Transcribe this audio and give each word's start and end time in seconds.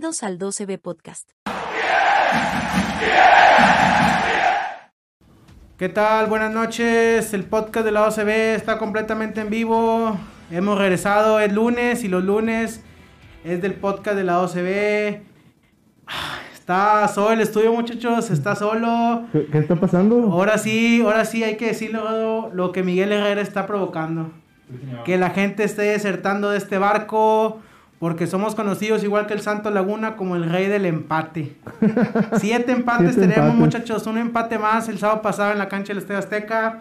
Bienvenidos 0.00 0.22
al 0.22 0.38
12B 0.38 0.80
Podcast. 0.80 1.28
¿Qué 5.76 5.90
tal? 5.90 6.26
Buenas 6.26 6.54
noches. 6.54 7.34
El 7.34 7.44
podcast 7.44 7.84
de 7.84 7.92
la 7.92 8.08
OCB 8.08 8.28
está 8.56 8.78
completamente 8.78 9.42
en 9.42 9.50
vivo. 9.50 10.16
Hemos 10.50 10.78
regresado 10.78 11.38
el 11.38 11.54
lunes 11.54 12.02
y 12.02 12.08
los 12.08 12.24
lunes 12.24 12.80
es 13.44 13.60
del 13.60 13.74
podcast 13.74 14.16
de 14.16 14.24
la 14.24 14.40
OCB. 14.40 15.20
Ah, 16.06 16.38
Está 16.54 17.06
solo 17.08 17.32
el 17.32 17.42
estudio, 17.42 17.70
muchachos. 17.74 18.30
Está 18.30 18.56
solo. 18.56 19.26
¿Qué, 19.32 19.48
qué 19.52 19.58
está 19.58 19.76
pasando? 19.76 20.32
Ahora 20.32 20.56
sí, 20.56 21.02
ahora 21.04 21.26
sí 21.26 21.44
hay 21.44 21.58
que 21.58 21.66
decirlo 21.66 22.48
lo 22.54 22.72
que 22.72 22.82
Miguel 22.82 23.12
Herrera 23.12 23.42
está 23.42 23.66
provocando. 23.66 24.32
Que 25.04 25.18
la 25.18 25.28
gente 25.28 25.62
esté 25.62 25.82
desertando 25.82 26.48
de 26.52 26.56
este 26.56 26.78
barco. 26.78 27.60
Porque 28.00 28.26
somos 28.26 28.54
conocidos 28.54 29.04
igual 29.04 29.26
que 29.26 29.34
el 29.34 29.42
Santo 29.42 29.70
Laguna 29.70 30.16
como 30.16 30.34
el 30.34 30.48
rey 30.48 30.68
del 30.68 30.86
empate. 30.86 31.54
Siete 32.38 32.72
empates 32.72 33.14
Siete 33.14 33.20
tenemos, 33.28 33.52
empates. 33.52 33.58
muchachos. 33.58 34.06
Un 34.06 34.16
empate 34.16 34.58
más 34.58 34.88
el 34.88 34.98
sábado 34.98 35.20
pasado 35.20 35.52
en 35.52 35.58
la 35.58 35.68
cancha 35.68 35.88
del 35.92 35.98
Estadio 35.98 36.18
Azteca. 36.18 36.80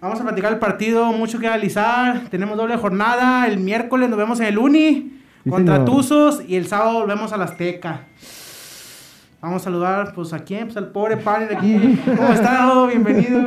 Vamos 0.00 0.20
a 0.20 0.24
platicar 0.24 0.52
el 0.52 0.58
partido, 0.58 1.12
mucho 1.12 1.38
que 1.38 1.46
analizar. 1.46 2.22
Tenemos 2.30 2.56
doble 2.56 2.76
jornada. 2.76 3.46
El 3.46 3.60
miércoles 3.60 4.08
nos 4.10 4.18
vemos 4.18 4.40
en 4.40 4.46
el 4.46 4.58
Uni 4.58 5.12
Sí, 5.44 5.50
contra 5.50 5.76
señor. 5.76 5.88
Tuzos 5.88 6.42
y 6.48 6.56
el 6.56 6.66
sábado 6.66 6.94
volvemos 7.00 7.32
al 7.32 7.42
Azteca. 7.42 8.06
Vamos 9.40 9.62
a 9.62 9.64
saludar, 9.66 10.12
pues, 10.14 10.32
¿a 10.32 10.40
quién? 10.40 10.64
Pues 10.64 10.76
al 10.76 10.88
pobre 10.88 11.16
panel 11.16 11.56
aquí. 11.56 11.96
¿Cómo 12.16 12.32
está, 12.32 12.66
Dodo? 12.66 12.88
Bienvenido. 12.88 13.40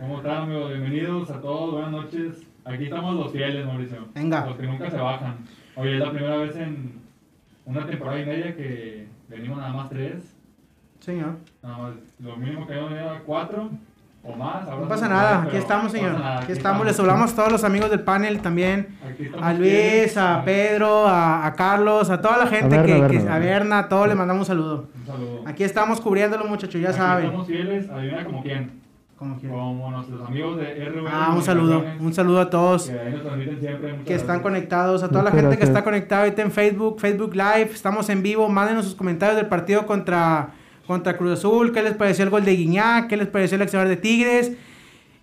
¿Cómo 0.00 0.16
están, 0.18 0.36
amigos? 0.42 0.68
Bienvenidos 0.70 1.30
a 1.30 1.40
todos, 1.40 1.74
buenas 1.74 1.92
noches. 1.92 2.42
Aquí 2.64 2.84
estamos 2.84 3.14
los 3.14 3.30
fieles, 3.32 3.64
Mauricio. 3.64 4.08
Venga. 4.14 4.46
Los 4.46 4.56
que 4.56 4.66
nunca 4.66 4.90
se 4.90 4.96
bajan. 4.98 5.36
Hoy 5.80 5.92
es 5.94 6.00
la 6.00 6.10
primera 6.10 6.36
vez 6.38 6.56
en 6.56 7.00
una 7.64 7.86
temporada 7.86 8.20
y 8.20 8.26
media 8.26 8.56
que 8.56 9.06
venimos 9.28 9.58
nada 9.58 9.72
más 9.72 9.88
tres. 9.88 10.34
Señor. 10.98 11.36
Nada 11.62 11.78
más, 11.78 11.92
lo 12.18 12.36
mínimo 12.36 12.66
que 12.66 12.72
habíamos 12.72 12.92
era 12.94 13.22
cuatro 13.24 13.70
o 14.24 14.34
más. 14.34 14.66
ahora 14.66 14.80
No 14.82 14.88
pasa 14.88 15.08
nada, 15.08 15.42
aquí 15.42 15.56
estamos, 15.56 15.92
señor. 15.92 16.18
nada, 16.18 16.40
Aquí 16.40 16.50
estamos, 16.50 16.84
les 16.84 16.98
hablamos 16.98 17.32
a 17.32 17.36
todos 17.36 17.52
los 17.52 17.62
amigos 17.62 17.90
del 17.90 18.00
panel 18.00 18.40
también. 18.40 18.98
Aquí 19.08 19.26
estamos 19.26 19.46
A 19.46 19.52
Luis, 19.54 20.16
a 20.16 20.42
Pedro, 20.44 21.06
a, 21.06 21.46
a 21.46 21.52
Carlos, 21.54 22.10
a 22.10 22.20
toda 22.20 22.38
la 22.38 22.48
gente 22.48 22.76
A 22.76 22.82
que, 22.84 22.94
a 22.94 23.06
Berna. 23.06 23.38
Berna, 23.38 23.78
a 23.78 23.88
todos 23.88 24.08
les 24.08 24.16
mandamos 24.16 24.40
un 24.40 24.46
saludo. 24.46 24.88
Un 24.98 25.06
saludo. 25.06 25.42
Aquí 25.46 25.62
estamos 25.62 26.00
cubriéndolo, 26.00 26.44
muchachos, 26.46 26.80
ya 26.80 26.88
Aquí 26.88 26.98
saben. 26.98 27.26
Estamos 27.26 27.46
fieles, 27.46 27.88
adivina 27.88 28.24
como 28.24 28.42
quién. 28.42 28.87
Como 29.18 29.36
quieran. 29.38 29.58
Como 29.58 29.90
nuestros 29.90 30.26
amigos 30.28 30.58
de 30.58 30.84
RV. 30.88 31.08
Ah, 31.10 31.32
un 31.34 31.42
saludo, 31.42 31.84
un 31.98 32.14
saludo 32.14 32.40
a 32.40 32.50
todos 32.50 32.88
Que 32.88 32.98
ahí 32.98 33.12
nos 33.12 33.22
transmiten 33.22 33.60
siempre. 33.60 33.88
que 34.04 34.14
están 34.14 34.26
gracias. 34.26 34.42
conectados, 34.42 35.02
a 35.02 35.08
toda 35.08 35.22
la 35.24 35.30
gente 35.32 35.58
que 35.58 35.64
está 35.64 35.82
conectada 35.82 36.22
ahorita 36.22 36.42
en 36.42 36.52
Facebook, 36.52 37.00
Facebook 37.00 37.34
Live, 37.34 37.70
estamos 37.74 38.08
en 38.10 38.22
vivo, 38.22 38.48
mándenos 38.48 38.84
sus 38.84 38.94
comentarios 38.94 39.36
del 39.36 39.46
partido 39.46 39.86
contra, 39.86 40.50
contra 40.86 41.16
Cruz 41.16 41.32
Azul, 41.38 41.72
qué 41.72 41.82
les 41.82 41.94
pareció 41.94 42.24
el 42.24 42.30
gol 42.30 42.44
de 42.44 42.54
Guiñac, 42.54 43.08
qué 43.08 43.16
les 43.16 43.26
pareció 43.26 43.56
el 43.56 43.62
accionar 43.62 43.88
de 43.88 43.96
Tigres. 43.96 44.52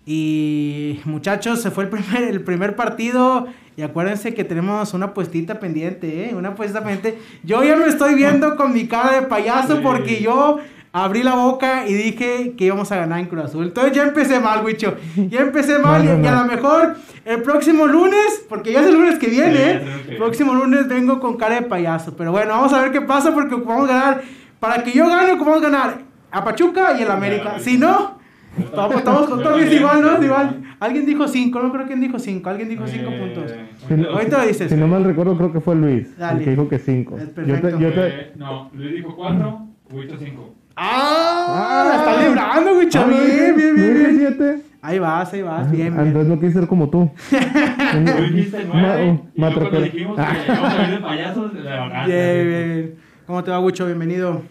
Y 0.04 1.00
muchachos, 1.04 1.60
se 1.62 1.70
fue 1.70 1.84
el 1.84 1.90
primer, 1.90 2.22
el 2.24 2.42
primer 2.42 2.76
partido 2.76 3.46
y 3.76 3.82
acuérdense 3.82 4.32
que 4.34 4.44
tenemos 4.44 4.94
una 4.94 5.12
puestita 5.12 5.58
pendiente, 5.58 6.30
¿eh? 6.30 6.34
Una 6.34 6.54
puesta 6.54 6.80
pendiente. 6.80 7.18
Yo 7.42 7.62
ya 7.62 7.76
me 7.76 7.86
estoy 7.86 8.14
viendo 8.14 8.56
con 8.56 8.72
mi 8.72 8.86
cara 8.86 9.20
de 9.20 9.26
payaso 9.26 9.82
porque 9.82 10.22
yo 10.22 10.58
abrí 11.04 11.22
la 11.22 11.34
boca 11.34 11.86
y 11.86 11.92
dije 11.94 12.54
que 12.56 12.64
íbamos 12.64 12.90
a 12.92 12.96
ganar 12.96 13.20
en 13.20 13.26
Cruz 13.26 13.44
Azul. 13.44 13.64
Entonces 13.66 13.92
ya 13.92 14.02
empecé 14.04 14.40
mal, 14.40 14.64
Wicho. 14.64 14.94
Ya 15.28 15.40
empecé 15.40 15.78
mal 15.78 16.04
No, 16.04 16.12
no, 16.14 16.20
y, 16.20 16.24
y 16.24 16.26
a 16.26 16.32
no. 16.32 16.42
lo 16.42 16.48
mejor 16.52 16.96
el 17.24 17.42
próximo 17.42 17.86
lunes, 17.86 18.44
porque 18.48 18.72
ya 18.72 18.80
es 18.80 18.86
el 18.86 18.94
lunes 18.94 19.18
que 19.18 19.26
viene, 19.28 19.56
Sí, 19.56 19.62
¿eh? 19.62 19.80
el 20.04 20.10
que 20.10 20.16
próximo 20.16 20.54
lunes 20.54 20.88
vengo 20.88 21.20
con 21.20 21.36
cara 21.36 21.56
de 21.56 21.62
payaso. 21.62 22.16
Pero 22.16 22.32
bueno, 22.32 22.52
vamos 22.52 22.72
a 22.72 22.80
ver 22.82 22.92
qué 22.92 23.00
pasa 23.02 23.32
porque 23.34 23.54
vamos 23.56 23.90
a 23.90 23.92
ganar. 23.92 24.22
Para 24.58 24.82
que 24.82 24.92
yo 24.92 25.06
gane, 25.08 25.34
vamos 25.34 25.58
a 25.58 25.60
ganar 25.60 25.98
a 26.30 26.44
Pachuca 26.44 26.98
y 26.98 27.02
el 27.02 27.10
América. 27.10 27.58
Si 27.58 27.76
no, 27.76 28.18
estamos, 28.58 28.96
estamos 28.96 29.26
con 29.28 29.42
todos 29.42 29.60
igual, 29.70 30.00
¿no? 30.02 30.22
Igual. 30.22 30.62
Alguien 30.80 31.04
dijo 31.06 31.26
cinco, 31.28 31.60
no 31.60 31.72
creo 31.72 31.86
quién 31.86 32.00
dijo 32.00 32.18
cinco. 32.18 32.48
Alguien 32.50 32.68
dijo 32.70 32.86
cinco 32.86 33.10
Eh, 33.10 33.18
puntos. 33.18 33.52
ahorita- 33.90 34.10
Ahorita 34.12 34.38
lo 34.38 34.46
dices. 34.46 34.70
Si 34.70 34.76
no 34.76 34.86
mal 34.88 35.04
recuerdo, 35.04 35.36
creo 35.36 35.52
que 35.52 35.60
fue 35.60 35.74
Luis. 35.74 36.16
Dale. 36.16 36.38
El 36.38 36.44
que 36.44 36.50
dijo 36.52 36.68
que 36.68 36.78
5. 36.78 37.18
Es 37.18 37.34
Yo 37.46 37.60
te, 37.60 37.70
yo 37.78 37.92
te- 37.92 38.08
Eh, 38.08 38.32
no, 38.36 38.70
Luis 38.72 38.92
dijo 38.94 39.14
4, 39.14 39.66
Huito 39.90 40.16
5. 40.18 40.54
¡Ah! 40.76 41.84
La 41.88 41.96
está 41.96 42.22
librando, 42.28 42.74
güey. 42.74 42.88
Ah, 42.94 43.00
¿no 43.00 43.06
Bien, 43.08 43.56
bien, 43.56 43.76
¿no 43.76 43.82
bien, 43.82 43.94
bien. 43.94 44.16
siete? 44.18 44.62
Ahí 44.82 44.98
vas, 44.98 45.32
ahí 45.32 45.42
vas. 45.42 45.70
Bien, 45.70 45.88
Ah, 45.94 45.96
bien. 45.96 46.06
Entonces 46.08 46.28
no 46.34 46.38
quise 46.40 46.52
ser 46.52 46.68
como 46.68 46.88
tú. 46.90 47.10
Tú 47.30 48.22
dijiste 48.32 48.64
Ma- 48.66 48.74
9 48.74 49.20
y 49.34 49.40
ma- 49.40 49.50
yo 49.50 49.60
cuando 49.60 49.80
dijimos 49.80 50.16
que 50.16 50.22
íbamos 50.52 50.74
a 50.78 50.86
de 50.88 50.98
payasos. 50.98 51.52
Bien, 51.54 52.46
bien. 52.46 52.94
¿Cómo 53.26 53.42
te 53.42 53.50
va, 53.50 53.58
Gucho? 53.58 53.86
Bienvenido. 53.86 54.42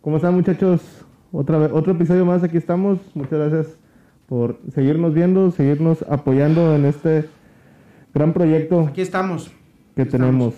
¿Cómo 0.00 0.16
están 0.16 0.34
muchachos? 0.34 0.80
Otra 1.32 1.58
vez, 1.58 1.70
otro 1.72 1.92
episodio 1.92 2.24
más, 2.24 2.42
aquí 2.42 2.56
estamos. 2.56 2.98
Muchas 3.14 3.38
gracias 3.38 3.76
por 4.26 4.58
seguirnos 4.74 5.12
viendo, 5.12 5.50
seguirnos 5.50 6.02
apoyando 6.08 6.74
en 6.74 6.84
este 6.86 7.28
gran 8.14 8.32
proyecto 8.32 8.86
Aquí 8.88 9.00
estamos. 9.02 9.50
que 9.96 10.02
estamos. 10.02 10.10
tenemos. 10.26 10.54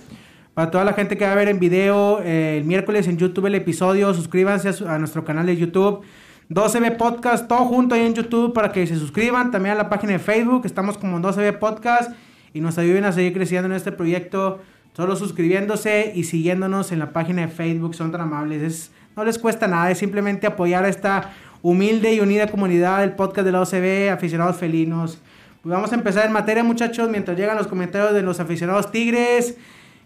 Para 0.55 0.71
toda 0.71 0.85
la 0.85 0.93
gente 0.93 1.17
que 1.17 1.25
va 1.25 1.33
a 1.33 1.35
ver 1.35 1.49
en 1.49 1.59
video, 1.59 2.21
eh, 2.23 2.59
el 2.59 2.65
miércoles 2.65 3.09
en 3.09 3.19
YouTube 3.19 3.47
el 3.47 3.57
episodio, 3.57 4.15
suscríbanse 4.15 4.71
a, 4.87 4.99
nuestro 4.99 5.25
canal 5.25 5.47
de 5.47 5.57
YouTube. 5.57 6.03
12B 6.49 6.97
Podcast, 6.97 7.49
todo 7.49 7.65
junto 7.65 7.97
ahí 7.97 8.03
en 8.03 8.15
YouTube 8.15 8.53
para 8.53 8.71
que 8.71 8.87
se 8.87 8.95
suscriban. 8.95 9.51
También 9.51 9.75
a 9.75 9.79
la 9.79 9.89
página 9.89 10.13
de 10.13 10.21
Facebook, 10.21 10.65
estamos 10.65 10.97
como 10.97 11.19
12B 11.19 11.59
Podcast 11.59 12.13
y 12.53 12.61
nos 12.61 12.79
ayuden 12.79 13.05
a 13.05 13.11
seguir 13.11 13.33
creciendo 13.33 13.67
en 13.67 13.73
este 13.73 13.91
proyecto. 13.91 14.61
Solo 14.93 15.17
suscribiéndose 15.17 16.13
y 16.15 16.23
siguiéndonos 16.23 16.93
en 16.93 17.01
la 17.01 17.13
página 17.13 17.43
de 17.43 17.49
Facebook, 17.49 17.97
son 17.97 18.13
tan 18.13 18.21
amables. 18.21 18.63
Es, 18.63 18.93
no 19.17 19.25
les 19.25 19.41
cuesta 19.41 19.67
nada, 19.67 19.91
es 19.91 19.99
simplemente 19.99 20.47
apoyar 20.47 20.85
a 20.85 20.89
esta 20.89 21.33
humilde 21.63 22.15
y 22.15 22.21
unida 22.21 22.47
comunidad 22.47 23.01
del 23.01 23.15
podcast 23.15 23.45
de 23.45 23.51
la 23.51 23.63
OCB, 23.63 24.13
aficionados 24.13 24.57
felinos. 24.57 25.19
Pues 25.63 25.73
vamos 25.75 25.91
a 25.91 25.97
empezar 25.97 26.27
en 26.27 26.33
materia, 26.33 26.63
muchachos, 26.63 27.11
mientras 27.11 27.37
llegan 27.37 27.57
los 27.57 27.67
comentarios 27.67 28.15
de 28.15 28.23
los 28.23 28.39
aficionados 28.39 28.93
tigres. 28.93 29.57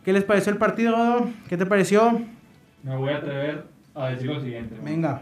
¿Qué 0.08 0.14
les 0.14 0.24
pareció 0.24 0.50
el 0.50 0.56
partido, 0.58 0.96
Godo? 0.96 1.28
¿Qué 1.50 1.58
te 1.58 1.66
pareció? 1.66 2.18
Me 2.82 2.96
voy 2.96 3.12
a 3.12 3.18
atrever 3.18 3.64
a 3.94 4.08
decir 4.08 4.26
lo 4.28 4.40
siguiente. 4.40 4.74
¿no? 4.78 4.82
Venga, 4.82 5.20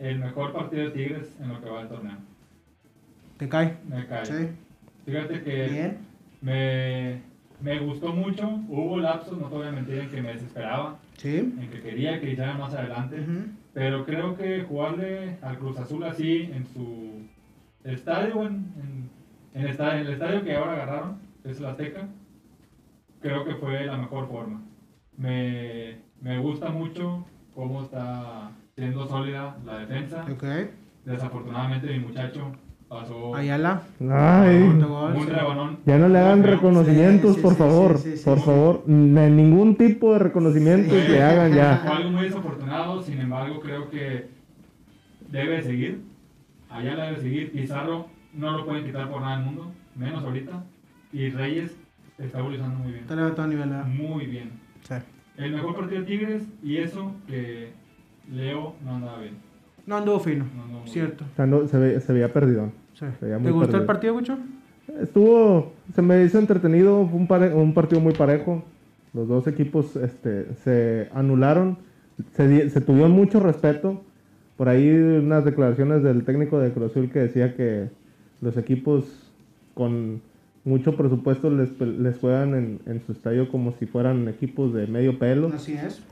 El 0.00 0.18
mejor 0.18 0.52
partido 0.52 0.86
de 0.86 0.90
Tigres 0.90 1.36
en 1.40 1.50
lo 1.50 1.62
que 1.62 1.70
va 1.70 1.78
del 1.78 1.88
torneo. 1.88 2.16
te 3.38 3.48
cae. 3.48 3.76
Me 3.88 4.04
cae. 4.08 4.26
Sí. 4.26 4.48
Fíjate 5.06 5.44
que 5.44 5.68
Bien. 5.68 5.98
me, 6.40 7.20
me 7.60 7.78
gustó 7.78 8.12
mucho. 8.12 8.48
Hubo 8.68 8.98
lapsos, 8.98 9.38
no 9.38 9.46
te 9.46 9.54
voy 9.54 9.68
a 9.68 9.70
mentir, 9.70 10.00
en 10.00 10.10
que 10.10 10.20
me 10.20 10.32
desesperaba. 10.32 10.98
Sí. 11.18 11.36
En 11.36 11.70
que 11.70 11.80
quería 11.80 12.18
que 12.20 12.32
hicieran 12.32 12.58
más 12.58 12.74
adelante. 12.74 13.24
Pero 13.72 14.04
creo 14.04 14.36
que 14.36 14.62
jugarle 14.64 15.36
al 15.42 15.58
Cruz 15.58 15.78
Azul 15.78 16.02
así 16.02 16.50
en 16.52 16.66
su 16.66 17.20
estadio, 17.84 18.42
en, 18.48 18.48
en, 18.82 19.10
en 19.54 19.60
el 19.62 19.68
estadio, 19.68 20.00
en 20.00 20.06
el 20.08 20.12
estadio 20.14 20.42
que 20.42 20.56
ahora 20.56 20.72
agarraron, 20.72 21.18
es 21.44 21.60
el 21.60 21.66
Azteca, 21.66 22.08
creo 23.22 23.44
que 23.44 23.54
fue 23.54 23.86
la 23.86 23.96
mejor 23.96 24.28
forma. 24.28 24.62
Me, 25.16 25.98
me 26.20 26.38
gusta 26.38 26.70
mucho 26.70 27.24
cómo 27.54 27.82
está 27.82 28.50
siendo 28.74 29.06
sólida 29.06 29.56
la 29.64 29.78
defensa. 29.78 30.24
Ok. 30.30 30.44
Desafortunadamente 31.04 31.86
mi 31.88 31.98
muchacho 32.00 32.52
pasó 32.88 33.34
Ayala. 33.34 33.82
Ay, 34.10 34.56
un 34.62 35.26
rebanón. 35.26 35.78
ya 35.86 35.98
no 35.98 36.08
le 36.08 36.18
hagan 36.18 36.42
reconocimientos, 36.44 37.30
Sí, 37.30 37.36
sí, 37.36 37.42
por 37.42 37.52
sí, 37.52 37.58
favor. 37.58 37.98
sí, 37.98 38.10
sí, 38.12 38.16
sí, 38.18 38.24
por 38.24 38.38
sí. 38.38 38.44
favor, 38.44 38.82
ningún 38.86 39.76
tipo 39.76 40.12
de 40.12 40.18
reconocimientos 40.20 40.92
Sí. 41.02 41.08
le 41.12 41.22
hagan 41.22 41.48
Fue 41.52 41.56
ya. 41.58 41.82
algo 41.96 42.10
muy 42.10 42.24
desafortunado, 42.24 43.02
sin 43.02 43.20
embargo 43.20 43.60
creo 43.60 43.88
que 43.90 44.28
debe 45.30 45.62
seguir. 45.62 46.02
Ayala 46.70 47.04
debe 47.06 47.20
seguir. 47.20 47.52
Pizarro 47.52 48.06
no 48.34 48.52
lo 48.56 48.64
pueden 48.66 48.84
quitar 48.84 49.10
por 49.10 49.20
nada 49.22 49.36
del 49.36 49.46
mundo, 49.46 49.72
menos 49.96 50.24
ahorita. 50.24 50.64
Y 51.12 51.28
Reyes 51.30 51.76
está 52.26 52.38
evolucionando 52.38 52.78
muy 52.80 52.92
bien. 52.92 53.06
Te 53.06 53.16
levantó 53.16 53.42
a 53.42 53.46
nivel. 53.46 53.68
¿verdad? 53.68 53.86
Muy 53.86 54.26
bien. 54.26 54.50
Sí. 54.82 54.94
El 55.38 55.52
mejor 55.52 55.74
partido 55.76 56.00
de 56.00 56.06
Tigres 56.06 56.42
y 56.62 56.76
eso 56.76 57.12
que 57.26 57.70
Leo 58.32 58.74
no 58.84 58.96
andaba 58.96 59.20
bien. 59.20 59.34
No 59.86 59.96
anduvo 59.96 60.20
fino. 60.20 60.44
No 60.56 60.62
anduvo 60.64 60.86
Cierto. 60.86 61.24
Se, 61.68 61.78
ve- 61.78 62.00
se 62.00 62.12
veía 62.12 62.32
perdido. 62.32 62.70
Sí. 62.94 63.06
Se 63.18 63.26
veía 63.26 63.38
¿Te 63.38 63.50
gustó 63.50 63.64
el 63.78 63.84
perdido. 63.84 63.86
partido, 63.86 64.14
Gucho? 64.14 64.38
Estuvo, 65.00 65.72
se 65.94 66.02
me 66.02 66.22
hizo 66.24 66.38
entretenido, 66.38 67.06
fue 67.08 67.18
un, 67.18 67.26
pare- 67.26 67.54
un 67.54 67.72
partido 67.72 68.00
muy 68.00 68.12
parejo. 68.12 68.62
Los 69.14 69.28
dos 69.28 69.46
equipos 69.46 69.96
este, 69.96 70.54
se 70.64 71.08
anularon, 71.14 71.78
se, 72.32 72.70
se 72.70 72.80
tuvieron 72.80 73.12
mucho 73.12 73.40
respeto. 73.40 74.02
Por 74.56 74.68
ahí 74.68 74.88
unas 74.90 75.44
declaraciones 75.44 76.02
del 76.02 76.24
técnico 76.24 76.58
de 76.58 76.70
Cruz 76.72 76.90
Azul 76.90 77.10
que 77.10 77.20
decía 77.20 77.56
que 77.56 77.88
los 78.40 78.56
equipos 78.56 79.04
con 79.74 80.20
mucho 80.64 80.96
presupuesto 80.96 81.50
les, 81.50 81.78
les 81.80 82.18
juegan 82.18 82.54
en, 82.54 82.80
en 82.86 83.00
su 83.04 83.12
estadio 83.12 83.48
como 83.50 83.72
si 83.78 83.86
fueran 83.86 84.28
equipos 84.28 84.72
de 84.72 84.86
medio 84.86 85.18
pelo. 85.18 85.50
Así 85.54 85.72
es. 85.74 86.02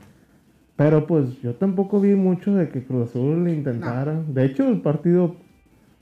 Pero 0.75 1.05
pues 1.05 1.39
yo 1.41 1.53
tampoco 1.55 1.99
vi 2.01 2.15
mucho 2.15 2.53
de 2.55 2.69
que 2.69 2.83
Cruz 2.83 3.09
Azul 3.09 3.43
le 3.43 3.53
intentara. 3.53 4.21
De 4.27 4.45
hecho, 4.45 4.67
el 4.67 4.81
partido 4.81 5.35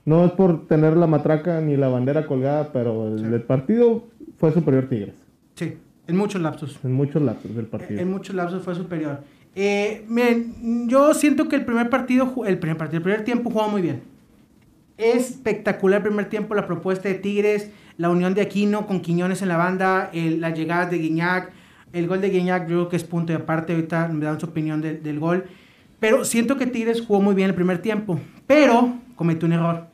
no 0.06 0.26
es 0.26 0.32
por 0.32 0.68
tener 0.68 0.96
la 0.96 1.06
matraca 1.06 1.60
ni 1.62 1.76
la 1.76 1.90
bandera 1.90 2.26
colgada, 2.26 2.72
pero 2.72 3.08
el, 3.10 3.20
Sí. 3.20 3.26
el 3.26 3.42
partido 3.44 4.06
fue 4.38 4.52
superior 4.52 4.88
Tigres. 4.88 5.16
Sí. 5.56 5.74
En 6.08 6.16
muchos 6.18 6.42
lapsos. 6.42 6.80
En 6.84 6.94
muchos 6.94 7.22
lapsos 7.22 7.56
del 7.56 7.66
partido. 7.68 8.00
En 8.00 8.10
muchos 8.10 8.34
lapsos 8.36 8.64
fue 8.64 8.74
superior. 8.74 9.20
Eh, 9.56 10.06
miren, 10.08 10.88
yo 10.88 11.14
siento 11.14 11.48
que 11.48 11.56
el 11.58 11.66
primer 11.66 11.90
partido, 11.90 12.34
el 12.46 12.58
primer 12.58 12.78
partido, 12.78 12.98
el 12.98 13.04
primer 13.04 13.24
tiempo 13.26 13.50
jugó 13.52 13.68
muy 13.68 13.82
bien. 13.82 14.02
Espectacular 15.00 16.04
primer 16.04 16.26
tiempo, 16.30 16.54
la 16.56 16.68
propuesta 16.68 17.08
de 17.08 17.16
Tigres, 17.16 17.72
la 17.98 18.10
unión 18.10 18.34
de 18.34 18.42
Aquino 18.42 18.86
con 18.86 19.00
Quiñones 19.00 19.42
en 19.42 19.48
la 19.48 19.56
banda, 19.56 20.10
el- 20.14 20.42
las 20.42 20.54
llegadas 20.58 20.92
de 20.92 20.98
Guiñac, 20.98 21.52
el 21.94 22.06
gol 22.08 22.20
de 22.20 22.30
Guiñac, 22.30 22.68
creo 22.68 22.90
que 22.90 22.98
es 22.98 23.06
punto 23.06 23.32
y 23.32 23.36
aparte, 23.38 23.74
ahorita 23.74 24.10
me 24.10 24.26
dan 24.26 24.40
su 24.40 24.48
opinión 24.48 24.82
del- 24.82 25.20
gol. 25.20 25.46
Pero 26.02 26.26
siento 26.26 26.58
que 26.58 26.68
Tigres 26.68 27.02
jugó 27.02 27.22
muy 27.22 27.34
bien 27.34 27.50
el 27.50 27.56
primer 27.56 27.78
tiempo, 27.82 28.20
pero 28.46 28.94
cometió 29.16 29.48
un 29.48 29.54
error. 29.54 29.88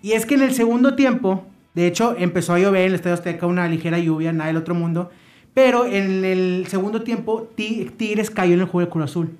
Y 0.00 0.12
es 0.12 0.24
que 0.24 0.34
en 0.34 0.42
el 0.42 0.52
segundo 0.54 0.94
tiempo, 0.96 1.44
de 1.74 1.86
hecho, 1.86 2.16
empezó 2.18 2.54
a 2.54 2.58
llover 2.58 2.82
en 2.82 2.88
el 2.88 2.94
Estadio 2.94 3.14
Azteca 3.14 3.46
una 3.46 3.68
ligera 3.68 3.98
lluvia, 3.98 4.32
nada 4.32 4.48
del 4.48 4.56
otro 4.56 4.74
mundo. 4.74 5.10
Pero 5.54 5.84
en 5.84 6.24
el 6.24 6.66
segundo 6.68 7.02
tiempo, 7.02 7.50
Ti- 7.54 7.90
Tigres 7.98 8.30
cayó 8.30 8.54
en 8.54 8.60
el 8.60 8.66
juego 8.66 8.86
de 8.86 8.90
Cruz 8.90 9.04
Azul. 9.04 9.30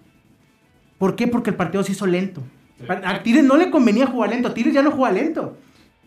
¿Por 0.98 1.16
qué? 1.16 1.26
Porque 1.28 1.48
el 1.50 1.56
partido 1.56 1.82
se 1.82 1.92
hizo 1.92 2.06
lento. 2.06 2.42
A 2.88 3.22
Tigres 3.22 3.44
no 3.44 3.56
le 3.56 3.70
convenía 3.70 4.06
jugar 4.06 4.30
lento. 4.30 4.52
Tigres 4.52 4.74
ya 4.74 4.82
no 4.82 4.90
juega 4.90 5.12
lento. 5.14 5.56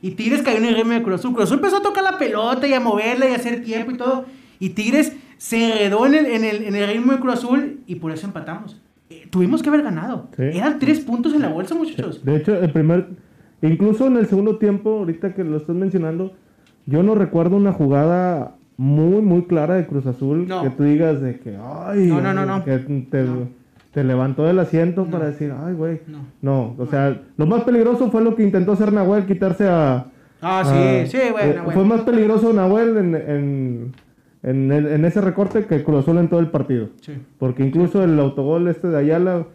Y 0.01 0.11
Tigres 0.11 0.41
cayó 0.43 0.57
en 0.57 0.65
el 0.65 0.75
ritmo 0.75 0.93
de 0.93 1.03
Cruz 1.03 1.19
Azul. 1.21 1.33
Cruz 1.33 1.45
Azul 1.45 1.57
empezó 1.57 1.77
a 1.77 1.81
tocar 1.81 2.03
la 2.03 2.17
pelota 2.17 2.67
y 2.67 2.73
a 2.73 2.79
moverla 2.79 3.27
y 3.29 3.31
a 3.33 3.35
hacer 3.35 3.63
tiempo 3.63 3.91
y 3.91 3.97
todo. 3.97 4.25
Y 4.59 4.69
Tigres 4.69 5.13
se 5.37 5.71
enredó 5.71 6.05
en 6.05 6.13
el, 6.13 6.25
en 6.27 6.43
el, 6.43 6.63
en 6.63 6.75
el 6.75 6.87
ritmo 6.89 7.13
de 7.13 7.19
Cruz 7.19 7.33
Azul 7.35 7.79
y 7.87 7.95
por 7.95 8.11
eso 8.11 8.27
empatamos. 8.27 8.79
Eh, 9.09 9.27
tuvimos 9.29 9.61
que 9.63 9.69
haber 9.69 9.83
ganado. 9.83 10.27
Sí. 10.35 10.43
Eran 10.43 10.79
tres 10.79 10.99
puntos 10.99 11.33
en 11.33 11.41
la 11.41 11.49
bolsa, 11.49 11.75
muchachos. 11.75 12.23
De 12.23 12.35
hecho, 12.37 12.55
el 12.55 12.71
primer, 12.71 13.07
incluso 13.61 14.07
en 14.07 14.17
el 14.17 14.27
segundo 14.27 14.57
tiempo, 14.57 14.99
ahorita 14.99 15.33
que 15.33 15.43
lo 15.43 15.57
estás 15.57 15.75
mencionando, 15.75 16.33
yo 16.85 17.01
no 17.03 17.15
recuerdo 17.15 17.55
una 17.57 17.71
jugada 17.71 18.55
muy, 18.77 19.21
muy 19.21 19.43
clara 19.45 19.75
de 19.75 19.87
Cruz 19.87 20.05
Azul 20.05 20.47
No. 20.47 20.61
que 20.61 20.69
tú 20.69 20.83
digas 20.83 21.21
de 21.21 21.39
que, 21.39 21.57
ay, 21.61 22.07
No, 22.07 22.21
no, 22.21 22.33
no, 22.33 22.45
no. 22.45 22.63
que 22.63 22.77
te, 22.77 23.23
No. 23.23 23.47
Te 23.95 24.03
levantó 24.03 24.43
del 24.43 24.59
asiento 24.59 25.05
No. 25.05 25.09
para 25.11 25.27
decir, 25.27 25.53
ay, 25.57 25.73
güey. 25.73 26.01
No. 26.05 26.25
No, 26.41 26.75
o 26.77 26.85
sea, 26.85 27.21
lo 27.37 27.45
más 27.45 27.63
peligroso 27.63 28.11
fue 28.11 28.21
lo 28.21 28.35
que 28.35 28.43
intentó 28.43 28.73
hacer 28.73 28.91
Nahuel, 28.91 29.25
quitarse 29.25 29.67
a... 29.69 30.07
Ah, 30.41 30.59
a- 30.59 30.65
sí, 31.05 31.11
sí, 31.11 31.17
eh, 31.17 31.31
bueno, 31.31 31.71
Fue 31.71 31.85
más 31.85 32.01
peligroso 32.01 32.51
Nahuel 32.51 32.97
en, 32.97 33.15
en, 33.15 33.93
en, 34.43 34.71
el- 34.73 34.87
en 34.87 35.05
ese 35.05 35.21
recorte 35.21 35.65
que 35.65 35.81
Cruz 35.81 36.05
en 36.09 36.27
todo 36.27 36.41
el 36.41 36.51
partido. 36.51 36.89
Sí. 36.99 37.13
Porque 37.39 37.65
incluso 37.65 38.03
el 38.03 38.19
autogol 38.19 38.67
este 38.67 38.89
de 38.89 38.97
Ayala 38.97 39.45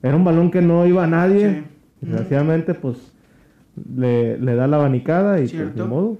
era 0.00 0.14
un 0.14 0.22
balón 0.24 0.52
que 0.52 0.62
no 0.62 0.86
iba 0.86 1.02
a 1.02 1.08
nadie. 1.08 1.50
Sí. 1.50 1.62
Desgraciadamente, 2.02 2.74
pues 2.74 3.12
le, 3.96 4.38
le 4.38 4.54
da 4.54 4.68
la 4.68 4.76
abanicada 4.76 5.40
y 5.40 5.48
pues 5.48 5.74
de 5.74 5.82
modo. 5.82 6.18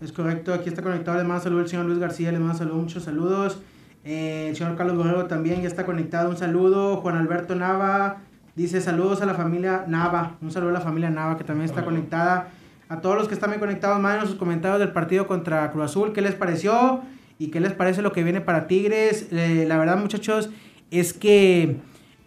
Es 0.00 0.12
correcto, 0.12 0.54
aquí 0.54 0.70
está 0.70 0.80
conectado, 0.80 1.18
le 1.18 1.24
mando 1.24 1.42
saludos 1.42 1.64
el 1.64 1.68
señor 1.70 1.84
Luis 1.86 1.98
García, 1.98 2.32
le 2.32 2.38
mando 2.38 2.54
saludos, 2.54 2.78
muchos 2.80 3.02
saludos. 3.02 3.60
Eh, 4.08 4.46
el 4.48 4.56
señor 4.56 4.74
Carlos 4.74 4.96
Borrego 4.96 5.26
también 5.26 5.60
ya 5.60 5.68
está 5.68 5.84
conectado, 5.84 6.30
un 6.30 6.38
saludo. 6.38 6.96
Juan 6.96 7.18
Alberto 7.18 7.54
Nava 7.54 8.22
dice 8.56 8.80
saludos 8.80 9.20
a 9.20 9.26
la 9.26 9.34
familia 9.34 9.84
Nava, 9.86 10.38
un 10.40 10.50
saludo 10.50 10.70
a 10.70 10.72
la 10.72 10.80
familia 10.80 11.10
Nava 11.10 11.36
que 11.36 11.44
también 11.44 11.68
está 11.68 11.84
conectada. 11.84 12.48
A 12.88 13.02
todos 13.02 13.18
los 13.18 13.28
que 13.28 13.34
están 13.34 13.50
bien 13.50 13.60
conectados, 13.60 14.00
manden 14.00 14.26
sus 14.26 14.36
comentarios 14.36 14.80
del 14.80 14.92
partido 14.92 15.26
contra 15.26 15.70
Cruz 15.72 15.84
Azul, 15.84 16.14
qué 16.14 16.22
les 16.22 16.34
pareció 16.34 17.02
y 17.38 17.48
qué 17.48 17.60
les 17.60 17.74
parece 17.74 18.00
lo 18.00 18.12
que 18.12 18.24
viene 18.24 18.40
para 18.40 18.66
Tigres. 18.66 19.28
Eh, 19.30 19.66
la 19.68 19.76
verdad, 19.76 19.98
muchachos, 19.98 20.48
es 20.90 21.12
que 21.12 21.76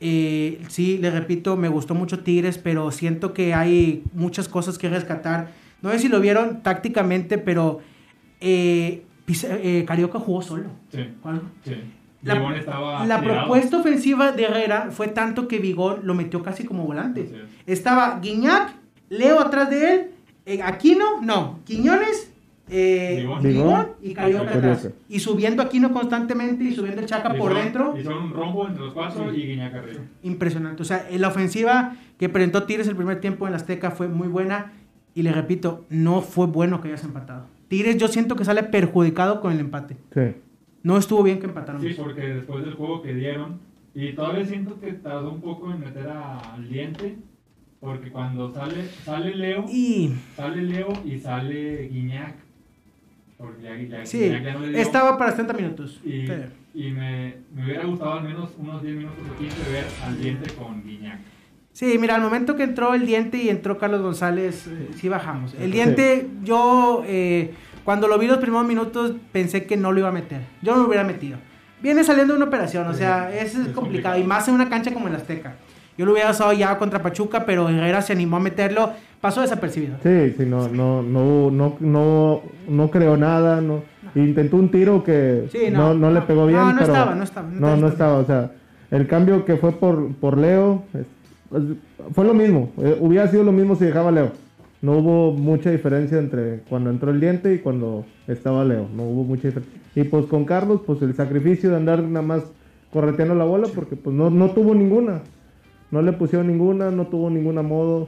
eh, 0.02 0.62
sí, 0.68 1.00
les 1.00 1.12
repito, 1.12 1.58
me 1.58 1.68
gustó 1.68 1.96
mucho 1.96 2.20
Tigres, 2.20 2.60
pero 2.60 2.92
siento 2.92 3.34
que 3.34 3.56
hay 3.56 4.04
muchas 4.14 4.48
cosas 4.48 4.78
que 4.78 4.88
rescatar. 4.88 5.50
No 5.82 5.90
sé 5.90 5.98
si 5.98 6.10
lo 6.10 6.20
vieron 6.20 6.62
tácticamente, 6.62 7.40
pero 7.40 7.80
eh, 8.40 9.04
eh, 9.44 9.86
Carioca 9.88 10.20
jugó 10.20 10.42
solo. 10.42 10.70
Sí. 10.92 11.06
La, 12.24 13.22
propuesta 13.22 13.78
ofensiva 13.78 14.32
de 14.32 14.44
Herrera 14.44 14.90
fue 14.92 15.08
tanto 15.08 15.48
que 15.48 15.58
Vigor 15.60 16.02
lo 16.04 16.14
metió 16.14 16.44
casi 16.44 16.66
como 16.66 16.86
volante. 16.86 17.28
Sí. 17.28 17.36
Estaba 17.66 18.20
Guiñac, 18.20 18.76
Leo 19.10 19.40
atrás 19.40 19.70
de 19.70 19.94
él, 19.94 20.12
eh, 20.46 20.62
Aquino, 20.64 21.22
no, 21.22 21.60
Quiñones, 21.66 22.32
eh, 22.70 23.18
Vigón. 23.20 23.44
Vigón 23.44 23.88
y 24.02 24.14
Carioca 24.14 24.52
atrás. 24.52 24.90
Y 25.10 25.20
subiendo 25.20 25.62
Aquino 25.62 25.92
constantemente 25.92 26.64
y 26.64 26.74
subiendo 26.74 27.02
el 27.02 27.08
Chaca 27.08 27.34
por 27.34 27.54
dentro. 27.54 27.96
Hizo 27.98 28.18
un 28.18 28.32
rombo 28.32 28.68
entre 28.68 28.84
los 28.86 28.94
cuatro 28.94 29.34
y 29.34 29.48
Guiñac 29.48 29.74
arriba. 29.74 30.02
Impresionante. 30.24 30.82
O 30.82 30.86
sea, 30.86 31.08
eh, 31.10 31.20
la 31.20 31.28
ofensiva 31.28 31.96
que 32.18 32.30
presentó 32.30 32.64
Tigres 32.64 32.88
el 32.88 32.96
primer 32.96 33.20
tiempo 33.20 33.46
en 33.46 33.52
la 33.52 33.58
Azteca 33.58 33.92
fue 33.92 34.08
muy 34.08 34.28
buena. 34.28 34.74
Y 35.14 35.24
le 35.24 35.34
repito, 35.34 35.86
no 35.90 36.22
fue 36.22 36.48
bueno 36.48 36.80
que 36.80 36.88
hayas 36.88 37.04
empatado. 37.04 37.46
Tigres 37.72 37.96
yo 37.96 38.10
siento 38.10 38.36
que 38.36 38.44
sale 38.44 38.64
perjudicado 38.64 39.40
con 39.40 39.54
el 39.54 39.60
empate. 39.62 39.96
Sí. 40.14 40.36
No 40.84 40.98
estuvo 40.98 41.24
bien 41.24 41.40
que 41.40 41.46
empataron. 41.46 41.82
Sí, 41.82 41.94
porque 41.98 42.20
después 42.22 42.66
del 42.66 42.74
juego 42.74 43.02
que 43.02 43.14
dieron, 43.14 43.60
y 43.96 44.12
todavía 44.12 44.46
siento 44.46 44.78
que 44.82 44.92
tardó 44.92 45.32
un 45.32 45.40
poco 45.40 45.72
en 45.72 45.80
meter 45.80 46.06
a- 46.10 46.38
al 46.40 46.68
diente, 46.68 47.16
porque 47.80 48.12
cuando 48.12 48.54
sale, 48.54 48.84
sale 49.06 49.34
Leo, 49.36 49.64
Y 49.70 50.12
sale 50.36 50.64
Leo 50.64 50.90
y 51.06 51.18
sale 51.18 51.88
Guiñac. 51.88 52.36
Porque 53.38 53.64
ya, 53.64 53.78
ya- 54.00 54.06
sí, 54.06 54.20
Guiñac 54.20 54.44
ya 54.44 54.54
no 54.54 54.60
le 54.60 54.68
dio. 54.72 54.78
estaba 54.78 55.18
para 55.18 55.32
70 55.32 55.54
minutos. 55.54 56.02
Y, 56.04 56.28
Sí. 56.28 56.34
y 56.76 56.92
me, 56.92 57.36
me 57.56 57.64
hubiera 57.64 57.86
gustado 57.86 58.14
al 58.16 58.24
menos 58.26 58.50
unos 58.58 58.84
10 58.84 58.98
minutos 58.98 59.20
o 59.34 59.40
15 59.40 59.72
ver 59.72 59.86
al 60.04 60.22
diente 60.22 60.54
con 60.56 60.84
Guiñac. 60.84 61.20
Sí, 61.74 61.98
mira, 62.00 62.16
al 62.16 62.22
momento 62.22 62.56
que 62.56 62.64
entró 62.64 62.94
el 62.94 63.06
diente 63.06 63.38
y 63.38 63.50
entró 63.50 63.78
Carlos 63.78 64.02
González, 64.02 64.68
eh, 64.68 64.90
sí 64.96 65.08
bajamos. 65.10 65.56
El 65.60 65.72
diente, 65.72 66.28
yo 66.44 67.04
eh, 67.08 67.54
cuando 67.86 68.08
lo 68.08 68.18
vi 68.20 68.28
los 68.28 68.38
primeros 68.40 68.68
minutos 68.68 69.14
pensé 69.32 69.66
que 69.66 69.78
no 69.78 69.92
lo 69.92 70.00
iba 70.00 70.10
a 70.10 70.12
meter. 70.12 70.42
Yo 70.62 70.74
no 70.76 70.82
lo 70.82 70.88
hubiera 70.88 71.04
metido. 71.04 71.38
Viene 71.82 72.04
saliendo 72.04 72.34
de 72.34 72.38
una 72.38 72.48
operación, 72.48 72.88
o 72.88 72.94
sea, 72.94 73.32
es, 73.34 73.40
Es 73.40 73.52
complicado. 73.54 73.76
complicado. 73.82 74.18
Y 74.20 74.24
más 74.24 74.48
en 74.48 74.56
una 74.56 74.70
cancha 74.70 74.94
como 74.94 75.08
el 75.08 75.16
Azteca. 75.16 75.56
Yo 75.98 76.06
lo 76.06 76.12
hubiera 76.14 76.32
usado 76.32 76.54
ya 76.54 76.78
contra 76.78 77.02
Pachuca, 77.02 77.46
pero 77.46 77.70
Herrera 77.70 78.02
se 78.02 78.14
animó 78.14 78.38
a 78.38 78.40
meterlo. 78.40 78.92
Pasó 79.20 79.42
desapercibido. 79.42 79.96
Sí, 80.04 80.34
sí, 80.38 80.46
no, 80.46 80.68
no, 80.68 81.02
no, 81.02 81.50
no, 81.52 81.78
no, 81.80 82.42
no 82.68 82.92
creó 82.92 83.18
nada, 83.18 83.62
no. 83.62 83.84
Intentó 84.16 84.58
un 84.58 84.70
tiro 84.70 85.04
que 85.04 85.48
Sí, 85.52 85.70
no, 85.72 85.94
no, 85.94 86.10
no, 86.10 86.12
le 86.12 86.22
pegó 86.22 86.46
bien, 86.48 86.60
No, 86.60 86.74
no 86.74 86.80
pero 86.80 86.86
estaba, 86.94 87.16
no 87.16 87.24
estaba, 87.24 87.48
no 87.50 87.78
no, 87.78 87.88
estaba. 87.88 88.18
o 88.18 88.26
sea, 88.26 88.52
el 88.92 89.08
cambio 89.08 89.46
que 89.46 89.56
fue 89.58 89.72
por, 89.72 90.14
por 90.16 90.38
Leo 90.38 90.84
es- 90.94 91.06
fue 92.14 92.26
lo 92.26 92.34
mismo, 92.34 92.70
eh, 92.78 92.98
hubiera 93.00 93.28
sido 93.28 93.44
lo 93.44 93.52
mismo 93.52 93.76
si 93.76 93.86
dejaba 93.86 94.12
Leo. 94.12 94.32
No 94.82 94.94
hubo 94.98 95.32
mucha 95.34 95.70
diferencia 95.70 96.18
entre 96.18 96.62
cuando 96.70 96.90
entró 96.90 97.12
el 97.12 97.20
diente 97.20 97.54
y 97.54 97.60
cuando 97.60 98.04
estaba 98.28 98.64
Leo, 98.66 98.88
no 98.96 99.04
hubo 99.04 99.24
mucha 99.24 99.50
diferencia. 99.50 99.80
Y 99.96 100.04
pues 100.06 100.26
con 100.26 100.46
Carlos, 100.46 100.82
pues 100.86 101.02
el 101.02 101.14
sacrificio 101.14 101.70
de 101.70 101.76
andar 101.76 102.02
nada 102.04 102.26
más 102.26 102.44
correteando 102.92 103.36
la 103.36 103.44
bola 103.46 103.68
porque 103.76 103.96
pues 103.96 104.16
no, 104.16 104.30
no 104.30 104.50
tuvo 104.52 104.74
ninguna. 104.74 105.22
No 105.92 106.02
le 106.02 106.14
pusieron 106.14 106.48
ninguna, 106.48 106.90
no 106.90 107.08
tuvo 107.08 107.30
ninguna 107.30 107.62
modo. 107.62 108.08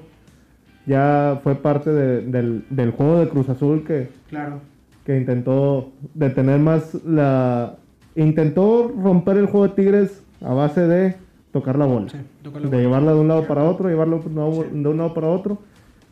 Ya 0.86 1.40
fue 1.44 1.56
parte 1.56 1.92
de- 1.92 2.22
del, 2.22 2.66
del 2.70 2.92
juego 2.92 3.20
de 3.20 3.30
Cruz 3.30 3.50
Azul 3.50 3.84
que, 3.86 4.10
Claro. 4.30 4.60
que 5.06 5.18
intentó 5.18 5.92
detener 6.14 6.60
más 6.60 6.96
la... 7.06 7.76
Intentó 8.16 8.92
romper 9.02 9.38
el 9.38 9.46
juego 9.48 9.68
de 9.68 9.74
Tigres 9.76 10.24
a 10.42 10.54
base 10.54 10.82
de 10.88 11.16
tocar 11.54 11.78
la 11.78 11.86
bola. 11.86 12.10
Sí, 12.10 12.18
tocar 12.42 12.62
la 12.62 12.68
de 12.68 12.76
bola. 12.76 12.82
llevarla 12.84 13.14
de 13.14 13.20
un 13.20 13.28
lado 13.30 13.48
para 13.48 13.64
otro, 13.64 13.88
llevarla 13.88 14.18
de 14.18 14.28
un 14.28 14.36
lado- 14.36 14.66
de 14.70 14.90
un 14.90 14.98
lado 14.98 15.14
para 15.14 15.28
otro. 15.28 15.60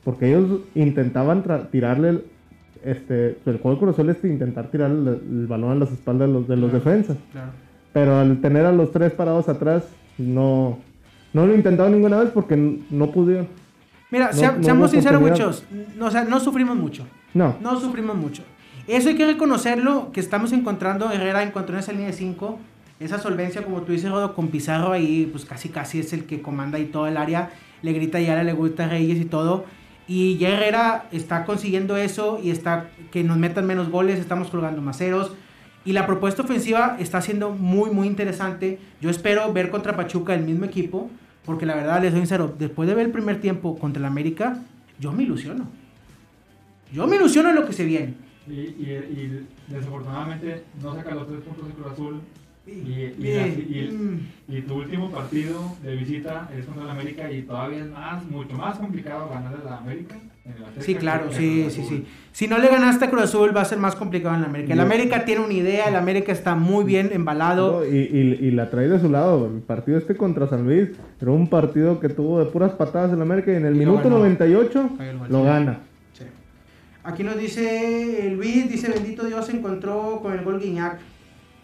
Porque 0.05 0.29
ellos 0.29 0.61
intentaban 0.75 1.43
tirarle... 1.71 2.09
el- 2.09 2.23
Este, 2.83 3.37
el 3.45 3.59
juego 3.59 3.71
de 3.73 3.77
Cruz 3.79 3.93
Azul 3.93 4.09
es 4.09 4.23
intentar 4.23 4.71
tirarle 4.71 5.11
el, 5.11 5.21
el 5.41 5.47
balón 5.47 5.71
a 5.71 5.75
las 5.75 5.91
espaldas 5.91 6.27
de 6.27 6.33
los, 6.33 6.47
de 6.47 6.55
los 6.57 6.71
Claro. 6.71 6.83
defensas. 6.85 7.17
Claro. 7.31 7.51
Pero 7.93 8.15
al 8.17 8.41
tener 8.41 8.65
a 8.65 8.71
los 8.71 8.91
tres 8.91 9.11
parados 9.11 9.47
atrás, 9.49 9.83
no, 10.17 10.79
no 11.33 11.45
lo 11.45 11.53
intentaron 11.53 11.91
ninguna 11.91 12.17
vez 12.19 12.29
porque 12.31 12.55
no 12.89 13.11
pudieron. 13.11 13.47
Mira, 14.09 14.27
No- 14.27 14.33
sea- 14.33 14.53
no 14.57 14.63
seamos 14.63 14.89
sinceros, 14.91 15.21
muchos. 15.21 15.63
No, 15.95 16.07
o 16.07 16.09
sea, 16.11 16.23
no 16.23 16.39
sufrimos 16.39 16.75
mucho. 16.75 17.05
No. 17.35 17.55
No 17.61 17.79
sufrimos 17.79 18.15
mucho. 18.15 18.41
Eso 18.87 19.09
hay 19.09 19.15
que 19.15 19.27
reconocerlo, 19.27 20.09
que 20.11 20.19
estamos 20.19 20.51
encontrando, 20.51 21.11
Herrera 21.11 21.43
encontró 21.43 21.75
en 21.75 21.81
esa 21.81 21.91
línea 21.91 22.07
de 22.07 22.13
5, 22.13 22.57
esa 23.01 23.19
solvencia, 23.19 23.63
como 23.63 23.81
tú 23.81 23.91
dices, 23.91 24.11
Rodo, 24.11 24.35
con 24.35 24.49
Pizarro 24.49 24.91
ahí, 24.91 25.27
pues 25.31 25.45
casi 25.45 25.69
casi 25.69 25.99
es 25.99 26.13
el 26.13 26.25
que 26.25 26.41
comanda 26.41 26.77
ahí 26.77 26.85
todo 26.85 27.07
el 27.07 27.17
área, 27.17 27.51
le 27.81 27.93
grita 27.93 28.19
a 28.19 28.21
Yara, 28.21 28.43
le 28.43 28.53
gusta 28.53 28.87
Reyes 28.87 29.19
y 29.19 29.25
todo. 29.25 29.65
Y 30.07 30.37
ya 30.37 30.49
Herrera 30.49 31.05
está 31.11 31.45
consiguiendo 31.45 31.97
eso 31.97 32.39
y 32.43 32.51
está 32.51 32.89
que 33.11 33.23
nos 33.23 33.37
metan 33.37 33.65
menos 33.65 33.89
goles, 33.89 34.19
estamos 34.19 34.49
colgando 34.49 34.81
más 34.81 34.97
ceros. 34.97 35.31
Y 35.83 35.93
la 35.93 36.05
propuesta 36.05 36.43
ofensiva 36.43 36.97
está 36.99 37.21
siendo 37.21 37.51
muy, 37.51 37.89
muy 37.89 38.07
interesante. 38.07 38.77
Yo 39.01 39.09
espero 39.09 39.51
ver 39.51 39.71
contra 39.71 39.95
Pachuca 39.95 40.35
el 40.35 40.43
mismo 40.43 40.65
equipo, 40.65 41.09
porque 41.43 41.65
la 41.65 41.75
verdad, 41.75 42.01
les 42.01 42.11
soy 42.11 42.19
sincero, 42.19 42.53
después 42.57 42.87
de 42.87 42.93
ver 42.93 43.07
el 43.07 43.11
primer 43.11 43.41
tiempo 43.41 43.79
contra 43.79 43.99
el 43.99 44.05
América, 44.05 44.59
yo 44.99 45.11
me 45.11 45.23
ilusiono. 45.23 45.65
Yo 46.93 47.07
me 47.07 47.15
ilusiono 47.15 47.49
en 47.49 47.55
lo 47.55 47.65
que 47.65 47.73
se 47.73 47.85
viene. 47.85 48.13
Y, 48.47 48.53
y, 48.53 49.47
y 49.69 49.73
desafortunadamente 49.73 50.63
no 50.83 50.93
saca 50.93 51.15
los 51.15 51.27
tres 51.27 51.41
puntos 51.41 51.67
de 51.67 51.73
Cruz 51.73 51.87
Azul. 51.93 52.21
Y, 52.67 52.69
y, 52.71 53.15
y- 53.19 53.89
y- 53.89 53.91
mm, 53.91 54.27
y 54.57 54.61
tu 54.61 54.75
último 54.75 55.09
partido 55.09 55.75
de 55.81 55.95
visita 55.95 56.47
es 56.55 56.63
contra 56.65 56.83
el 56.83 56.89
América 56.91 57.31
y 57.31 57.41
todavía 57.41 57.79
es 57.79 57.89
más, 57.89 58.23
mucho 58.29 58.53
más 58.55 58.77
complicado 58.77 59.29
ganarle 59.29 59.57
a 59.65 59.69
la 59.71 59.77
América. 59.77 60.15
en 60.45 60.51
el 60.53 60.63
Azteca 60.65 60.81
Sí, 60.85 60.95
claro, 60.95 61.31
sí, 61.31 61.67
sí, 61.71 61.83
sí. 61.87 62.05
Si 62.31 62.47
no 62.47 62.59
le 62.59 62.67
ganaste 62.67 63.05
a 63.05 63.09
Cruz 63.09 63.23
Azul 63.23 63.55
va 63.55 63.61
a 63.61 63.65
ser 63.65 63.79
más 63.79 63.95
complicado 63.95 64.35
en 64.35 64.41
la 64.41 64.47
América. 64.47 64.73
El 64.73 64.79
América 64.79 65.25
tiene 65.25 65.43
una 65.43 65.53
idea, 65.53 65.87
el 65.89 65.95
América 65.95 66.31
está 66.31 66.53
muy 66.55 66.83
bien 66.85 67.09
embalado. 67.13 67.79
No, 67.79 67.85
y, 67.85 67.97
y- 67.97 68.45
y 68.47 68.51
la 68.51 68.69
trae 68.69 68.87
de 68.87 68.99
su 68.99 69.09
lado. 69.09 69.47
El 69.47 69.61
partido 69.61 69.97
este 69.97 70.15
contra 70.15 70.47
San 70.47 70.63
Luis 70.65 70.89
era 71.19 71.31
un 71.31 71.47
partido 71.47 71.99
que 71.99 72.09
tuvo 72.09 72.39
de 72.39 72.45
puras 72.45 72.73
patadas 72.73 73.11
en 73.11 73.21
América 73.21 73.51
y 73.51 73.55
en 73.55 73.65
el 73.65 73.73
lo 73.73 73.79
minuto 73.79 74.03
ganó. 74.03 74.19
98 74.19 74.89
Cayó 74.97 75.11
el 75.11 75.17
gol, 75.17 75.27
lo 75.31 75.43
gana. 75.43 75.79
Sí. 76.13 76.23
Aquí 77.03 77.23
nos 77.23 77.37
dice 77.37 78.31
Luis, 78.35 78.69
dice, 78.69 78.89
bendito 78.91 79.25
Dios 79.25 79.45
se 79.47 79.57
encontró 79.57 80.19
con 80.21 80.33
el 80.33 80.43
gol 80.43 80.59
Guiñac. 80.59 80.99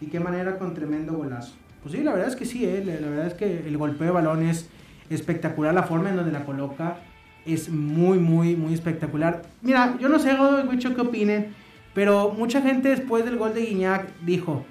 Y 0.00 0.06
qué 0.06 0.20
manera 0.20 0.58
con 0.58 0.74
tremendo 0.74 1.14
golazo. 1.14 1.54
Pues 1.82 1.94
sí, 1.94 2.02
la 2.02 2.12
verdad 2.12 2.28
es 2.28 2.36
que 2.36 2.44
sí, 2.44 2.64
eh, 2.64 2.82
la 2.84 3.08
verdad 3.08 3.26
es 3.26 3.34
que 3.34 3.68
el 3.68 3.76
golpeo 3.76 4.08
de 4.08 4.12
balón 4.12 4.42
es 4.42 4.68
espectacular, 5.10 5.74
la 5.74 5.84
forma 5.84 6.10
en 6.10 6.16
donde 6.16 6.32
la 6.32 6.44
coloca 6.44 6.98
es 7.46 7.68
muy, 7.68 8.18
muy, 8.18 8.56
muy 8.56 8.74
espectacular. 8.74 9.42
Mira, 9.62 9.96
yo 10.00 10.08
no 10.08 10.18
sé, 10.18 10.36
Wicho, 10.68 10.94
qué 10.94 11.00
opinen, 11.00 11.54
pero 11.94 12.34
mucha 12.36 12.60
gente 12.60 12.90
después 12.90 13.24
del 13.24 13.36
gol 13.36 13.54
de 13.54 13.64
Guiñac 13.64 14.12
dijo, 14.20 14.64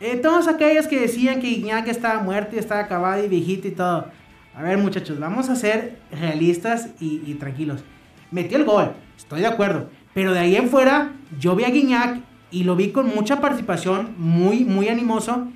eh, 0.00 0.16
todos 0.16 0.46
aquellos 0.46 0.86
que 0.86 1.00
decían 1.00 1.40
que 1.40 1.48
Guiñac 1.48 1.88
estaba 1.88 2.22
muerto 2.22 2.56
y 2.56 2.58
estaba 2.58 2.80
acabado 2.80 3.24
y 3.24 3.28
viejito 3.28 3.68
y 3.68 3.72
todo. 3.72 4.06
A 4.54 4.62
ver, 4.62 4.78
muchachos, 4.78 5.18
vamos 5.18 5.48
a 5.48 5.56
ser 5.56 5.98
realistas 6.10 6.90
y, 7.00 7.22
y 7.24 7.34
tranquilos. 7.34 7.82
Metió 8.30 8.58
el 8.58 8.64
gol, 8.64 8.92
estoy 9.16 9.40
de 9.40 9.46
acuerdo. 9.46 9.88
Pero 10.12 10.32
de 10.32 10.40
ahí 10.40 10.56
en 10.56 10.68
fuera, 10.68 11.12
yo 11.38 11.56
vi 11.56 11.64
a 11.64 11.70
Guiñac 11.70 12.20
y 12.50 12.64
lo 12.64 12.76
vi 12.76 12.90
con 12.90 13.06
mucha 13.14 13.40
participación, 13.40 14.14
muy, 14.18 14.64
muy 14.64 14.88
animoso, 14.88 15.48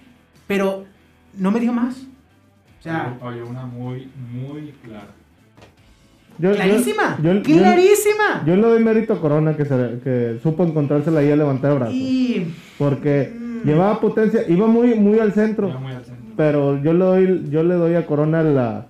pero 0.46 0.84
no 1.38 1.50
me 1.50 1.60
dio 1.60 1.72
más. 1.72 1.96
O 2.78 2.82
sea, 2.82 3.16
Falló- 3.20 3.46
una 3.48 3.64
muy, 3.66 4.08
muy 4.32 4.72
clara. 4.84 5.08
Yo- 6.38 6.52
clarísima, 6.54 7.18
yo- 7.22 7.34
yo- 7.34 7.42
clarísima. 7.42 8.42
Yo 8.46 8.56
le 8.56 8.62
doy 8.62 8.82
mérito 8.82 9.12
a 9.12 9.20
Corona 9.20 9.56
que, 9.56 9.64
se- 9.64 10.00
que 10.02 10.40
supo 10.42 10.64
encontrársela 10.64 11.20
ahí 11.20 11.30
a 11.30 11.36
levantar 11.36 11.72
el 11.72 11.78
brazo. 11.78 11.92
y 11.94 12.52
Porque 12.78 13.32
Mm. 13.38 13.66
llevaba 13.66 14.00
potencia, 14.00 14.42
iba 14.48 14.66
muy, 14.66 14.94
muy 14.94 15.18
al 15.20 15.32
centro. 15.32 15.68
Iba 15.68 15.78
muy 15.78 15.92
al 15.92 16.04
centro. 16.04 16.22
Pero 16.36 16.82
yo 16.82 16.92
le 16.94 17.04
doy, 17.04 17.44
yo 17.50 17.62
le 17.62 17.74
doy 17.74 17.94
a 17.94 18.06
Corona 18.06 18.42
la, 18.42 18.86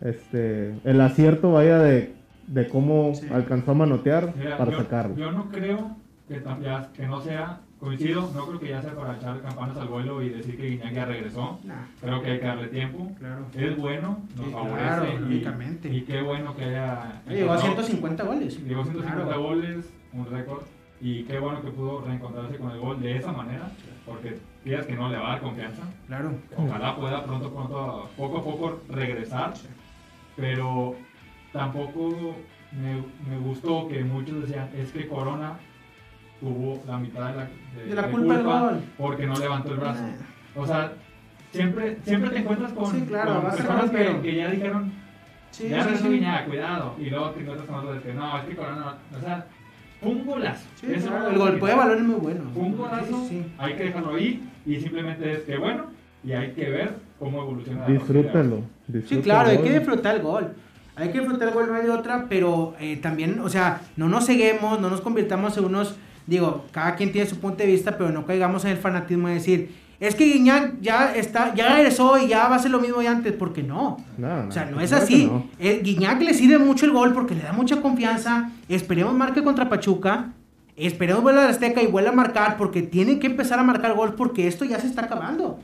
este, 0.00 0.74
el 0.84 1.00
acierto, 1.00 1.52
vaya, 1.52 1.78
de, 1.78 2.12
de 2.48 2.68
cómo 2.68 3.14
Sí. 3.14 3.26
alcanzó 3.32 3.70
a 3.70 3.74
manotear 3.74 4.34
Mira, 4.36 4.58
para 4.58 4.72
yo, 4.72 4.78
sacarlo. 4.78 5.16
yo 5.16 5.30
no 5.30 5.48
creo 5.50 5.96
que, 6.38 6.62
ya- 6.62 6.88
que 6.94 7.06
no 7.08 7.20
sea, 7.20 7.60
coincido, 7.80 8.30
no 8.34 8.46
creo 8.46 8.60
que 8.60 8.68
ya 8.68 8.80
sea 8.82 8.94
para 8.94 9.16
echar 9.16 9.40
campanas 9.42 9.76
al 9.78 9.88
vuelo 9.88 10.22
y 10.22 10.28
decir 10.28 10.56
que 10.56 10.68
Guiñac 10.70 10.92
ya 10.92 11.04
regresó. 11.06 11.58
Nah, 11.64 11.74
Creo 12.00 12.22
que 12.22 12.30
hay 12.32 12.38
que 12.40 12.46
darle 12.46 12.68
tiempo. 12.68 13.10
claro. 13.18 13.46
Es 13.54 13.76
bueno, 13.76 14.18
nos 14.36 14.46
Sí, 14.46 14.52
favorece. 14.52 14.86
claro, 14.86 15.06
y-. 15.32 15.96
Y, 15.96 16.00
qué 16.02 16.22
bueno 16.22 16.54
que 16.54 16.64
haya. 16.66 17.22
Llegó 17.26 17.52
a 17.52 17.56
encontrado- 17.56 17.60
150 17.62 18.22
goles. 18.24 18.62
Llegó 18.64 18.80
a 18.82 18.84
150 18.84 19.24
Claro. 19.26 19.42
goles, 19.42 19.92
un 20.12 20.26
récord. 20.26 20.62
Y 21.00 21.22
qué 21.24 21.38
bueno 21.38 21.62
que 21.62 21.70
pudo 21.70 22.02
reencontrarse 22.02 22.58
con 22.58 22.70
el 22.70 22.78
gol 22.78 23.00
de 23.00 23.16
esa 23.16 23.32
manera. 23.32 23.70
Porque 24.06 24.38
fíjate 24.62 24.86
que 24.88 24.96
no 24.96 25.08
le 25.08 25.16
va 25.16 25.28
a 25.28 25.30
dar 25.32 25.40
confianza. 25.40 25.82
Claro. 26.06 26.32
Ojalá 26.56 26.94
pueda 26.96 27.24
pronto, 27.24 27.50
pronto, 27.52 28.10
poco 28.16 28.38
a 28.38 28.44
poco 28.44 28.80
regresar. 28.90 29.54
Pero 30.36 30.94
tampoco 31.52 32.34
me, 32.72 33.02
me 33.28 33.38
gustó 33.42 33.88
que 33.88 34.04
muchos 34.04 34.42
decían, 34.42 34.68
es 34.76 34.92
que 34.92 35.08
Corona 35.08 35.58
tuvo 36.40 36.82
la 36.86 36.98
mitad 36.98 37.28
de 37.30 37.36
la, 37.36 37.48
de- 37.76 37.86
De 37.88 37.94
la 37.94 38.02
de 38.02 38.10
culpa 38.10 38.34
del 38.36 38.44
gol. 38.44 38.80
porque 38.98 39.26
no 39.26 39.34
levantó 39.38 39.72
el 39.72 39.78
brazo. 39.80 40.02
Nah. 40.02 40.60
O 40.62 40.66
sea, 40.66 40.92
siempre, 41.52 41.98
siempre 42.04 42.30
te 42.30 42.38
encuentras 42.38 42.72
con, 42.72 42.90
Sí, 42.90 43.02
claro, 43.06 43.40
con 43.42 43.50
personas 43.50 43.90
que, 43.90 44.20
que 44.22 44.34
ya 44.36 44.50
dijeron, 44.50 44.92
Sí, 45.50 45.68
ya 45.68 45.82
sí, 45.84 45.90
no 45.90 45.96
sí. 45.96 46.02
soy 46.04 46.20
nada, 46.20 46.44
cuidado. 46.44 46.94
Y 46.98 47.10
luego 47.10 47.30
te 47.30 47.40
encuentras 47.40 47.68
con 47.68 47.78
otros 47.78 47.94
de 47.96 48.00
que 48.02 48.14
no, 48.14 48.38
es 48.38 48.44
que 48.44 48.56
Corona 48.56 48.96
no. 49.12 49.18
O 49.18 49.20
sea, 49.20 49.46
fue 50.00 50.10
un 50.10 50.24
golazo. 50.26 50.64
El 50.82 51.38
golpe 51.38 51.66
de 51.66 51.74
balón 51.74 51.98
es 51.98 52.04
muy 52.04 52.14
bueno. 52.20 52.40
Fue 52.54 52.62
un 52.62 52.76
golazo, 52.76 53.24
Sí, 53.28 53.28
sí. 53.28 53.52
hay 53.58 53.74
que 53.74 53.84
dejarlo 53.84 54.14
ahí 54.14 54.48
y 54.64 54.76
simplemente 54.80 55.32
es 55.32 55.40
que 55.40 55.56
bueno 55.58 55.86
y 56.24 56.32
hay 56.32 56.52
que 56.52 56.70
ver 56.70 56.94
cómo 57.18 57.42
evoluciona. 57.42 57.80
la 57.80 57.86
Disfrútenlo. 57.88 58.62
Sí, 59.06 59.18
claro, 59.18 59.50
hay 59.50 59.58
que 59.58 59.72
disfrutar 59.78 60.16
el 60.16 60.22
gol. 60.22 60.54
Hay 60.96 61.10
que 61.10 61.18
disfrutar 61.20 61.48
el 61.48 61.54
gol, 61.54 61.66
no 61.68 61.74
hay 61.74 61.84
de 61.84 61.90
otra, 61.90 62.26
pero 62.28 62.74
eh, 62.78 62.96
también, 62.96 63.40
o 63.40 63.48
sea, 63.48 63.80
no 63.96 64.08
nos 64.08 64.26
ceguemos, 64.26 64.80
no 64.80 64.90
nos 64.90 65.00
convirtamos 65.00 65.56
en 65.56 65.64
unos, 65.64 65.96
digo, 66.26 66.64
cada 66.72 66.94
quien 66.96 67.12
tiene 67.12 67.28
su 67.28 67.38
punto 67.38 67.58
de 67.58 67.66
vista, 67.66 67.96
pero 67.98 68.10
no 68.10 68.24
caigamos 68.26 68.64
en 68.64 68.72
el 68.72 68.76
fanatismo 68.78 69.28
de 69.28 69.34
decir, 69.34 69.74
es 70.00 70.14
que 70.14 70.24
Guiñac 70.24 70.80
ya 70.80 71.14
está, 71.14 71.54
ya 71.54 71.74
regresó 71.74 72.16
y 72.18 72.28
ya 72.28 72.48
va 72.48 72.56
a 72.56 72.58
ser 72.58 72.70
lo 72.70 72.80
mismo 72.80 73.00
de 73.00 73.08
antes, 73.08 73.32
porque 73.34 73.62
no. 73.62 73.98
No, 74.16 74.42
no, 74.42 74.48
O 74.48 74.52
sea, 74.52 74.64
no 74.64 74.80
es 74.80 74.92
así. 74.92 75.26
no. 75.26 75.46
El 75.58 75.82
Guiñac 75.82 76.22
le 76.22 76.32
sirve 76.32 76.58
mucho 76.58 76.86
el 76.86 76.92
gol 76.92 77.12
porque 77.12 77.34
le 77.34 77.42
da 77.42 77.52
mucha 77.52 77.82
confianza. 77.82 78.50
Esperemos 78.68 79.12
marque 79.12 79.42
contra 79.42 79.68
Pachuca. 79.68 80.32
Esperemos 80.74 81.22
vuelva 81.22 81.42
a 81.42 81.44
la 81.44 81.50
Azteca 81.50 81.82
y 81.82 81.86
vuelva 81.86 82.10
a 82.10 82.14
marcar 82.14 82.56
porque 82.56 82.80
tiene 82.80 83.18
que 83.18 83.26
empezar 83.26 83.58
a 83.58 83.62
marcar 83.62 83.94
gol 83.94 84.14
porque 84.14 84.46
esto 84.46 84.64
ya 84.64 84.78
se 84.80 84.86
está 84.86 85.02
acabando. 85.04 85.60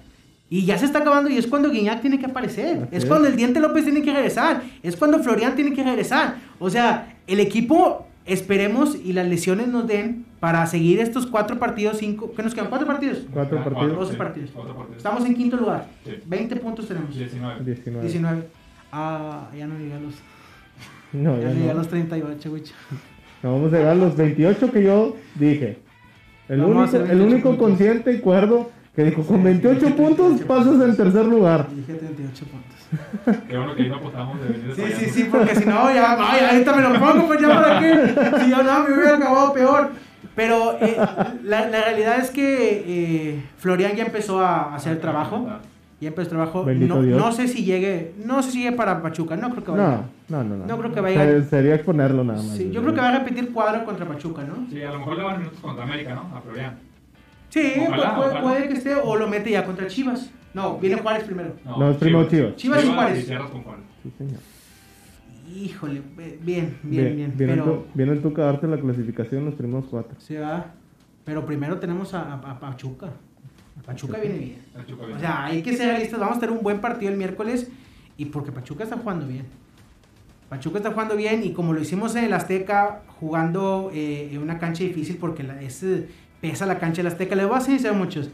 Y 0.50 0.66
ya 0.66 0.76
se 0.76 0.84
está 0.84 0.98
acabando 0.98 1.30
y 1.30 1.38
es 1.38 1.46
cuando 1.46 1.70
Guiñac 1.70 2.02
tiene 2.02 2.18
que 2.18 2.26
aparecer. 2.26 2.84
Así 2.88 2.96
es. 2.96 3.06
cuando 3.06 3.26
el 3.28 3.36
Diente 3.36 3.58
López 3.58 3.84
tiene 3.84 4.02
que 4.02 4.12
regresar. 4.12 4.62
Es 4.82 4.96
cuando 4.96 5.18
Florian 5.20 5.56
tiene 5.56 5.72
que 5.72 5.82
regresar. 5.82 6.36
O 6.58 6.68
sea, 6.68 7.16
el 7.26 7.40
equipo, 7.40 8.06
esperemos 8.26 8.96
y 8.96 9.12
las 9.12 9.26
lesiones 9.28 9.68
nos 9.68 9.86
den 9.86 10.24
para 10.40 10.66
seguir 10.66 11.00
estos 11.00 11.26
cuatro 11.26 11.58
partidos, 11.58 11.98
cinco, 11.98 12.32
¿qué 12.36 12.42
nos 12.42 12.54
quedan? 12.54 12.68
¿Cuatro 12.68 12.86
partidos? 12.86 13.20
Cuatro 13.32 13.58
Ah, 13.60 13.64
partidos. 13.64 13.96
Doce 13.96 14.12
sí, 14.12 14.18
partidos. 14.18 14.50
cuatro 14.52 14.74
partidos. 14.74 14.96
Estamos 14.98 15.24
en 15.24 15.34
quinto 15.34 15.56
lugar. 15.56 15.86
Sí. 16.04 16.12
20 16.26 16.56
puntos 16.56 16.88
tenemos. 16.88 17.16
19. 17.16 17.64
19. 17.64 18.02
19. 18.06 18.42
Ah, 18.92 19.48
ya 19.56 19.66
no 19.66 19.78
llegué 19.78 19.94
a 19.94 20.00
los, 20.00 20.14
No, 21.12 21.36
ya 21.36 21.42
ya 21.42 21.48
no 21.48 21.54
llegué 21.54 21.70
a 21.70 21.74
los 21.74 21.88
38, 21.88 22.50
güey. 22.50 22.62
No, 23.42 23.52
vamos 23.52 23.72
a 23.72 23.76
llegar 23.76 23.92
a 23.92 23.94
los 23.94 24.16
28 24.16 24.72
que 24.72 24.82
yo 24.82 25.16
dije. 25.36 25.78
El 26.48 26.62
único, 26.62 26.84
el 26.96 27.02
28 27.02 27.24
único 27.24 27.56
consciente 27.58 28.12
y 28.12 28.20
cuerdo 28.20 28.70
que 28.96 29.04
dijo, 29.04 29.22
con 29.22 29.44
28 29.44 29.94
puntos 29.94 30.40
pasas 30.42 30.80
en 30.80 30.96
tercer 30.96 31.26
lugar. 31.26 31.66
Dije 31.70 31.94
38 31.94 32.44
puntos. 32.46 33.42
Qué 33.48 33.56
bueno 33.58 33.74
que 33.74 33.82
ahí 33.82 33.88
no 33.88 33.96
apostamos 33.96 34.40
de 34.40 34.48
venir 34.48 34.72
Sí, 34.74 34.82
sí, 34.96 35.10
sí, 35.10 35.28
porque 35.30 35.54
si 35.54 35.64
no, 35.66 35.92
ya, 35.92 36.16
ay, 36.18 36.40
ahorita 36.50 36.76
me 36.76 36.82
lo 36.82 36.98
pongo, 37.00 37.26
pues 37.26 37.40
ya 37.40 37.48
para 37.48 37.80
qué. 37.80 38.40
Si 38.44 38.50
yo 38.50 38.62
no, 38.62 38.84
me 38.88 38.94
hubiera 38.94 39.16
acabado 39.16 39.52
peor. 39.52 39.90
Pero 40.34 40.76
eh, 40.80 40.96
la, 41.44 41.68
la 41.68 41.80
realidad 41.82 42.18
es 42.20 42.30
que 42.30 42.84
eh, 42.86 43.42
Florian 43.58 43.92
ya 43.96 44.04
empezó 44.04 44.40
a 44.40 44.74
hacer 44.74 44.92
el 44.92 45.00
trabajo. 45.00 45.48
Ya 45.98 46.08
empezó 46.08 46.22
el 46.30 46.36
trabajo. 46.36 46.64
Bendito 46.64 46.94
No, 46.96 47.02
Dios. 47.02 47.18
no 47.18 47.32
sé 47.32 47.48
si 47.48 47.64
llegue, 47.64 48.12
no 48.24 48.42
sé 48.42 48.50
si 48.50 48.58
llegue 48.62 48.76
para 48.76 49.00
Pachuca, 49.02 49.34
no 49.36 49.50
creo 49.50 49.64
que 49.64 49.70
vaya. 49.72 50.02
No, 50.28 50.44
no, 50.44 50.44
no. 50.44 50.56
No, 50.56 50.66
No 50.66 50.78
creo 50.78 50.92
que 50.92 51.00
vaya. 51.00 51.22
Se- 51.24 51.44
Sería 51.44 51.74
exponerlo 51.76 52.22
nada 52.22 52.42
más. 52.42 52.54
Sí, 52.56 52.70
yo 52.70 52.82
creo 52.82 52.94
que 52.94 53.00
va 53.00 53.08
a 53.08 53.18
repetir 53.18 53.50
cuadro 53.52 53.84
contra 53.86 54.04
Pachuca, 54.06 54.42
¿no? 54.44 54.66
Sí, 54.70 54.82
a 54.82 54.92
lo 54.92 54.98
mejor 54.98 55.16
le 55.16 55.22
van 55.24 55.38
minutos 55.38 55.58
contra 55.60 55.84
América, 55.84 56.14
¿no? 56.14 56.36
A 56.36 56.40
Florian. 56.42 56.78
Sí, 57.50 57.72
Ojalá, 57.86 57.96
pues, 57.96 58.16
puede, 58.16 58.30
ojalá. 58.30 58.42
puede 58.42 58.68
que 58.68 58.74
esté, 58.74 58.94
o 58.94 59.16
lo 59.16 59.28
mete 59.28 59.50
ya 59.50 59.64
contra 59.64 59.86
Chivas. 59.86 60.30
No, 60.54 60.78
viene 60.78 60.96
Juárez 60.96 61.24
primero. 61.24 61.54
No, 61.64 61.90
es 61.90 61.96
primero 61.96 62.28
Chivas. 62.28 62.56
Chivas 62.56 62.84
y 62.84 62.88
Juárez. 62.88 63.26
Sí, 63.26 64.12
señor. 64.18 64.40
Híjole, 65.54 66.02
bien, 66.16 66.38
bien, 66.42 66.78
bien. 66.82 67.32
Viene, 67.36 67.54
pero 67.54 67.86
viene 67.94 68.16
tú 68.16 68.34
a 68.36 68.44
darte 68.46 68.66
la 68.66 68.78
clasificación 68.78 69.44
los 69.44 69.54
primeros 69.54 69.84
cuatro. 69.90 70.18
se 70.20 70.38
va. 70.40 70.72
Pero 71.24 71.46
primero 71.46 71.78
tenemos 71.78 72.14
a, 72.14 72.22
a- 72.34 72.50
a 72.52 72.60
Pachuca. 72.60 73.10
Pachuca 73.84 74.18
viene 74.18 74.38
bien. 74.38 74.58
El 74.76 74.86
Chuca 74.86 75.04
O 75.04 75.06
viene. 75.06 75.20
sea, 75.20 75.44
hay 75.46 75.62
que 75.62 75.76
ser 75.76 75.88
realistas. 75.88 76.18
Vamos 76.20 76.38
a 76.38 76.40
tener 76.40 76.56
un 76.56 76.62
buen 76.62 76.80
partido 76.80 77.10
el 77.12 77.18
miércoles. 77.18 77.70
Y 78.16 78.26
porque 78.26 78.50
Pachuca 78.52 78.84
está 78.84 78.96
jugando 78.96 79.26
bien. 79.26 79.44
Pachuca 80.48 80.78
está 80.78 80.90
jugando 80.92 81.16
bien. 81.16 81.42
Y 81.44 81.52
como 81.52 81.72
lo 81.72 81.80
hicimos 81.80 82.14
en 82.16 82.24
el 82.24 82.32
Azteca, 82.32 83.02
jugando 83.20 83.90
eh, 83.94 84.30
en 84.32 84.42
una 84.42 84.58
cancha 84.58 84.82
difícil, 84.84 85.16
porque 85.16 85.42
la, 85.42 85.60
es, 85.62 85.84
pesa 86.40 86.66
la 86.66 86.78
cancha 86.78 87.02
del 87.02 87.12
Azteca. 87.12 87.34
Les 87.34 87.46
voy 87.46 87.56
a 87.56 87.60
sincero 87.60 87.94
a 87.94 87.96
muchos. 87.96 88.30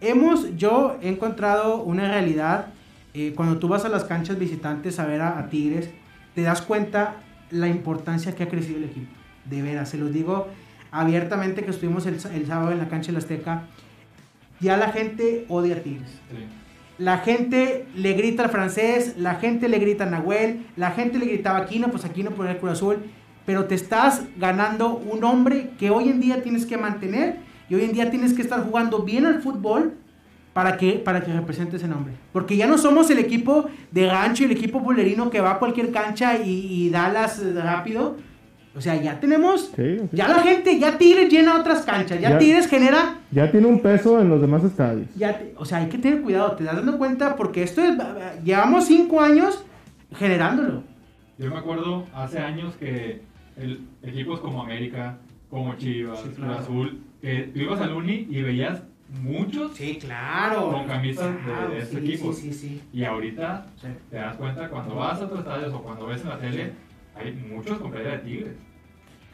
Hemos, 0.00 0.56
yo 0.56 0.98
he 1.02 1.08
encontrado 1.08 1.82
una 1.82 2.08
realidad. 2.08 2.66
eh, 3.14 3.32
cuando 3.34 3.58
tú 3.58 3.68
vas 3.68 3.84
a 3.84 3.88
las 3.88 4.04
canchas 4.04 4.38
visitantes 4.38 4.98
a 4.98 5.06
ver 5.06 5.22
a, 5.22 5.38
a 5.38 5.48
Tigres, 5.48 5.88
te 6.34 6.42
das 6.42 6.60
cuenta 6.60 7.16
la 7.50 7.68
importancia 7.68 8.34
que 8.34 8.42
ha 8.42 8.48
crecido 8.48 8.78
el 8.78 8.84
equipo. 8.84 9.10
De 9.44 9.62
veras, 9.62 9.88
se 9.88 9.98
los 9.98 10.12
digo 10.12 10.48
abiertamente 10.90 11.64
que 11.64 11.70
estuvimos 11.70 12.06
el, 12.06 12.14
el 12.34 12.46
sábado 12.46 12.72
en 12.72 12.78
la 12.78 12.88
cancha 12.88 13.08
del 13.08 13.18
Azteca. 13.18 13.62
Ya 14.60 14.76
la 14.76 14.90
gente 14.90 15.46
odia 15.48 15.76
a 15.76 15.78
Tigres. 15.78 16.10
Sí. 16.30 16.44
La 16.98 17.18
gente 17.18 17.86
le 17.96 18.12
grita 18.12 18.44
al 18.44 18.50
francés, 18.50 19.14
la 19.18 19.36
gente 19.36 19.68
le 19.68 19.78
grita 19.78 20.04
a 20.04 20.10
Nahuel, 20.10 20.66
la 20.76 20.92
gente 20.92 21.18
le 21.18 21.26
gritaba 21.26 21.58
a 21.58 21.62
Aquino, 21.62 21.88
pues 21.88 22.04
Aquino 22.04 22.30
por 22.30 22.46
el 22.46 22.56
Cruz 22.58 22.72
Azul. 22.72 22.98
Pero 23.46 23.64
te 23.66 23.74
estás 23.74 24.22
ganando 24.38 24.96
un 24.96 25.22
hombre 25.24 25.70
que 25.78 25.90
hoy 25.90 26.08
en 26.08 26.20
día 26.20 26.42
tienes 26.42 26.64
que 26.66 26.76
mantener 26.78 27.36
y 27.68 27.74
hoy 27.74 27.84
en 27.84 27.92
día 27.92 28.10
tienes 28.10 28.32
que 28.32 28.42
estar 28.42 28.62
jugando 28.64 29.00
bien 29.02 29.26
al 29.26 29.42
fútbol 29.42 29.94
para 30.54 30.76
que, 30.76 30.92
para 30.92 31.22
que 31.22 31.32
represente 31.32 31.76
ese 31.76 31.88
nombre. 31.88 32.14
Porque 32.32 32.56
ya 32.56 32.66
no 32.66 32.78
somos 32.78 33.10
el 33.10 33.18
equipo 33.18 33.66
de 33.90 34.06
gancho 34.06 34.42
y 34.44 34.46
el 34.46 34.52
equipo 34.52 34.80
bolerino 34.80 35.28
que 35.30 35.40
va 35.40 35.52
a 35.52 35.58
cualquier 35.58 35.90
cancha 35.90 36.38
y, 36.38 36.48
y 36.86 36.90
da 36.90 37.08
las 37.10 37.40
eh, 37.40 37.52
rápido. 37.60 38.16
O 38.76 38.80
sea, 38.80 39.00
ya 39.00 39.20
tenemos, 39.20 39.70
Sí, 39.76 39.98
sí. 40.00 40.08
ya 40.12 40.26
la 40.26 40.40
gente, 40.42 40.78
ya 40.80 40.98
Tigres 40.98 41.30
llena 41.30 41.56
otras 41.60 41.82
canchas, 41.82 42.18
ya, 42.20 42.30
Ya. 42.30 42.38
Tigres 42.38 42.66
genera 42.66 43.18
Ya 43.30 43.48
tiene 43.50 43.66
un 43.68 43.78
peso 43.80 44.20
en 44.20 44.28
los 44.28 44.40
demás 44.40 44.64
estadios. 44.64 45.06
ya 45.16 45.38
te- 45.38 45.54
o 45.56 45.64
sea, 45.64 45.78
hay 45.78 45.88
que 45.88 45.98
tener 45.98 46.22
cuidado, 46.22 46.52
te 46.52 46.64
das 46.64 46.74
dando 46.76 46.98
cuenta 46.98 47.36
porque 47.36 47.62
esto 47.62 47.82
es, 47.82 47.94
llevamos 48.42 48.86
cinco 48.86 49.20
años 49.20 49.64
generándolo. 50.16 50.82
Yo 51.38 51.50
me 51.50 51.58
acuerdo 51.58 52.04
hace 52.14 52.38
años 52.38 52.74
que 52.74 53.22
el, 53.56 53.80
equipos 54.02 54.40
como 54.40 54.62
América, 54.62 55.18
como 55.50 55.74
Chivas, 55.76 56.20
Sí, 56.20 56.30
claro. 56.36 56.58
Azul, 56.58 57.02
que 57.20 57.50
tú 57.52 57.60
ibas 57.60 57.80
al 57.80 57.92
Uni 57.92 58.26
y 58.30 58.42
veías 58.42 58.82
muchos 59.22 59.76
Sí, 59.76 59.98
claro. 60.00 60.70
Con 60.72 60.86
camisas 60.86 61.32
de- 61.34 61.40
Claro, 61.42 61.70
de 61.70 61.78
este 61.78 62.00
sí, 62.00 62.06
equipo. 62.12 62.32
Sí, 62.32 62.52
sí, 62.52 62.68
sí. 62.68 62.82
y 62.92 63.04
ahorita 63.04 63.66
te 64.10 64.16
das 64.16 64.36
cuenta 64.36 64.68
cuando 64.68 64.96
vas 64.96 65.20
a 65.20 65.24
otros 65.24 65.40
estadios 65.40 65.72
o 65.72 65.82
cuando 65.82 66.06
ves 66.06 66.22
en 66.22 66.28
la 66.30 66.38
tele, 66.38 66.72
hay 67.14 67.32
muchos 67.32 67.78
con 67.78 67.92
de 67.92 68.18
Tigres. 68.18 68.54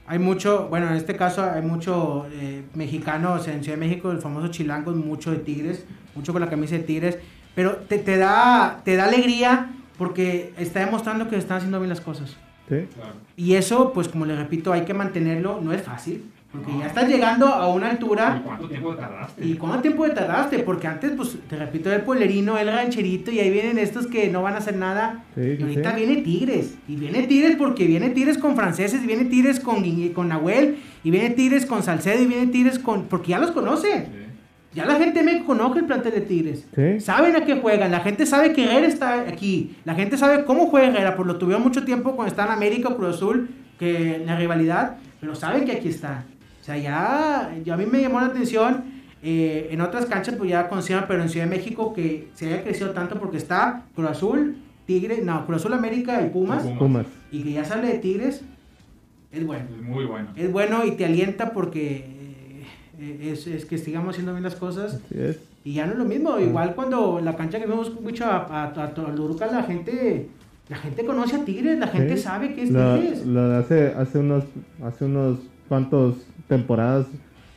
Hay 0.07 0.19
mucho, 0.19 0.67
bueno, 0.69 0.89
en 0.89 0.95
este 0.97 1.15
caso 1.17 1.43
hay 1.49 1.63
mucho 1.63 2.27
eh, 2.33 2.65
mexicano, 2.75 3.35
o 3.35 3.39
sea, 3.39 3.55
en 3.55 3.63
Ciudad 3.63 3.79
de 3.79 3.87
México 3.87 4.11
el 4.11 4.19
famoso 4.19 4.49
chilango, 4.49 4.91
mucho 4.93 5.31
de 5.31 5.39
Tigres, 5.39 5.87
mucho 6.17 6.33
con 6.33 6.41
la 6.43 6.51
camisa 6.51 6.75
de 6.77 6.83
Tigres, 6.83 7.19
pero 7.55 7.77
te, 7.77 7.99
te 7.99 8.17
da, 8.17 8.83
te 8.85 8.97
da 8.97 9.05
alegría 9.05 9.71
porque 9.97 10.53
está 10.59 10.81
demostrando 10.81 11.29
que 11.29 11.37
están 11.37 11.59
haciendo 11.59 11.79
bien 11.79 11.91
las 11.91 12.01
cosas. 12.01 12.37
Sí. 12.71 12.87
Claro. 12.95 13.13
Y 13.37 13.55
eso, 13.55 13.93
pues 13.93 14.09
como 14.09 14.25
les 14.25 14.39
repito, 14.39 14.73
hay 14.73 14.83
que 14.87 14.95
mantenerlo, 14.95 15.61
no 15.61 15.73
es 15.73 15.83
fácil, 15.83 16.23
porque 16.53 16.71
ya 16.79 16.87
estás 16.87 17.09
llegando 17.09 17.47
a 17.47 17.69
una 17.69 17.87
¿Y 17.89 17.91
altura. 17.91 18.43
cuánto 18.45 18.69
tiempo 18.69 18.95
tardaste? 18.95 19.45
¿Y 19.47 19.55
cuánto 19.55 19.81
tiempo 19.81 20.05
te 20.05 20.11
tardaste? 20.13 20.59
Porque 20.61 20.87
antes, 20.87 21.13
pues, 21.17 21.37
te 21.49 21.57
repito, 21.57 21.93
el 21.93 22.03
polerino, 22.03 22.59
el 22.59 22.67
rancherito, 22.69 23.31
y 23.31 23.39
ahí 23.41 23.51
vienen 23.51 23.79
estos 23.79 24.07
que 24.07 24.29
no 24.29 24.43
van 24.43 24.55
a 24.55 24.59
hacer 24.59 24.77
nada. 24.77 25.25
Sí, 25.35 25.57
Y 25.59 25.63
ahorita 25.63 25.91
sí. 25.91 25.97
viene 26.05 26.23
Tigres. 26.23 26.75
Y 26.89 26.97
viene 26.97 27.23
Tigres 27.25 27.57
porque 27.57 27.87
viene 27.87 28.11
Tigres 28.11 28.39
con 28.39 28.57
franceses, 28.57 29.03
y 29.03 29.07
viene 29.07 29.25
Tigres 29.27 29.61
con, 29.61 29.85
con 30.13 30.29
Nahuel, 30.29 30.79
y 31.05 31.11
viene 31.11 31.31
Tigres 31.31 31.67
con 31.67 31.83
Salcedo, 31.83 32.23
y 32.23 32.27
viene 32.27 32.47
Tigres 32.49 32.79
con... 32.79 33.05
Porque 33.05 33.31
ya 33.31 33.39
los 33.39 33.51
conoce. 33.53 34.07
Ya 34.73 34.87
la 34.87 34.95
gente 34.97 35.23
me 35.25 35.45
conoce 35.45 35.81
el 35.81 35.87
plantel 35.87 36.13
de 36.13 36.21
Tigres. 36.21 36.67
Sí. 36.75 37.01
Saben 37.01 37.35
a 37.35 37.45
qué 37.45 37.57
juegan. 37.57 37.91
La 37.91 38.01
gente 38.01 38.25
sabe 38.25 38.53
que 38.53 38.65
Herrera 38.65 38.87
está 38.87 39.21
aquí. 39.23 39.77
La 39.85 39.95
gente 39.95 40.17
sabe 40.17 40.45
cómo 40.45 40.67
juega 40.67 40.89
Herrera. 40.89 41.17
Por 41.17 41.27
lo 41.27 41.39
tuvieron 41.39 41.63
mucho 41.63 41.85
tiempo 41.85 42.15
cuando 42.15 42.31
está 42.31 42.45
en 42.45 42.53
América 42.53 42.89
o 42.91 42.97
Cruz 42.97 43.17
Azul, 43.17 43.49
que 43.79 44.17
en 44.17 44.27
la 44.27 44.37
rivalidad. 44.37 44.97
Pero 45.21 45.35
saben 45.35 45.65
que 45.65 45.73
aquí 45.73 45.89
está. 45.89 46.25
O 46.61 46.65
sea, 46.65 46.77
ya, 46.79 47.53
ya 47.65 47.75
a 47.75 47.77
mí 47.77 47.85
me 47.87 48.01
llamó 48.01 48.21
la 48.21 48.27
atención. 48.27 48.85
eh, 49.23 49.69
en 49.73 49.81
otras 49.81 50.07
canchas, 50.07 50.35
pues 50.37 50.49
ya 50.51 50.69
conocían, 50.69 51.05
pero 51.07 51.23
en 51.23 51.29
Ciudad 51.29 51.47
de 51.47 51.57
México 51.57 51.93
que 51.93 52.29
se 52.35 52.47
haya 52.47 52.63
crecido 52.63 52.91
tanto 52.91 53.19
porque 53.19 53.37
está 53.37 53.83
Cruz 53.95 54.09
Azul, 54.09 54.57
Tigres, 54.87 55.23
no, 55.25 55.45
Cruz 55.47 55.59
Azul 55.59 55.75
América 55.75 56.23
y 56.23 56.31
Pumas. 56.31 56.63
Pumas. 56.79 57.07
Y 57.31 57.43
que 57.43 57.53
ya 57.53 57.65
se 57.65 57.75
hable 57.75 57.89
de 57.89 57.99
Tigres, 57.99 58.43
es 59.33 59.47
bueno. 59.47 59.65
Es 59.77 59.83
muy 59.83 60.05
bueno. 60.07 60.29
Es 60.37 60.51
bueno 60.53 60.85
y 60.87 60.93
te 60.93 61.05
alienta 61.05 61.51
porque 61.53 62.20
es, 63.01 63.47
es 63.47 63.65
que 63.65 63.79
sigamos 63.79 64.11
haciendo 64.11 64.33
bien 64.33 64.45
las 64.45 64.57
cosas. 64.57 65.01
Y 65.65 65.75
ya 65.75 65.87
no 65.87 65.93
es 65.93 65.99
lo 65.99 66.05
mismo, 66.05 66.39
igual 66.39 66.75
cuando 66.75 67.21
la 67.21 67.37
cancha 67.37 67.59
que 67.59 67.67
vemos 67.67 68.01
mucho 68.01 68.25
a, 68.25 68.37
a, 68.39 68.65
a, 68.83 68.95
Toluca, 68.95 69.47
la 69.47 69.63
gente, 69.63 70.29
la 70.69 70.77
gente 70.77 71.05
conoce 71.05 71.37
a 71.37 71.45
Tigres, 71.45 71.79
la 71.79 71.89
gente 71.89 72.17
Sí. 72.17 72.23
sabe 72.23 72.55
que 72.55 72.63
es 72.63 72.71
La- 72.71 72.99
Tigres. 72.99 73.27
la- 73.27 73.59
hace, 73.59 73.89
hace 73.97 74.19
unos 74.19 74.45
hace 74.83 75.05
unos 75.05 75.39
cuantos 75.69 76.17
temporadas 76.49 77.07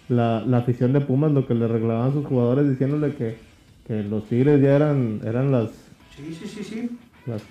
la, 0.10 0.42
la 0.46 0.58
afición 0.58 0.92
de 0.94 1.00
Pumas 1.02 1.32
lo 1.32 1.48
que 1.48 1.54
le 1.54 1.68
reglaban 1.68 2.10
a 2.10 2.14
sus 2.14 2.26
jugadores 2.26 2.70
diciéndole 2.70 3.16
que, 3.16 3.38
que 3.88 4.04
los 4.04 4.26
Tigres 4.28 4.62
ya 4.62 4.76
eran 4.76 5.22
eran 5.24 5.52
las, 5.52 5.70
Sí, 6.16 6.38
sí, 6.40 6.46
sí, 6.48 6.64
sí. 6.64 6.90
las 7.26 7.42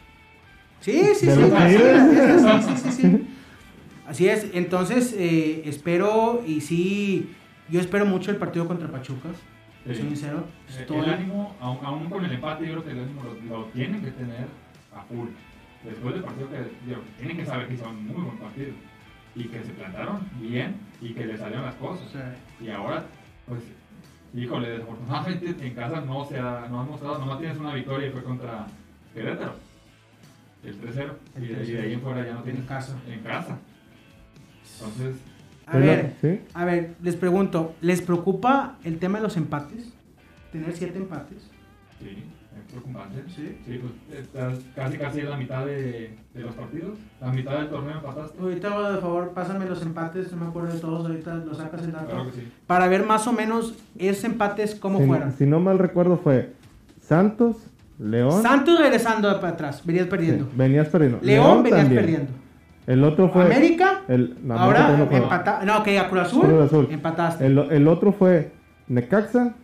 Sí, 0.80 1.00
sí, 1.14 1.26
sí, 1.26 1.30
sí, 1.30 2.76
sí, 2.76 2.90
sí. 2.92 3.26
Así 4.06 4.28
es, 4.28 4.46
entonces 4.52 5.14
eh, 5.16 5.62
espero 5.66 6.42
y 6.46 6.60
sí, 6.60 7.30
yo 7.68 7.80
espero 7.80 8.04
mucho 8.06 8.30
el 8.30 8.36
partido 8.36 8.66
contra 8.66 8.88
Pachuca, 8.88 9.28
Sí. 9.84 9.94
soy 9.94 9.96
sincero. 9.96 10.44
Eh, 10.68 10.80
Estoy- 10.80 10.98
El 11.00 11.10
ánimo, 11.10 11.56
aun 11.60 12.08
con 12.08 12.24
el 12.24 12.32
empate, 12.32 12.66
yo 12.66 12.72
creo 12.72 12.84
que 12.84 12.90
el 12.92 13.00
ánimo 13.00 13.22
lo, 13.24 13.34
lo 13.58 13.64
tienen 13.66 14.00
que 14.02 14.10
tener 14.12 14.46
a 14.94 15.02
full. 15.02 15.28
Después 15.84 16.14
del 16.14 16.22
partido 16.22 16.48
que 16.48 16.58
digo, 16.86 17.00
tienen 17.18 17.36
que 17.36 17.44
saber 17.44 17.66
que 17.66 17.74
hicieron 17.74 17.96
un 17.96 18.06
muy 18.06 18.22
buen 18.22 18.38
partido. 18.38 18.72
Y 19.34 19.44
que 19.44 19.62
se 19.64 19.72
plantaron 19.72 20.20
bien 20.38 20.76
y 21.00 21.14
que 21.14 21.24
le 21.26 21.36
salieron 21.38 21.64
las 21.64 21.74
cosas. 21.76 22.06
Y 22.60 22.68
ahora, 22.68 23.04
pues, 23.48 23.62
híjole, 24.34 24.70
desafortunadamente 24.70 25.56
en 25.66 25.74
casa 25.74 26.00
no 26.02 26.24
se 26.26 26.38
ha, 26.38 26.66
no 26.70 26.80
han 26.82 26.88
mostrado, 26.88 27.18
nomás 27.18 27.38
tienes 27.40 27.56
una 27.58 27.74
victoria 27.74 28.08
y 28.08 28.10
fue 28.12 28.22
contra 28.22 28.66
Querétaro. 29.14 29.54
El 30.62 30.80
3-0. 30.80 31.16
El 31.34 31.42
Y, 31.44 31.46
de- 31.48 31.64
y 31.64 31.70
de 31.72 31.82
ahí 31.82 31.92
en 31.94 32.00
fuera 32.02 32.24
ya 32.24 32.34
no 32.34 32.42
tienes 32.42 32.60
En 32.62 32.66
casa. 32.68 32.96
En 33.08 33.20
casa. 33.20 33.58
Entonces, 34.78 35.16
a 35.72 35.78
ver, 35.78 36.12
¿sí? 36.20 36.40
a 36.54 36.64
ver, 36.64 36.94
les 37.02 37.16
pregunto, 37.16 37.74
¿les 37.80 38.00
preocupa 38.02 38.76
el 38.84 38.98
tema 38.98 39.18
de 39.18 39.24
los 39.24 39.36
empates? 39.36 39.92
Tener 40.52 40.72
siete 40.76 40.98
empates. 40.98 41.50
sí, 41.98 42.24
es 42.54 42.70
preocupante. 42.70 43.22
Sí. 43.34 43.56
Sí, 43.64 43.80
pues 43.80 44.20
estás 44.20 44.58
casi 44.76 44.98
casi 44.98 45.20
en 45.20 45.30
la 45.30 45.36
mitad 45.38 45.64
de, 45.64 46.14
de 46.34 46.40
los 46.40 46.54
partidos. 46.54 46.98
La 47.20 47.32
mitad 47.32 47.58
del 47.58 47.68
torneo 47.70 47.96
empataste. 47.96 48.38
Ahorita, 48.38 48.74
por 48.74 49.00
favor, 49.00 49.30
pásame 49.30 49.64
los 49.66 49.80
empates, 49.82 50.30
no 50.32 50.38
me 50.44 50.46
acuerdo 50.48 50.74
de 50.74 50.78
todos, 50.80 51.06
ahorita 51.06 51.34
los 51.36 51.56
sacas 51.56 51.82
el 51.82 51.92
dato. 51.92 52.06
Claro 52.10 52.26
que 52.26 52.32
sí. 52.40 52.52
Para 52.66 52.88
ver 52.88 53.06
más 53.06 53.26
o 53.26 53.32
menos 53.32 53.74
esos 53.98 54.24
empates 54.24 54.74
cómo 54.74 54.98
si, 55.00 55.06
fueron. 55.06 55.32
si 55.32 55.46
no 55.46 55.60
mal 55.60 55.78
recuerdo 55.78 56.18
fue 56.18 56.52
Santos 57.00 57.56
León 57.98 58.42
Santos 58.42 58.78
regresando 58.78 59.28
para 59.40 59.52
atrás, 59.54 59.82
venías 59.84 60.04
sí, 60.04 60.10
perdiendo. 60.10 60.48
venías 60.54 60.88
perdiendo 60.88 61.18
León, 61.22 61.62
venías 61.62 61.80
también. 61.82 62.00
perdiendo. 62.02 62.32
El 62.86 63.04
otro 63.04 63.28
fue 63.30 63.44
América, 63.44 64.02
el, 64.08 64.36
no, 64.42 64.54
ahora 64.58 64.96
no 64.96 65.04
empataste. 65.10 65.66
No, 65.66 65.82
que 65.82 65.98
a 65.98 66.08
Cruz 66.08 66.22
Azul, 66.22 66.42
Cruz 66.46 66.60
Azul. 66.66 66.88
empataste. 66.90 67.46
el, 67.46 67.58
el 67.58 67.88
otro 67.88 68.12
fue 68.12 68.52
Necaxa 68.88 69.54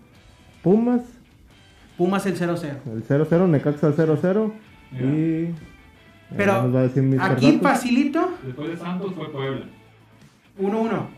Pumas 0.63 1.01
Pumas 1.97 2.25
el 2.27 2.37
0-0. 2.39 2.63
el 2.93 3.05
0-0 3.05 3.49
Necaxa 3.49 3.91
0-0 3.91 4.53
Mira. 4.93 5.05
y 5.07 5.55
Pero 6.37 6.63
Mr. 6.63 7.21
Aquí 7.21 7.53
Datos. 7.57 7.63
facilito, 7.63 8.31
Después 8.45 8.69
de 8.71 8.77
Santos 8.77 9.13
fue 9.17 9.31
Puebla, 9.33 9.67
1-1. 10.61 10.71
1-1. 10.71 11.09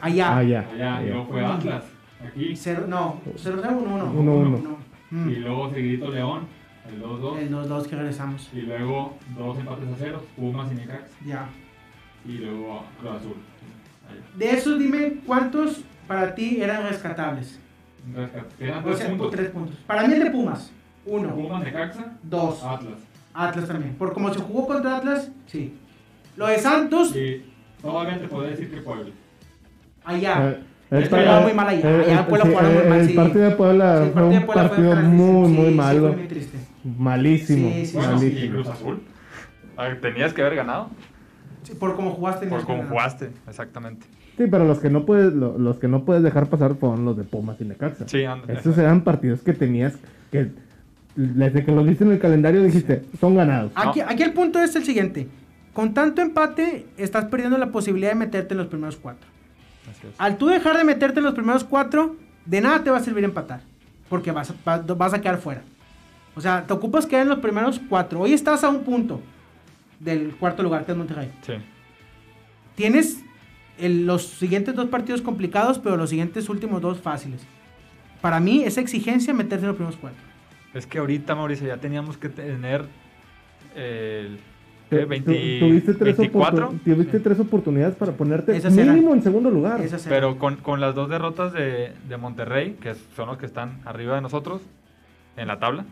Allá. 0.00 0.36
Ah, 0.38 0.42
ya. 0.42 0.68
Allá, 0.72 1.02
y 1.02 1.08
luego 1.08 1.26
fue 1.26 1.44
Atlas, 1.44 1.84
aquí. 2.26 2.54
Cero- 2.56 2.84
no, 2.88 3.20
0-0, 3.36 3.60
1-1. 3.62 4.12
1-1. 4.12 4.62
No. 4.62 4.76
Mm. 5.10 5.30
Y 5.30 5.34
luego 5.36 5.70
seguidito 5.70 6.10
León, 6.10 6.40
el 6.88 7.02
2-2. 7.02 7.38
El 7.38 7.50
2-2 7.52 7.86
que 7.86 7.96
regresamos. 7.96 8.50
Y 8.52 8.60
luego 8.62 9.16
dos 9.36 9.58
empates 9.58 9.88
a 9.92 9.96
ceros, 9.96 10.22
Pumas 10.36 10.70
y 10.72 10.74
Necax. 10.76 11.10
Ya. 11.26 11.48
Y 12.26 12.32
luego 12.38 12.84
Cruz 13.00 13.12
Azul. 13.16 13.34
Allá. 14.08 14.20
De 14.36 14.50
esos, 14.58 14.78
dime 14.78 15.14
cuántos 15.26 15.80
para 16.06 16.34
ti 16.34 16.60
eran 16.62 16.82
rescatables. 16.88 17.58
Rescat- 18.14 18.48
Quedan 18.58 18.78
O 18.80 18.82
tres 18.84 18.98
sea, 18.98 19.08
puntos. 19.08 19.30
tres 19.30 19.50
puntos. 19.50 19.76
Para 19.86 20.06
mí 20.06 20.12
el 20.14 20.24
de 20.24 20.30
Pumas. 20.30 20.70
Uno. 21.06 21.34
Pumas, 21.34 21.62
Necaxa, 21.64 22.12
Dos. 22.22 22.62
Atlas. 22.62 22.98
Atlas 23.32 23.66
también. 23.66 23.94
Por 23.94 24.12
como 24.12 24.32
se 24.32 24.40
jugó 24.40 24.66
contra 24.66 24.96
Atlas, 24.98 25.30
sí. 25.46 25.74
Lo 26.36 26.46
de 26.46 26.58
Santos, 26.58 27.14
Y 27.16 27.44
todavía 27.80 28.18
te 28.20 28.28
podría 28.28 28.50
decir 28.50 28.70
que 28.70 28.78
Puebla. 28.82 29.10
allá. 30.04 30.50
Eh, 30.50 30.62
Es 30.90 31.04
que 31.04 31.10
pa- 31.10 31.18
jugaba 31.22 31.40
muy 31.40 31.52
mal 31.54 31.68
allá. 31.68 31.90
eh, 31.90 32.04
Allá 32.04 32.20
eh, 32.20 32.24
Puebla 32.28 32.44
sí, 32.44 32.50
jugaron 32.50 32.72
muy 32.74 32.82
eh, 32.82 32.88
mal, 32.88 33.00
El 33.00 33.06
sí. 33.08 33.14
partido 33.14 33.44
de 33.44 33.50
Puebla 33.56 33.96
Sí, 33.98 34.02
el 34.04 34.12
fue 34.12 34.14
partido 34.14 34.30
de 34.30 34.38
un 34.38 34.46
Puebla 34.46 34.62
fue 34.62 34.68
partido 34.76 34.90
trágico, 34.92 35.12
muy, 35.14 35.46
sí, 35.48 35.52
muy 35.54 35.68
sí, 35.68 35.74
malo. 35.74 36.00
fue 36.00 36.16
muy 36.16 36.28
triste. 36.28 36.58
Malísimo. 36.84 37.70
Sí, 37.70 37.86
sí, 37.86 37.96
Bueno, 37.96 38.12
y 38.12 38.16
malísimo. 38.16 38.52
Cruz 38.54 38.68
Azul. 38.68 39.02
Tenías 40.00 40.32
que 40.32 40.42
haber 40.42 40.54
ganado. 40.56 40.90
Sí, 41.62 41.74
por 41.74 41.96
cómo 41.96 42.10
jugaste. 42.12 42.46
Por 42.46 42.64
cómo 42.64 42.84
jugaste, 42.84 43.30
exactamente. 43.48 44.06
Sí, 44.36 44.44
pero 44.50 44.64
los 44.64 44.80
que 44.80 44.90
no 44.90 45.06
puedes, 45.06 45.32
lo- 45.32 45.56
los 45.58 45.78
que 45.78 45.88
no 45.88 46.04
puedes 46.04 46.22
dejar 46.22 46.48
pasar 46.48 46.74
fueron 46.74 47.04
los 47.04 47.16
de 47.16 47.24
Pumas 47.24 47.60
y 47.60 47.64
Necaxa. 47.64 48.06
Sí, 48.08 48.24
anda. 48.24 48.52
Estos 48.52 48.76
eran 48.78 49.02
partidos 49.02 49.40
que 49.42 49.52
tenías 49.52 49.94
que 50.30 50.50
desde 51.16 51.64
que 51.64 51.70
los 51.70 51.86
viste 51.86 52.02
en 52.04 52.10
el 52.10 52.18
calendario 52.18 52.62
dijiste, 52.62 53.04
son 53.20 53.36
ganados. 53.36 53.70
Aquí, 53.76 54.00
aquí 54.00 54.22
el 54.24 54.32
punto 54.32 54.58
es 54.60 54.74
el 54.74 54.84
siguiente. 54.84 55.28
Con 55.72 55.94
tanto 55.94 56.20
empate, 56.22 56.86
estás 56.96 57.26
perdiendo 57.26 57.56
la 57.56 57.70
posibilidad 57.70 58.10
de 58.10 58.16
meterte 58.16 58.54
en 58.54 58.58
los 58.58 58.66
primeros 58.66 58.96
cuatro. 58.96 59.28
Así 59.90 60.06
es. 60.08 60.14
Al 60.18 60.36
tú 60.36 60.48
dejar 60.48 60.76
de 60.76 60.82
meterte 60.84 61.20
en 61.20 61.24
los 61.24 61.34
primeros 61.34 61.62
cuatro, 61.62 62.16
de 62.46 62.60
nada 62.60 62.82
te 62.82 62.90
va 62.90 62.96
a 62.98 63.00
servir 63.00 63.22
empatar. 63.24 63.60
Porque 64.08 64.32
vas, 64.32 64.52
vas 64.64 65.14
a 65.14 65.20
quedar 65.20 65.38
fuera. 65.38 65.62
O 66.36 66.40
sea, 66.40 66.66
te 66.66 66.72
ocupas 66.72 67.06
quedar 67.06 67.22
en 67.22 67.28
los 67.28 67.38
primeros 67.38 67.80
cuatro. 67.88 68.20
Hoy 68.20 68.32
estás 68.32 68.64
a 68.64 68.68
un 68.68 68.82
punto 68.84 69.20
del 70.00 70.34
cuarto 70.36 70.62
lugar, 70.62 70.84
que 70.84 70.92
es 70.92 70.98
Monterrey. 70.98 71.30
Sí. 71.42 71.54
Tienes 72.74 73.22
el- 73.78 74.06
los 74.06 74.24
siguientes 74.26 74.74
dos 74.74 74.88
partidos 74.88 75.22
complicados, 75.22 75.78
pero 75.78 75.96
los 75.96 76.10
siguientes 76.10 76.48
últimos 76.48 76.80
dos 76.82 77.00
fáciles. 77.00 77.40
Para 78.20 78.40
mí, 78.40 78.64
esa 78.64 78.80
exigencia 78.80 79.32
meterse 79.34 79.64
en 79.64 79.68
los 79.68 79.76
primeros 79.76 79.98
cuatro. 80.00 80.18
Es 80.72 80.86
que 80.86 80.98
ahorita, 80.98 81.34
Mauricio, 81.34 81.66
ya 81.68 81.76
teníamos 81.76 82.16
que 82.16 82.28
tener 82.28 82.84
el 83.76 84.38
tu- 84.90 84.96
20 85.06 85.58
tuviste, 85.60 85.94
tres 85.94 86.16
24, 86.16 86.70
oportun- 86.72 86.80
tuviste 86.84 87.20
tres 87.20 87.38
oportunidades 87.40 87.94
para 87.96 88.12
ponerte 88.12 88.56
Esas 88.56 88.76
eran. 88.76 88.94
mínimo 88.94 89.14
en 89.14 89.22
segundo 89.22 89.50
lugar. 89.50 89.80
Pero 90.08 90.38
con, 90.38 90.56
con 90.56 90.80
las 90.80 90.94
dos 90.94 91.08
derrotas 91.08 91.52
de, 91.52 91.92
de 92.08 92.16
Monterrey, 92.16 92.76
que 92.80 92.94
son 93.14 93.28
los 93.28 93.38
que 93.38 93.46
están 93.46 93.80
arriba 93.84 94.16
de 94.16 94.20
nosotros 94.22 94.62
en 95.36 95.48
la 95.48 95.58
tabla, 95.58 95.84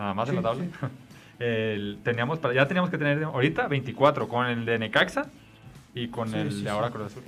nada 0.00 0.14
más 0.14 0.28
en 0.28 0.36
Sí, 0.36 0.42
la 0.42 0.48
tabla. 0.48 0.64
sí. 0.64 0.70
el- 1.44 1.98
teníamos 2.02 2.38
para, 2.38 2.54
ya 2.54 2.66
teníamos 2.66 2.90
que 2.90 2.98
tener 2.98 3.22
ahorita 3.24 3.68
24 3.68 4.28
con 4.28 4.46
el 4.46 4.64
de 4.64 4.78
Necaxa 4.78 5.26
y 5.94 6.08
con 6.08 6.28
Sí, 6.28 6.36
el 6.36 6.50
sí, 6.50 6.56
de 6.58 6.62
sí. 6.62 6.68
ahora 6.68 6.90
Cruz 6.90 7.06
Azul. 7.06 7.22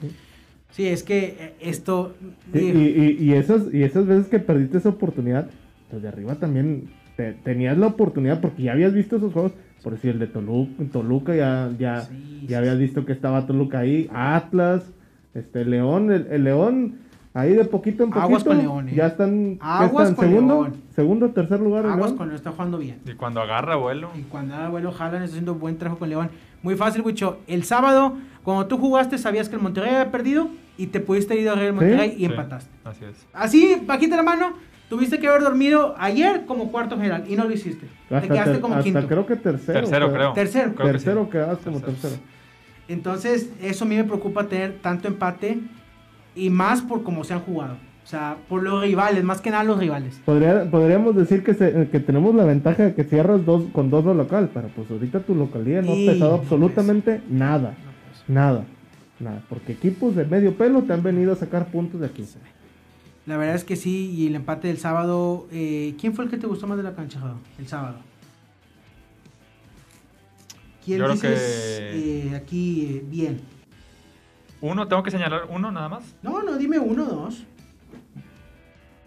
Sí, 0.71 0.87
es 0.89 1.03
que 1.03 1.37
eh, 1.39 1.55
esto... 1.61 2.15
Sí, 2.53 2.61
y, 2.61 3.03
y, 3.25 3.31
y 3.31 3.33
esas, 3.35 3.63
y 3.73 3.83
esas 3.83 4.07
veces 4.07 4.29
que 4.29 4.39
perdiste 4.39 4.79
esa 4.79 4.89
oportunidad, 4.89 5.51
pues 5.91 6.01
de 6.03 6.09
arriba 6.09 6.35
también 6.37 6.89
te- 7.17 7.35
tenías 7.35 7.77
la 7.77 7.89
oportunidad 7.89 8.41
porque 8.41 8.63
ya 8.63 8.73
habías 8.73 8.95
visto 8.95 9.17
esos 9.17 9.33
juegos. 9.33 9.53
Por 9.83 9.95
decir, 9.95 10.13
el 10.13 10.21
de 10.21 10.29
Toluca, 10.29 10.85
Toluca 10.93 11.35
ya, 11.35 11.71
ya, 11.79 12.03
Sí, 12.03 12.41
ya 12.43 12.49
sí, 12.49 12.55
había 12.55 12.73
sí. 12.75 12.79
visto 12.79 13.05
que 13.05 13.13
estaba 13.13 13.47
Toluca 13.47 13.81
ahí. 13.81 14.09
Atlas, 14.15 14.85
este 15.35 15.65
León, 15.65 16.11
el, 16.13 16.29
el 16.31 16.45
León, 16.45 16.99
ahí 17.35 17.55
de 17.55 17.65
poquito 17.65 18.05
en 18.05 18.11
poquito. 18.11 18.25
Aguas 18.27 18.45
con 18.45 18.59
León, 18.59 18.89
eh. 18.89 18.95
Ya 18.95 19.07
están, 19.09 19.55
¿qué 19.57 19.59
Aguas 19.63 20.11
están? 20.11 20.15
con 20.17 20.29
segundo, 20.29 20.63
León. 20.63 20.77
segundo, 20.95 21.29
tercer 21.31 21.61
lugar. 21.61 21.87
Aguas 21.87 22.07
León. 22.11 22.17
con 22.19 22.27
León, 22.29 22.37
está 22.37 22.51
jugando 22.53 22.79
bien. 22.79 22.99
Y 23.07 23.13
cuando 23.13 23.41
agarra 23.41 23.77
vuelo, 23.77 24.11
Y 24.19 24.23
cuando 24.23 24.55
da 24.55 24.69
vuelo, 24.69 24.93
jalan, 24.93 25.23
está 25.23 25.33
haciendo 25.35 25.55
buen 25.55 25.79
trabajo 25.79 25.99
con 25.99 26.09
León. 26.09 26.31
Muy 26.63 26.77
fácil, 26.77 27.03
Wicho. 27.03 27.39
El 27.47 27.65
sábado, 27.65 28.15
cuando 28.45 28.67
tú 28.67 28.79
jugaste, 28.79 29.19
sabías 29.19 29.49
que 29.49 29.57
el 29.57 29.63
Monterrey 29.63 29.91
había 29.95 30.11
perdido 30.13 30.49
y 30.79 30.87
te 30.89 31.01
pudiste 31.01 31.37
ir 31.41 31.49
a 31.49 31.55
el 31.55 31.73
Monterrey 31.73 32.13
y 32.13 32.17
Sí, 32.19 32.25
empataste. 32.27 32.71
Así 32.85 33.05
es. 33.05 33.27
Así, 33.33 33.77
bajita 33.87 34.17
la 34.17 34.23
mano, 34.23 34.53
tuviste 34.89 35.19
que 35.19 35.27
haber 35.29 35.43
dormido 35.43 35.95
ayer 35.99 36.45
como 36.47 36.71
cuarto 36.71 36.97
general 36.97 37.25
y 37.29 37.35
no 37.37 37.45
lo 37.45 37.53
hiciste. 37.53 37.89
te 38.09 38.21
quedaste 38.29 38.53
ter- 38.53 38.61
como 38.61 38.75
hasta 38.75 38.85
quinto. 38.85 39.07
creo 39.09 39.27
que 39.27 39.37
tercero. 39.37 39.81
Tercero, 39.81 40.13
creo. 40.13 40.33
Tercero. 40.35 40.75
Creo 40.75 40.87
que 40.93 40.99
sí. 40.99 41.05
tercero 41.05 41.31
quedas 41.31 41.59
como 41.65 41.81
tercero. 41.81 42.17
Entonces, 42.89 43.51
eso 43.61 43.85
a 43.85 43.89
mí 43.89 43.97
me 43.97 44.05
preocupa 44.05 44.47
tener 44.49 44.79
tanto 44.83 45.09
empate 45.09 45.59
y 46.35 46.51
más 46.51 46.83
por 46.83 47.03
cómo 47.03 47.25
se 47.25 47.35
han 47.35 47.41
jugado. 47.41 47.77
O 48.05 48.07
sea, 48.07 48.37
por 48.49 48.63
los 48.63 48.83
rivales, 48.83 49.23
más 49.23 49.41
que 49.41 49.51
nada 49.51 49.63
los 49.63 49.79
rivales. 49.79 50.21
Podría- 50.25 50.69
podríamos 50.71 51.15
decir 51.15 51.45
que, 51.45 51.55
se- 51.55 51.89
que 51.91 52.01
tenemos 52.01 52.35
la 52.35 52.45
ventaja 52.45 52.83
de 52.85 52.95
que 52.95 53.05
cierras 53.05 53.45
dos 53.47 53.65
con 53.73 53.91
dos 53.91 54.05
de 54.05 54.15
local, 54.15 54.51
pero 54.53 54.69
pues 54.75 54.91
ahorita 54.91 55.21
tu 55.21 55.35
localidad 55.37 55.83
no 55.83 55.95
Y 55.95 56.09
ha 56.09 56.13
pesado 56.13 56.37
no 56.37 56.43
absolutamente 56.43 57.23
nada. 57.31 57.75
No, 58.29 58.35
Nada. 58.35 58.65
Nada. 59.21 59.43
Porque 59.49 59.73
equipos 59.73 60.17
de 60.17 60.25
medio 60.25 60.55
pelo 60.57 60.83
te 60.83 60.93
han 60.93 61.03
venido 61.05 61.33
a 61.33 61.37
sacar 61.37 61.67
puntos 61.71 62.01
de 62.01 62.07
aquí. 62.07 62.25
La 63.27 63.37
verdad 63.37 63.55
es 63.55 63.63
que 63.63 63.77
sí, 63.77 64.11
y 64.11 64.27
el 64.27 64.35
empate 64.35 64.67
del 64.67 64.79
sábado. 64.79 65.47
eh, 65.53 65.95
¿Quién 66.01 66.13
fue 66.15 66.25
el 66.25 66.31
que 66.31 66.39
te 66.39 66.49
gustó 66.49 66.67
más 66.67 66.77
de 66.79 66.83
la 66.83 66.95
cancha, 66.97 67.21
Jado? 67.21 67.37
El 67.57 67.69
sábado. 67.69 67.99
¿Quién 70.85 70.99
Yo 70.99 71.05
creo 71.05 71.15
dices 71.15 71.39
que- 71.41 72.29
eh, 72.33 72.35
aquí 72.37 72.87
eh, 72.97 73.05
bien? 73.09 73.41
Uno, 74.63 74.87
tengo 74.89 75.03
que 75.03 75.11
señalar 75.11 75.43
uno 75.51 75.71
nada 75.71 75.89
más. 75.91 76.17
No, 76.23 76.43
no, 76.43 76.57
dime 76.57 76.79
uno, 76.79 77.05
dos. 77.05 77.45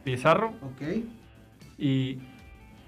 Pizarro 0.04 0.50
Ok. 0.62 1.04
y 1.80 2.20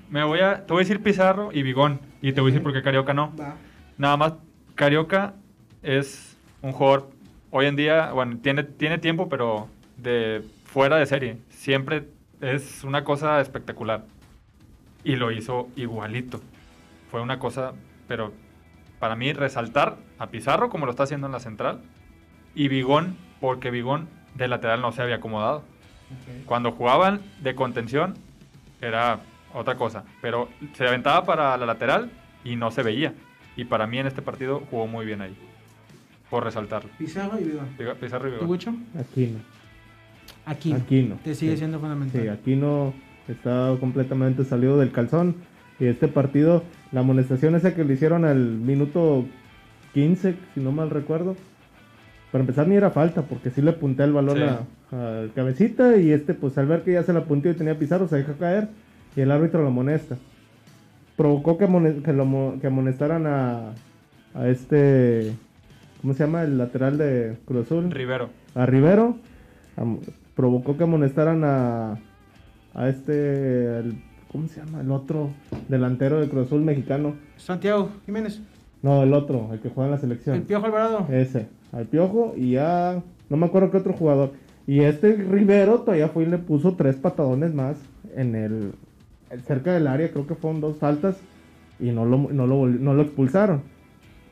me 0.10 0.24
voy 0.24 0.40
a, 0.42 0.66
te 0.66 0.72
voy 0.74 0.82
a 0.82 0.84
decir 0.86 1.02
Pizarro 1.02 1.52
y 1.52 1.64
Bigón 1.64 2.00
y 2.22 2.32
te 2.34 2.42
voy 2.42 2.52
a 2.52 2.54
decir 2.54 2.64
por 2.64 2.74
qué 2.74 2.84
Carioca 2.84 3.14
no. 3.14 3.34
Va. 3.36 3.56
Nada 3.98 4.18
más, 4.18 4.34
Carioca 4.76 5.34
es 5.82 6.38
un 6.62 6.74
jugador 6.74 7.10
hoy 7.50 7.66
en 7.66 7.76
día, 7.76 8.12
bueno, 8.12 8.38
tiene, 8.42 8.64
tiene 8.64 8.98
tiempo, 9.00 9.30
pero 9.30 9.68
de 9.98 10.44
fuera 10.66 10.98
de 10.98 11.06
serie. 11.08 11.38
Siempre 11.50 12.08
es 12.42 12.84
una 12.84 13.04
cosa 13.04 13.40
espectacular. 13.42 14.06
Y 15.04 15.16
lo 15.16 15.32
hizo 15.32 15.70
igualito. 15.76 16.42
Fue 17.10 17.22
una 17.22 17.40
cosa, 17.40 17.74
pero 18.08 18.34
para 19.00 19.16
mí 19.16 19.32
resaltar 19.34 19.96
a 20.20 20.28
Pizarro 20.28 20.70
como 20.70 20.86
lo 20.86 20.92
está 20.92 21.04
haciendo 21.04 21.28
en 21.28 21.34
la 21.34 21.40
central 21.40 21.82
y 22.58 22.68
Bigón, 22.70 23.16
porque 23.40 23.70
Bigón 23.72 24.08
de 24.36 24.48
lateral 24.48 24.82
no 24.82 24.92
se 24.92 25.02
había 25.02 25.16
acomodado. 25.18 25.58
ok. 25.60 26.46
Cuando 26.46 26.72
jugaban 26.72 27.22
de 27.42 27.54
contención 27.56 28.16
era 28.82 29.20
otra 29.54 29.76
cosa, 29.76 30.04
pero 30.22 30.50
se 30.74 30.88
aventaba 30.88 31.24
para 31.26 31.56
la 31.58 31.66
lateral 31.66 32.10
y 32.44 32.56
no 32.56 32.72
se 32.72 32.84
veía. 32.84 33.14
Y 33.56 33.66
para 33.66 33.88
mí 33.88 33.98
en 34.00 34.08
este 34.08 34.22
partido 34.22 34.64
jugó 34.70 34.88
muy 34.88 35.06
bien 35.06 35.22
ahí, 35.22 35.36
por 36.30 36.44
resaltarlo. 36.44 36.90
Pizarro 36.98 37.40
y. 37.40 37.44
Piga- 37.78 37.96
Pizarro 37.96 38.28
y 38.28 38.32
¿Tú, 38.32 38.36
Bigón. 38.38 38.50
Wicho? 38.50 38.74
Aquí 39.00 39.28
no. 39.28 39.40
Aquí. 40.46 40.72
no. 40.74 40.78
Aquí 40.78 41.04
no. 41.04 41.16
Te 41.24 41.36
sigue 41.36 41.54
Sí. 41.54 41.58
siendo 41.60 41.80
fundamental. 41.80 42.22
Sí, 42.22 42.28
aquí 42.28 42.56
no 42.56 42.94
está 43.28 43.76
completamente 43.80 44.44
salido 44.46 44.78
del 44.78 44.92
calzón. 44.92 45.36
Y 45.80 45.86
este 45.86 46.08
partido, 46.08 46.64
la 46.92 47.02
amonestación 47.02 47.56
esa 47.56 47.76
que 47.76 47.84
le 47.84 47.94
hicieron 47.94 48.26
al 48.26 48.38
minuto 48.38 49.26
15, 49.94 50.36
si 50.54 50.60
no 50.60 50.72
mal 50.72 50.90
recuerdo. 50.90 51.36
Para 52.38 52.44
empezar 52.44 52.68
ni 52.68 52.76
era 52.76 52.92
falta, 52.92 53.24
porque 53.24 53.50
sí 53.50 53.64
le 53.64 53.72
apunté 53.72 54.04
el 54.04 54.14
balón 54.14 54.38
Sí. 54.38 54.44
a- 54.44 54.60
al 55.20 55.34
cabecita 55.34 55.98
y 55.98 56.12
este 56.12 56.36
pues 56.36 56.56
al 56.60 56.68
ver 56.68 56.84
que 56.84 56.92
ya 56.94 57.02
se 57.02 57.12
la 57.12 57.22
apuntó 57.22 57.50
y 57.50 57.56
tenía 57.56 57.80
Pizarro 57.80 58.08
se 58.08 58.18
deja 58.18 58.34
caer 58.34 58.68
y 59.16 59.22
el 59.22 59.32
árbitro 59.32 59.64
lo 59.64 59.70
amonesta. 59.70 60.18
Provocó 61.16 61.58
que, 61.58 61.66
amone- 61.68 62.04
que, 62.04 62.14
lo 62.14 62.60
que 62.62 62.68
amonestaran 62.68 63.26
a, 63.26 63.72
a 64.36 64.48
este, 64.50 65.34
¿cómo 66.00 66.14
se 66.14 66.26
llama? 66.26 66.44
El 66.44 66.60
lateral 66.60 67.00
de 67.00 67.38
Cruz 67.46 67.66
Azul 67.66 67.90
Rivero. 67.90 68.30
a 68.54 68.68
Rivero, 68.68 69.18
provocó 70.36 70.78
que 70.78 70.84
amonestaran 70.84 71.44
a, 71.44 71.98
a 72.76 72.88
este, 72.88 73.80
el- 73.80 74.04
¿cómo 74.32 74.48
se 74.48 74.64
llama? 74.64 74.82
El 74.82 74.92
otro 74.92 75.32
delantero 75.70 76.22
de 76.22 76.30
Cruz 76.30 76.46
Azul 76.46 76.62
mexicano. 76.62 77.16
Santiago 77.38 77.90
Jiménez. 78.06 78.40
No, 78.84 79.02
el 79.02 79.12
otro, 79.14 79.50
el 79.54 79.60
que 79.60 79.70
juega 79.70 79.86
en 79.88 79.92
la 79.92 79.96
El 79.96 80.02
selección. 80.02 80.42
Piojo 80.42 80.68
Alvarado. 80.68 81.08
Ese, 81.12 81.48
al 81.72 81.86
Piojo 81.86 82.34
y 82.38 82.56
a, 82.58 83.02
no 83.30 83.38
me 83.38 83.46
acuerdo 83.46 83.72
qué 83.72 83.78
otro 83.78 83.94
jugador. 83.94 84.32
Y 84.66 84.82
este 84.82 85.14
Rivero 85.14 85.80
todavía 85.82 86.10
fue 86.10 86.24
y 86.24 86.28
le 86.28 86.38
puso 86.38 86.74
tres 86.76 86.96
patadones 86.98 87.54
más 87.54 87.78
en 88.16 88.36
el, 88.36 88.74
cerca 89.46 89.74
del 89.74 89.88
área, 89.88 90.12
creo 90.12 90.28
que 90.28 90.36
fueron 90.36 90.60
dos 90.62 90.78
faltas 90.78 91.18
y 91.80 91.92
no 91.92 92.06
lo, 92.06 92.18
no 92.18 92.48
lo, 92.48 92.68
no 92.68 92.94
lo 92.94 93.02
expulsaron. 93.04 93.62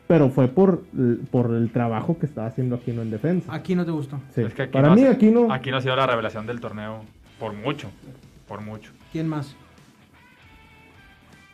Pero 0.08 0.30
fue 0.30 0.48
por, 0.48 0.84
por 1.32 1.52
el 1.56 1.71
trabajo 1.71 2.17
que 2.19 2.26
estaba 2.28 2.48
haciendo 2.48 2.76
Aquino 2.76 3.02
en 3.02 3.10
defensa. 3.10 3.52
Aquí 3.54 3.76
no 3.76 3.86
te 3.86 3.91
gustó. 3.91 4.19
Sí. 4.36 4.41
Es 4.41 4.54
que 4.54 4.63
aquí 4.63 4.74
Para 4.74 4.89
no 4.89 4.95
mí 4.95 5.04
ha- 5.06 5.12
aquí 5.12 5.32
no. 5.32 5.52
Aquí 5.52 5.71
no 5.71 5.78
ha 5.78 5.82
sido 5.82 5.95
la 5.95 6.06
revelación 6.06 6.45
del 6.45 6.60
torneo 6.60 7.00
por 7.39 7.54
mucho, 7.54 7.89
por 8.48 8.62
mucho. 8.62 8.91
¿Quién 9.12 9.28
más? 9.28 9.56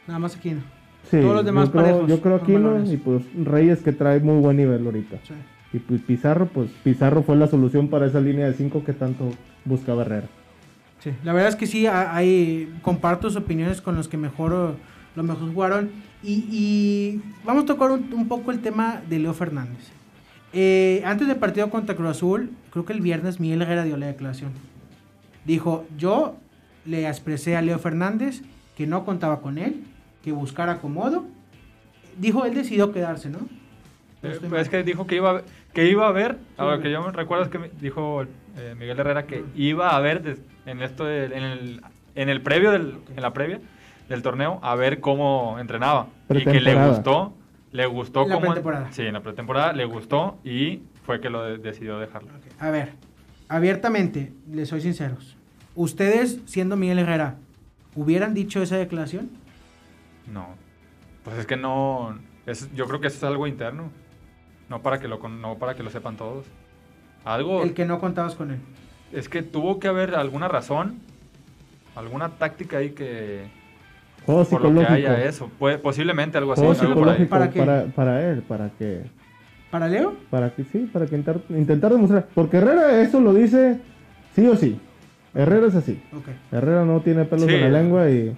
Nada 0.07 0.19
más 0.19 0.35
aquí 0.35 0.51
no. 0.51 0.61
Sí, 1.09 1.19
Todos 1.21 1.35
los 1.35 1.45
demás 1.45 1.65
yo 1.67 1.71
creo, 1.71 1.83
parejos, 1.83 2.09
yo 2.09 2.21
creo 2.21 2.33
con 2.39 2.43
aquí 2.43 2.51
no, 2.53 2.71
balones. 2.71 2.91
y 2.93 2.97
pues 2.97 3.23
Reyes 3.45 3.81
que 3.81 3.91
trae 3.91 4.19
muy 4.19 4.39
buen 4.41 4.57
nivel 4.57 4.85
ahorita. 4.85 5.17
Sí. 5.23 5.33
Y 5.73 5.79
pues 5.79 6.01
Pizarro, 6.01 6.47
pues 6.47 6.69
Pizarro 6.83 7.23
fue 7.23 7.35
la 7.37 7.47
solución 7.47 7.87
para 7.87 8.05
esa 8.05 8.19
línea 8.19 8.45
de 8.47 8.53
5 8.53 8.83
que 8.83 8.93
tanto 8.93 9.31
buscaba 9.65 10.01
Herrera. 10.01 10.27
Sí, 10.99 11.11
la 11.23 11.33
verdad 11.33 11.49
es 11.49 11.55
que 11.55 11.65
sí, 11.65 11.87
ha- 11.87 12.15
hay, 12.15 12.71
comparto 12.81 13.29
sus 13.29 13.37
opiniones 13.41 13.81
con 13.81 13.95
los 13.95 14.07
que 14.07 14.17
mejor, 14.17 14.75
lo 15.15 15.23
mejor 15.23 15.51
jugaron. 15.53 15.89
Y, 16.23 16.45
y 16.51 17.21
vamos 17.45 17.63
a 17.63 17.67
tocar 17.67 17.89
un, 17.91 18.13
un 18.13 18.27
poco 18.27 18.51
el 18.51 18.59
tema 18.59 19.01
de 19.09 19.17
Leo 19.19 19.33
Fernández. 19.33 19.89
Eh, 20.53 21.01
antes 21.05 21.27
del 21.27 21.37
partido 21.37 21.69
contra 21.69 21.95
Cruz 21.95 22.09
Azul, 22.09 22.51
creo 22.71 22.85
que 22.85 22.93
el 22.93 23.01
viernes 23.01 23.39
Miguel 23.39 23.61
Herrera 23.61 23.83
dio 23.85 23.95
la 23.97 24.07
declaración. 24.07 24.51
Dijo, 25.45 25.85
yo 25.97 26.35
le 26.85 27.07
expresé 27.07 27.55
a 27.55 27.61
Leo 27.61 27.79
Fernández 27.79 28.41
que 28.75 28.85
no 28.85 29.05
contaba 29.05 29.39
con 29.41 29.57
él, 29.57 29.83
que 30.23 30.31
buscara 30.33 30.73
acomodo. 30.73 31.25
Dijo, 32.19 32.45
él 32.45 32.53
decidió 32.53 32.91
quedarse, 32.91 33.29
¿no? 33.29 33.39
Eh, 34.23 34.37
pues 34.49 34.61
es 34.63 34.69
que 34.69 34.83
dijo 34.83 35.07
que 35.07 35.15
iba 35.15 35.29
a 35.29 35.33
ver, 35.33 35.43
que 35.73 35.87
iba 35.89 36.07
a 36.07 36.11
ver, 36.11 36.37
a 36.57 36.65
lo 36.65 36.75
Sí. 36.77 36.83
que 36.83 36.91
yo 36.91 37.01
me 37.01 37.11
recuerdo 37.11 37.45
es 37.45 37.49
que 37.49 37.71
dijo 37.79 38.23
eh, 38.57 38.75
Miguel 38.77 38.99
Herrera 38.99 39.25
que 39.25 39.43
iba 39.55 39.95
a 39.95 39.99
ver 39.99 40.21
des- 40.21 40.41
en 40.65 40.81
esto 40.81 41.05
de- 41.05 41.25
en 41.25 41.43
el 41.43 41.81
en 42.15 42.29
el 42.29 42.41
previo 42.41 42.71
del 42.71 42.97
en 43.15 43.21
la 43.21 43.31
previa 43.33 43.59
del 44.09 44.21
torneo 44.21 44.59
a 44.61 44.75
ver 44.75 44.99
cómo 44.99 45.57
entrenaba 45.59 46.07
y 46.29 46.43
que 46.43 46.59
le 46.59 46.75
gustó, 46.87 47.33
le 47.71 47.85
gustó 47.85 48.27
la 48.27 48.35
cómo 48.35 48.47
pretemporada. 48.47 48.91
Sí, 48.91 49.03
en 49.03 49.13
la 49.13 49.21
pretemporada 49.21 49.71
le 49.73 49.85
gustó 49.85 50.37
y 50.43 50.81
fue 51.03 51.19
que 51.21 51.29
lo 51.29 51.43
de- 51.43 51.57
decidió 51.57 51.97
dejarlo. 51.97 52.29
A 52.59 52.69
ver, 52.69 52.89
abiertamente, 53.47 54.33
les 54.51 54.67
soy 54.69 54.81
sinceros. 54.81 55.37
Ustedes, 55.75 56.39
siendo 56.45 56.75
Miguel 56.75 56.99
Herrera, 56.99 57.37
¿hubieran 57.95 58.33
dicho 58.33 58.61
esa 58.61 58.75
declaración? 58.77 59.29
No. 60.31 60.49
Pues 61.23 61.37
es 61.37 61.45
que 61.45 61.55
no 61.55 62.19
es, 62.45 62.69
yo 62.73 62.85
creo 62.87 62.99
que 62.99 63.07
eso 63.07 63.17
es 63.17 63.23
algo 63.23 63.47
interno. 63.47 63.89
No 64.71 64.81
para 64.81 64.99
que 64.99 65.09
lo 65.09 65.19
con- 65.19 65.41
no 65.41 65.55
para 65.57 65.75
que 65.75 65.83
lo 65.83 65.89
sepan 65.89 66.15
todos. 66.15 66.45
Algo 67.25 67.61
El 67.61 67.73
que 67.73 67.85
no 67.85 67.99
contabas 67.99 68.35
con 68.35 68.51
él. 68.51 68.59
Es 69.11 69.27
que 69.27 69.43
tuvo 69.43 69.79
que 69.81 69.89
haber 69.89 70.15
alguna 70.15 70.47
razón, 70.47 70.99
alguna 71.93 72.29
táctica 72.29 72.77
ahí 72.77 72.91
que 72.91 73.43
Juego 74.25 74.45
por 74.45 74.61
lo 74.63 74.79
que 74.79 74.85
haya 74.87 75.25
eso, 75.25 75.51
puede, 75.59 75.77
posiblemente 75.77 76.37
algo 76.37 76.53
así, 76.53 76.61
Juego 76.61 76.79
algo 76.79 76.93
por 76.93 77.09
ahí. 77.09 77.17
psicológico 77.17 77.29
¿Para 77.29 77.49
para, 77.65 77.83
qué? 77.83 77.91
para, 77.91 78.29
él, 78.29 78.41
para 78.43 78.69
que, 78.69 79.01
¿Para 79.69 79.87
Leo? 79.89 80.15
para 80.29 80.51
que 80.55 80.63
sí, 80.63 80.89
para 80.93 81.05
que 81.05 81.17
intentar, 81.17 81.41
intentar 81.49 81.91
demostrar. 81.91 82.27
Porque 82.33 82.57
Herrera 82.57 83.01
eso 83.01 83.19
lo 83.19 83.33
dice 83.33 83.77
sí 84.33 84.47
o 84.47 84.55
sí. 84.55 84.79
Herrera 85.35 85.67
es 85.67 85.75
así. 85.75 86.01
Ok. 86.15 86.29
Herrera 86.53 86.85
no 86.85 87.01
tiene 87.01 87.25
pelos 87.25 87.45
Sí. 87.45 87.55
en 87.55 87.61
la 87.73 87.81
lengua 87.81 88.09
y 88.09 88.33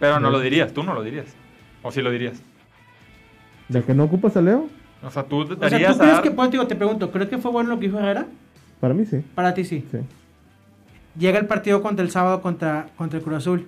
Pero 0.00 0.18
no 0.18 0.30
lo 0.30 0.40
dirías, 0.40 0.72
tú 0.72 0.82
no 0.82 0.94
lo 0.94 1.04
dirías. 1.04 1.26
O 1.84 1.92
sí 1.92 2.02
lo 2.02 2.10
dirías. 2.10 2.42
de 3.68 3.82
que 3.84 3.94
no 3.94 4.02
ocupas 4.04 4.36
a 4.36 4.42
Leo, 4.42 4.68
O 5.02 5.10
sea, 5.10 5.22
tú 5.24 5.40
O 5.42 5.46
sea, 5.46 5.56
darías 5.56 5.92
¿tú 5.94 5.98
crees 5.98 6.14
dar- 6.14 6.22
que, 6.22 6.30
pues, 6.30 6.50
digo, 6.50 6.66
te 6.66 6.74
pregunto, 6.76 7.10
¿crees 7.10 7.28
que 7.28 7.38
fue 7.38 7.50
bueno 7.50 7.70
lo 7.70 7.78
que 7.78 7.86
dijo 7.86 7.98
Herrera? 7.98 8.26
para 8.80 8.92
mí 8.94 9.04
sí. 9.06 9.22
Para 9.34 9.54
ti 9.54 9.64
sí. 9.64 9.84
sí. 9.90 9.98
Llega 11.18 11.38
el 11.38 11.46
partido 11.46 11.82
contra 11.82 12.04
el 12.04 12.10
sábado 12.10 12.42
contra, 12.42 12.88
contra 12.96 13.18
el 13.18 13.24
Cruz 13.24 13.38
Azul. 13.38 13.66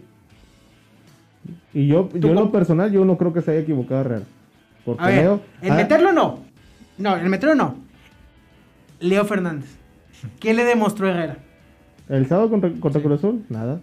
Y 1.73 1.87
yo, 1.87 2.09
yo 2.15 2.29
en 2.29 2.35
lo 2.35 2.51
personal, 2.53 2.91
yo 2.93 3.05
no 3.05 3.17
creo 3.17 3.33
que 3.33 3.41
se 3.43 3.53
haya 3.53 3.61
equivocado 3.61 4.01
Herrera. 4.03 4.25
Porque 4.85 5.03
A 5.03 5.07
ver, 5.07 5.17
Leo. 5.23 5.41
el 5.63 5.73
ah, 5.73 5.75
meterlo 5.77 6.13
no. 6.13 6.41
No, 6.99 7.17
el 7.17 7.29
meterlo 7.29 7.55
no. 7.55 7.77
Leo 9.01 9.25
Fernández. 9.25 9.77
¿Qué 10.41 10.53
le 10.53 10.65
demostró 10.65 11.09
Herrera? 11.09 11.39
El 12.09 12.27
sábado 12.27 12.51
contra, 12.51 12.71
contra 12.81 13.01
Cruz 13.01 13.19
Azul, 13.19 13.45
nada. 13.49 13.81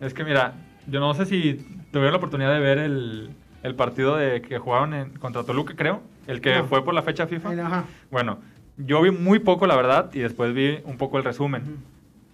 Es 0.00 0.12
que 0.12 0.24
mira, 0.24 0.54
yo 0.86 1.00
no 1.00 1.14
sé 1.14 1.24
si 1.26 1.54
tuvieron 1.92 2.12
la 2.12 2.18
oportunidad 2.18 2.52
de 2.52 2.60
ver 2.60 2.78
el, 2.78 3.30
el 3.62 3.74
partido 3.74 4.16
de 4.16 4.42
que 4.42 4.58
jugaron 4.58 4.92
en, 4.94 5.10
contra 5.18 5.44
Toluca, 5.44 5.74
creo, 5.76 6.00
el 6.26 6.40
que 6.40 6.56
No. 6.56 6.64
fue 6.66 6.84
por 6.84 6.94
la 6.94 7.02
fecha 7.02 7.26
FIFA. 7.26 7.50
Ajá. 7.66 7.84
Bueno, 8.10 8.38
yo 8.76 9.00
vi 9.02 9.10
muy 9.10 9.38
poco, 9.38 9.66
la 9.66 9.76
verdad, 9.76 10.10
y 10.12 10.20
después 10.20 10.52
vi 10.54 10.78
un 10.84 10.96
poco 10.98 11.18
el 11.18 11.24
resumen. 11.24 11.78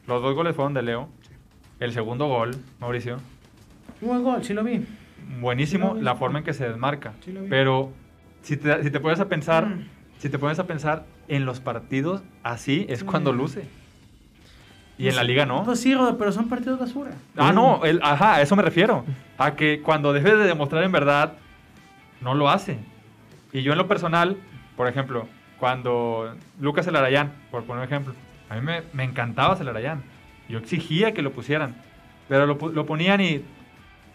Los 0.07 0.23
dos 0.23 0.35
goles 0.35 0.55
fueron 0.57 0.75
de 0.75 0.83
Leo. 0.83 1.09
El 1.79 1.93
segundo 1.93 2.27
gol, 2.29 2.51
Mauricio, 2.79 3.17
Un 4.03 4.09
buen 4.09 4.23
gol, 4.23 4.45
sí 4.45 4.53
lo 4.55 4.63
vi. 4.65 4.85
buenísimo 5.41 5.87
Sí 5.89 5.93
lo 5.95 5.99
vi. 5.99 6.05
la 6.05 6.15
forma 6.17 6.39
en 6.41 6.45
que 6.45 6.53
se 6.55 6.69
desmarca. 6.69 7.13
Sí 7.25 7.33
lo 7.33 7.43
vi. 7.43 7.49
Pero 7.49 7.91
si 8.43 8.57
te, 8.57 8.83
si 8.83 8.91
te 8.91 9.01
pones 9.01 9.21
a 9.21 9.29
pensar, 9.29 9.69
si 10.19 10.29
te 10.29 10.39
pones 10.39 10.59
a 10.59 10.67
pensar 10.67 11.05
en 11.29 11.45
los 11.47 11.61
partidos, 11.61 12.23
así 12.43 12.87
es 12.89 13.03
cuando 13.05 13.33
luce. 13.33 13.65
Y 14.99 15.09
en 15.09 15.15
la 15.17 15.23
Pues- 15.23 15.29
liga 15.29 15.47
no. 15.47 15.65
Pues 15.65 15.81
sí, 15.81 15.95
Rodo, 15.95 16.19
pero 16.19 16.33
son 16.33 16.49
partidos 16.49 16.79
basura. 16.79 17.13
Ah, 17.37 17.53
no, 17.53 17.85
el, 17.87 18.01
ajá, 18.03 18.35
a 18.35 18.43
eso 18.43 18.55
me 18.57 18.63
refiero. 18.63 19.05
A 19.39 19.55
que 19.57 19.81
cuando 19.81 20.13
debe 20.13 20.37
de 20.37 20.45
demostrar 20.45 20.85
en 20.85 20.93
verdad, 20.93 21.35
no 22.21 22.35
lo 22.35 22.51
hace. 22.51 22.77
Y 23.53 23.63
yo 23.63 23.73
en 23.73 23.79
lo 23.79 23.89
personal, 23.89 24.37
por 24.77 24.89
ejemplo, 24.89 25.29
cuando 25.59 26.35
Lucas 26.61 26.87
Elarayán, 26.87 27.33
por 27.51 27.65
poner 27.65 27.83
un 27.83 27.93
ejemplo, 27.93 28.15
a 28.49 28.55
mí 28.57 28.63
me, 28.63 28.83
me 28.93 29.05
encantaba 29.05 29.57
Celarayán. 29.57 30.03
Yo 30.49 30.59
exigía 30.59 31.13
que 31.15 31.23
lo 31.23 31.33
pusieran. 31.33 31.77
Pero 32.29 32.47
lo, 32.47 32.59
lo 32.73 32.87
ponían 32.87 33.21
y 33.21 33.45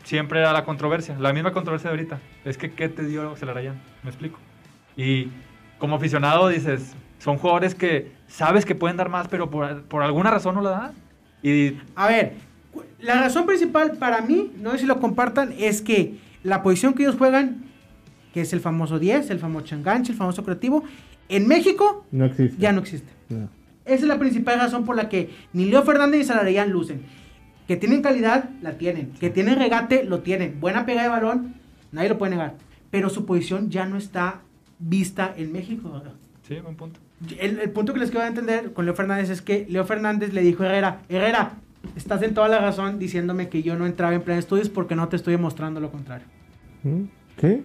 siempre 0.03 0.39
era 0.39 0.53
la 0.53 0.65
controversia. 0.65 1.17
La 1.19 1.33
misma 1.33 1.51
controversia 1.51 1.89
de 1.89 1.97
ahorita. 1.97 2.19
Es 2.43 2.57
que, 2.57 2.71
¿qué 2.71 2.89
te 2.89 3.05
dio 3.05 3.35
Celarayán? 3.35 3.81
Me 4.03 4.09
explico. 4.09 4.39
Y 4.97 5.29
como 5.79 5.95
aficionado 5.95 6.47
dices, 6.47 6.95
son 7.19 7.37
jugadores 7.37 7.75
que 7.75 8.11
sabes 8.27 8.65
que 8.65 8.75
pueden 8.75 8.97
dar 8.97 9.09
más, 9.09 9.27
pero 9.27 9.49
por, 9.49 9.83
por 9.83 10.03
alguna 10.03 10.31
razón 10.31 10.55
no 10.55 10.61
la 10.61 10.69
dan. 10.69 10.93
Y 11.41 11.77
A 11.95 12.07
ver, 12.07 12.33
la 12.99 13.15
razón 13.15 13.45
principal 13.45 13.93
para 13.93 14.21
mí, 14.21 14.51
no 14.57 14.71
sé 14.71 14.79
si 14.79 14.85
lo 14.85 14.99
compartan, 14.99 15.53
es 15.57 15.81
que 15.81 16.17
la 16.43 16.63
posición 16.63 16.93
que 16.93 17.03
ellos 17.03 17.15
juegan, 17.17 17.64
que 18.35 18.41
es 18.41 18.51
el 18.51 18.59
famoso 18.59 18.99
10, 18.99 19.29
el 19.29 19.39
famoso 19.39 19.73
enganche, 19.75 20.11
el 20.11 20.17
famoso 20.17 20.43
creativo, 20.43 20.83
en 21.29 21.47
México 21.47 22.05
No 22.11 22.25
existe. 22.25 22.57
ya 22.59 22.73
no 22.73 22.81
existe. 22.81 23.09
No. 23.29 23.47
Esa 23.85 23.95
es 23.95 24.03
la 24.03 24.19
principal 24.19 24.59
razón 24.59 24.83
por 24.83 24.97
la 24.97 25.07
que 25.07 25.29
ni 25.53 25.63
Leo 25.67 25.83
Fernández 25.83 26.19
ni 26.19 26.25
Salarayán 26.25 26.69
lucen. 26.69 26.99
Que 27.65 27.77
tienen 27.77 28.01
calidad, 28.01 28.49
la 28.61 28.73
tienen. 28.73 29.11
Que 29.21 29.29
tienen 29.29 29.55
regate, 29.57 30.03
lo 30.03 30.19
tienen. 30.19 30.59
Buena 30.59 30.85
pega 30.85 31.03
de 31.03 31.07
balón, 31.07 31.53
nadie 31.93 32.09
lo 32.09 32.17
puede 32.17 32.31
negar. 32.31 32.55
Pero 32.91 33.09
su 33.09 33.25
posición 33.25 33.69
ya 33.69 33.85
no 33.85 33.95
está 33.95 34.41
vista 34.79 35.33
en 35.37 35.53
México. 35.53 36.03
sí, 36.45 36.55
buen 36.59 36.75
punto. 36.75 36.99
El, 37.39 37.59
el 37.59 37.69
punto 37.69 37.93
que 37.93 37.99
les 38.01 38.11
quiero 38.11 38.27
entender 38.27 38.73
con 38.73 38.83
Leo 38.83 38.95
Fernández 38.95 39.29
es 39.29 39.41
que 39.41 39.65
Leo 39.69 39.85
Fernández 39.85 40.33
le 40.33 40.41
dijo 40.41 40.63
a 40.63 40.67
Herrera, 40.67 40.99
Herrera, 41.07 41.53
estás 41.95 42.21
en 42.21 42.33
toda 42.33 42.49
la 42.49 42.59
razón 42.59 42.99
diciéndome 42.99 43.47
que 43.47 43.63
yo 43.63 43.77
no 43.77 43.85
entraba 43.85 44.13
en 44.13 44.23
plan 44.23 44.35
de 44.35 44.41
estudios 44.41 44.67
porque 44.67 44.93
no 44.95 45.07
te 45.07 45.15
estoy 45.15 45.31
demostrando 45.35 45.79
lo 45.79 45.89
contrario. 45.89 46.27
¿Mm? 46.83 47.03
Sí. 47.39 47.63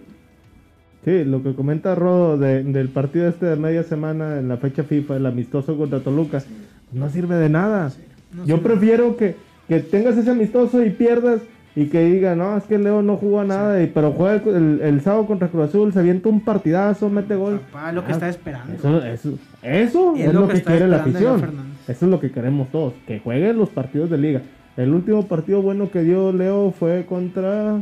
Sí, 1.03 1.23
lo 1.23 1.41
que 1.41 1.55
comenta 1.55 1.95
Rodo 1.95 2.37
de- 2.37 2.63
del 2.63 2.89
partido 2.89 3.27
este 3.27 3.47
de 3.47 3.55
media 3.55 3.83
semana 3.83 4.37
en 4.39 4.47
la 4.47 4.57
fecha 4.57 4.83
FIFA, 4.83 5.17
el 5.17 5.25
amistoso 5.25 5.75
contra 5.77 5.99
Toluca, 5.99 6.43
no 6.91 7.09
sirve 7.09 7.35
de 7.35 7.49
nada. 7.49 7.91
No 8.35 8.45
Yo 8.45 8.61
prefiero 8.61 9.17
que, 9.17 9.35
que 9.67 9.79
tengas 9.79 10.15
ese 10.17 10.29
amistoso 10.29 10.85
y 10.85 10.91
pierdas 10.91 11.41
y 11.75 11.85
que 11.85 12.03
diga, 12.05 12.35
no, 12.35 12.55
es 12.57 12.65
que 12.65 12.77
Leo 12.77 13.01
no 13.01 13.15
jugó 13.17 13.43
nada, 13.43 13.81
y, 13.81 13.87
pero 13.87 14.11
juega 14.11 14.41
el, 14.57 14.81
el- 14.83 15.01
sábado 15.01 15.25
contra 15.25 15.47
Cruz 15.47 15.69
Azul, 15.69 15.91
se 15.93 15.99
avienta 15.99 16.29
un 16.29 16.41
partidazo, 16.41 17.09
mete 17.09 17.33
gol. 17.35 17.61
Papá, 17.71 17.91
lo 17.93 18.03
que 18.05 18.11
Ah, 18.11 18.15
está 18.15 18.29
esperando. 18.29 18.73
Eso, 18.73 18.97
eso, 19.03 19.29
eso 19.63 20.13
Es 20.15 20.27
es, 20.27 20.33
lo 20.33 20.41
lo 20.41 20.47
que 20.49 20.61
quiere 20.61 20.87
la 20.87 20.97
afición. 20.97 21.41
Eso 21.87 22.05
es 22.05 22.11
lo 22.11 22.19
que 22.19 22.29
queremos 22.31 22.69
todos, 22.69 22.93
que 23.07 23.19
jueguen 23.19 23.57
los 23.57 23.69
partidos 23.69 24.09
de 24.11 24.17
liga. 24.17 24.41
El 24.77 24.93
último 24.93 25.25
partido 25.27 25.61
bueno 25.61 25.89
que 25.89 26.03
dio 26.03 26.31
Leo 26.31 26.71
fue 26.77 27.05
contra 27.07 27.81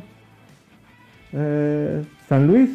eh, 1.33 2.03
San 2.27 2.47
Luis, 2.47 2.69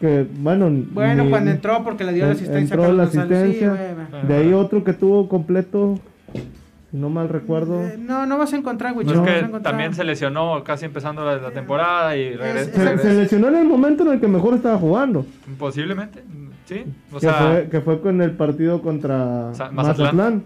que 0.00 0.26
bueno, 0.38 0.70
Bueno, 0.92 1.24
ni- 1.24 1.30
cuando 1.30 1.50
entró 1.50 1.82
porque 1.84 2.04
le 2.04 2.12
dio 2.12 2.24
la 2.24 2.30
en- 2.32 2.36
asistencia 2.36 2.76
a 2.76 2.78
entró 2.80 2.92
la 2.92 3.02
asistencia. 3.04 3.96
de 4.26 4.34
ahí 4.34 4.52
otro 4.52 4.84
que 4.84 4.92
tuvo 4.92 5.28
completo, 5.28 5.98
si 6.90 6.96
no 6.96 7.08
mal 7.08 7.28
recuerdo. 7.28 7.82
Eh, 7.82 7.96
no, 7.98 8.26
no 8.26 8.36
vas 8.38 8.52
a 8.52 8.56
encontrar, 8.58 8.92
güey. 8.94 9.06
No, 9.06 9.24
es 9.26 9.42
que 9.42 9.58
también 9.60 9.94
se 9.94 10.04
lesionó 10.04 10.62
casi 10.64 10.84
empezando 10.84 11.24
la, 11.24 11.36
la 11.38 11.50
temporada 11.50 12.16
y 12.16 12.34
regresa. 12.36 12.70
es- 12.92 13.00
Se, 13.00 13.08
se 13.08 13.14
lesionó 13.14 13.48
en 13.48 13.56
el 13.56 13.64
momento 13.66 14.02
en 14.04 14.12
el 14.12 14.20
que 14.20 14.28
mejor 14.28 14.54
estaba 14.54 14.76
jugando. 14.78 15.24
Posiblemente, 15.58 16.22
sí. 16.66 16.84
O 17.10 17.14
que, 17.14 17.20
sea, 17.20 17.32
fue, 17.34 17.68
que 17.70 17.80
fue 17.80 18.00
con 18.00 18.20
el 18.20 18.32
partido 18.32 18.82
contra 18.82 19.54
Sa- 19.54 19.70
Mazatlán. 19.70 20.16
Mazatlán. 20.16 20.44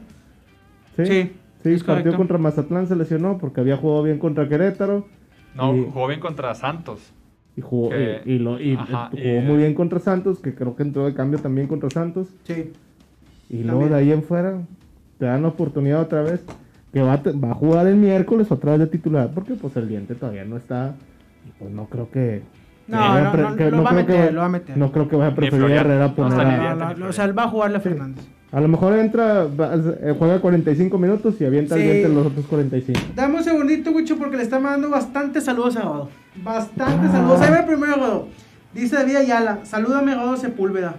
Sí, 0.97 1.05
Sí, 1.07 1.33
sí, 1.63 1.85
partido 1.85 1.87
correcto. 1.87 2.17
contra 2.17 2.39
Mazatlán 2.39 2.87
se 2.87 2.97
lesionó 2.97 3.37
porque 3.39 3.61
había 3.61 3.77
jugado 3.77 4.03
bien 4.05 4.19
contra 4.19 4.49
Querétaro. 4.49 5.07
no, 5.55 5.75
y- 5.77 5.85
jugó 5.93 6.07
bien 6.07 6.21
contra 6.21 6.55
Santos. 6.55 7.13
Y 7.57 7.61
jugó, 7.63 7.91
Que- 7.91 8.23
y, 8.25 8.33
y 8.35 8.39
lo, 8.39 8.61
y 8.61 8.75
ajá, 8.75 9.09
jugó 9.11 9.23
y- 9.23 9.41
muy 9.41 9.57
bien 9.59 9.75
contra 9.75 9.99
Santos, 9.99 10.39
que 10.39 10.55
creo 10.55 10.77
que 10.77 10.83
entró 10.85 11.07
de 11.07 11.15
cambio 11.15 11.39
también 11.41 11.67
contra 11.67 11.91
Santos. 11.91 12.29
Sí. 12.45 12.73
Y 13.49 13.63
luego 13.65 13.81
También. 13.81 13.91
de 13.91 13.97
ahí 13.99 14.13
en 14.13 14.23
fuera 14.23 14.59
te 15.19 15.27
dan 15.27 15.43
la 15.43 15.49
oportunidad 15.49 16.01
otra 16.01 16.23
vez 16.23 16.45
que 16.93 17.03
va 17.03 17.17
va 17.17 17.51
a 17.51 17.55
jugar 17.55 17.87
el 17.87 17.97
miércoles 17.97 18.51
otra 18.51 18.73
vez 18.73 18.81
de 18.81 18.87
titular 18.87 19.31
porque 19.35 19.55
pues 19.55 19.77
el 19.77 19.89
diente 19.89 20.15
todavía 20.15 20.45
no 20.45 20.57
está 20.57 20.95
y 21.47 21.51
pues 21.59 21.71
no 21.73 21.87
creo 21.87 22.11
que 22.11 22.43
No, 22.87 22.99
no, 23.21 23.33
no, 23.51 23.57
que 23.57 23.71
lo 23.71 23.83
va 23.83 23.91
a 23.91 23.93
creo 23.95 24.07
que 24.07 24.13
meter, 24.13 24.33
lo 24.35 24.41
va 24.41 24.47
a 24.47 24.51
meter. 24.51 24.77
no 24.77 24.93
creo 24.93 25.09
que 25.09 25.17
vaya 25.17 25.33
a 25.33 25.35
preferir. 25.35 25.71
Herrera 25.71 26.09
No, 26.09 26.15
poner 26.15 26.41
a. 26.41 26.75
No, 26.75 26.87
no, 26.91 26.95
no, 26.95 27.07
o 27.09 27.13
sea, 27.13 27.25
él 27.25 27.37
va 27.39 27.45
a 27.45 27.49
jugarle 27.49 27.77
a 27.77 27.81
Fernández. 27.81 28.25
A 28.53 28.61
lo 28.61 28.69
mejor 28.69 28.95
entra 28.99 29.45
eh, 29.45 30.15
juega 30.19 30.41
45 30.41 30.99
minutos 30.99 31.35
y 31.41 31.45
avienta 31.45 31.77
Sí. 31.77 31.83
el 31.83 32.15
los 32.15 32.27
otros 32.27 32.47
45 32.47 33.01
Dame 33.15 33.37
un 33.37 33.45
segundito, 33.45 33.91
Wicho, 33.93 34.17
porque 34.19 34.37
le 34.37 34.43
está 34.43 34.59
mandando 34.59 34.91
bastantes 34.91 35.45
saludos 35.45 35.77
a 35.77 35.83
Godo. 35.83 36.11
Bastantes 36.37 37.11
saludos. 37.13 37.41
Ahí 37.41 37.51
va 37.51 37.59
el 37.61 37.67
primero, 37.67 37.97
Godo. 37.97 38.29
Dice 38.75 38.97
David 38.97 39.17
Ayala, 39.17 39.59
salúdame, 39.65 40.15
Godo 40.15 40.37
Sepúlveda. 40.37 40.95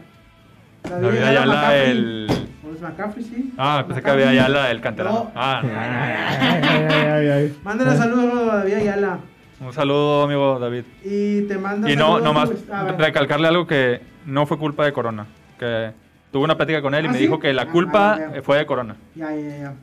David 0.83 1.19
Ayala, 1.19 1.45
McCaffrey. 1.55 1.91
el. 1.91 2.27
Pues 2.63 2.81
McCaffrey, 2.81 3.23
sí. 3.25 3.53
Ah, 3.57 3.83
pensé 3.87 4.01
que 4.01 4.07
McCaffrey. 4.07 4.27
había 4.27 4.43
Ayala, 4.45 4.71
el 4.71 4.81
canterano. 4.81 5.15
No. 5.25 5.31
Ah, 5.35 5.61
ay, 5.63 6.73
ay, 6.73 7.07
ay, 7.07 7.27
ay. 7.29 7.57
Mándale 7.63 7.95
saludos, 7.97 8.31
Godo, 8.31 8.51
a 8.51 8.55
David 8.57 8.73
Ayala. 8.75 9.19
un 9.59 9.73
saludo, 9.73 10.23
amigo 10.23 10.57
David. 10.59 10.83
Y 11.03 11.41
te 11.43 11.57
manda 11.57 11.89
Y 11.91 11.95
no, 11.95 12.19
nomás 12.19 12.49
recalcarle 12.97 13.47
algo 13.47 13.67
que 13.67 14.01
no 14.25 14.45
fue 14.45 14.57
culpa 14.57 14.85
de 14.85 14.93
Corona. 14.93 15.27
Que 15.59 15.91
tuve 16.31 16.43
una 16.43 16.55
plática 16.57 16.81
con 16.81 16.93
él 16.95 17.05
y 17.05 17.07
¿Ah, 17.07 17.11
me 17.11 17.17
sí? 17.17 17.23
dijo 17.23 17.39
que 17.39 17.53
la 17.53 17.63
Ah, 17.63 17.71
culpa 17.71 18.13
ah, 18.13 18.41
fue 18.43 18.57
de 18.57 18.65
Corona. 18.65 18.95
Ya, 19.15 19.35
ya, 19.35 19.57
ya. 19.57 19.73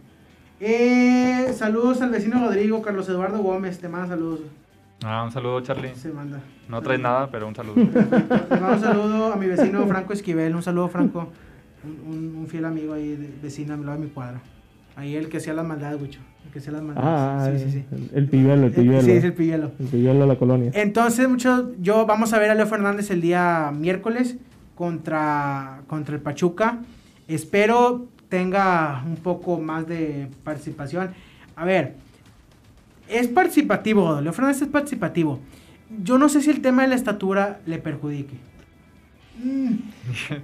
Eh, 0.61 1.53
saludos 1.55 2.01
al 2.03 2.11
vecino 2.11 2.41
Rodrigo, 2.41 2.83
Carlos 2.83 3.09
Eduardo 3.09 3.39
Gómez. 3.39 3.79
Te 3.79 3.89
manda 3.89 4.09
saludos. 4.09 4.41
Ah, 5.05 5.23
un 5.25 5.31
saludo, 5.31 5.61
Charlie. 5.61 5.95
Se 5.95 6.09
manda. 6.11 6.41
No 6.69 6.83
traes 6.83 7.01
nada, 7.01 7.29
pero 7.31 7.47
un 7.47 7.55
saludo. 7.55 7.77
Le 7.77 8.61
mando 8.61 8.73
un 8.75 8.81
saludo 8.81 9.33
a 9.33 9.37
mi 9.37 9.47
vecino 9.47 9.87
Franco 9.87 10.13
Esquivel. 10.13 10.55
Un 10.55 10.63
saludo, 10.63 10.89
Franco. 10.89 11.29
Un, 11.85 12.13
un- 12.13 12.37
un 12.39 12.47
fiel 12.49 12.65
amigo 12.65 12.95
ahí, 12.95 13.11
de, 13.15 13.31
vecino 13.41 13.77
lado 13.77 13.93
de 13.99 14.05
mi 14.07 14.11
cuadra. 14.11 14.41
Ahí 14.97 15.15
el 15.15 15.29
que 15.29 15.37
hacía 15.37 15.55
las 15.55 15.65
maldades, 15.65 16.01
Wicho. 16.03 16.19
El 16.45 16.51
que 16.51 16.59
hacía 16.59 16.73
las 16.73 16.83
maldades. 16.83 17.09
Ah, 17.09 17.51
sí, 17.57 17.65
sí, 17.65 17.71
sí. 17.71 17.85
el- 17.93 18.11
el 18.19 18.29
pilluelo, 18.29 18.67
el 18.67 18.73
Eh, 18.73 18.75
pilluelo. 18.75 19.03
Sí, 19.03 19.13
es 19.13 19.23
el 19.23 19.33
pilluelo. 19.35 19.71
El 19.79 19.87
pilluelo 19.87 20.21
de 20.23 20.27
la 20.27 20.37
colonia. 20.37 20.71
Entonces, 20.75 21.29
muchos, 21.29 21.67
yo 21.81 22.05
vamos 22.05 22.33
a 22.33 22.39
ver 22.41 22.51
a 22.51 22.55
Leo 22.57 22.67
Fernández 22.67 23.13
el 23.13 23.21
día 23.21 23.71
miércoles 23.73 24.37
contra, 24.79 25.83
contra 25.89 26.15
el 26.15 26.21
Pachuca. 26.23 26.79
Espero 27.27 28.07
tenga 28.29 29.03
un 29.05 29.17
poco 29.17 29.59
más 29.59 29.89
de 29.89 30.29
participación. 30.45 31.11
A 31.57 31.65
ver, 31.65 31.97
es 33.09 33.27
participativo, 33.27 34.21
Leo 34.21 34.33
Fernández 34.33 34.63
es 34.63 34.69
participativo. 34.69 35.41
Yo 36.05 36.17
no 36.17 36.29
sé 36.29 36.43
si 36.43 36.51
el 36.51 36.61
tema 36.63 36.83
de 36.83 36.89
la 36.89 36.95
estatura 36.95 37.59
le 37.67 37.79
perjudique. 37.79 38.37
Mm, 39.43 39.75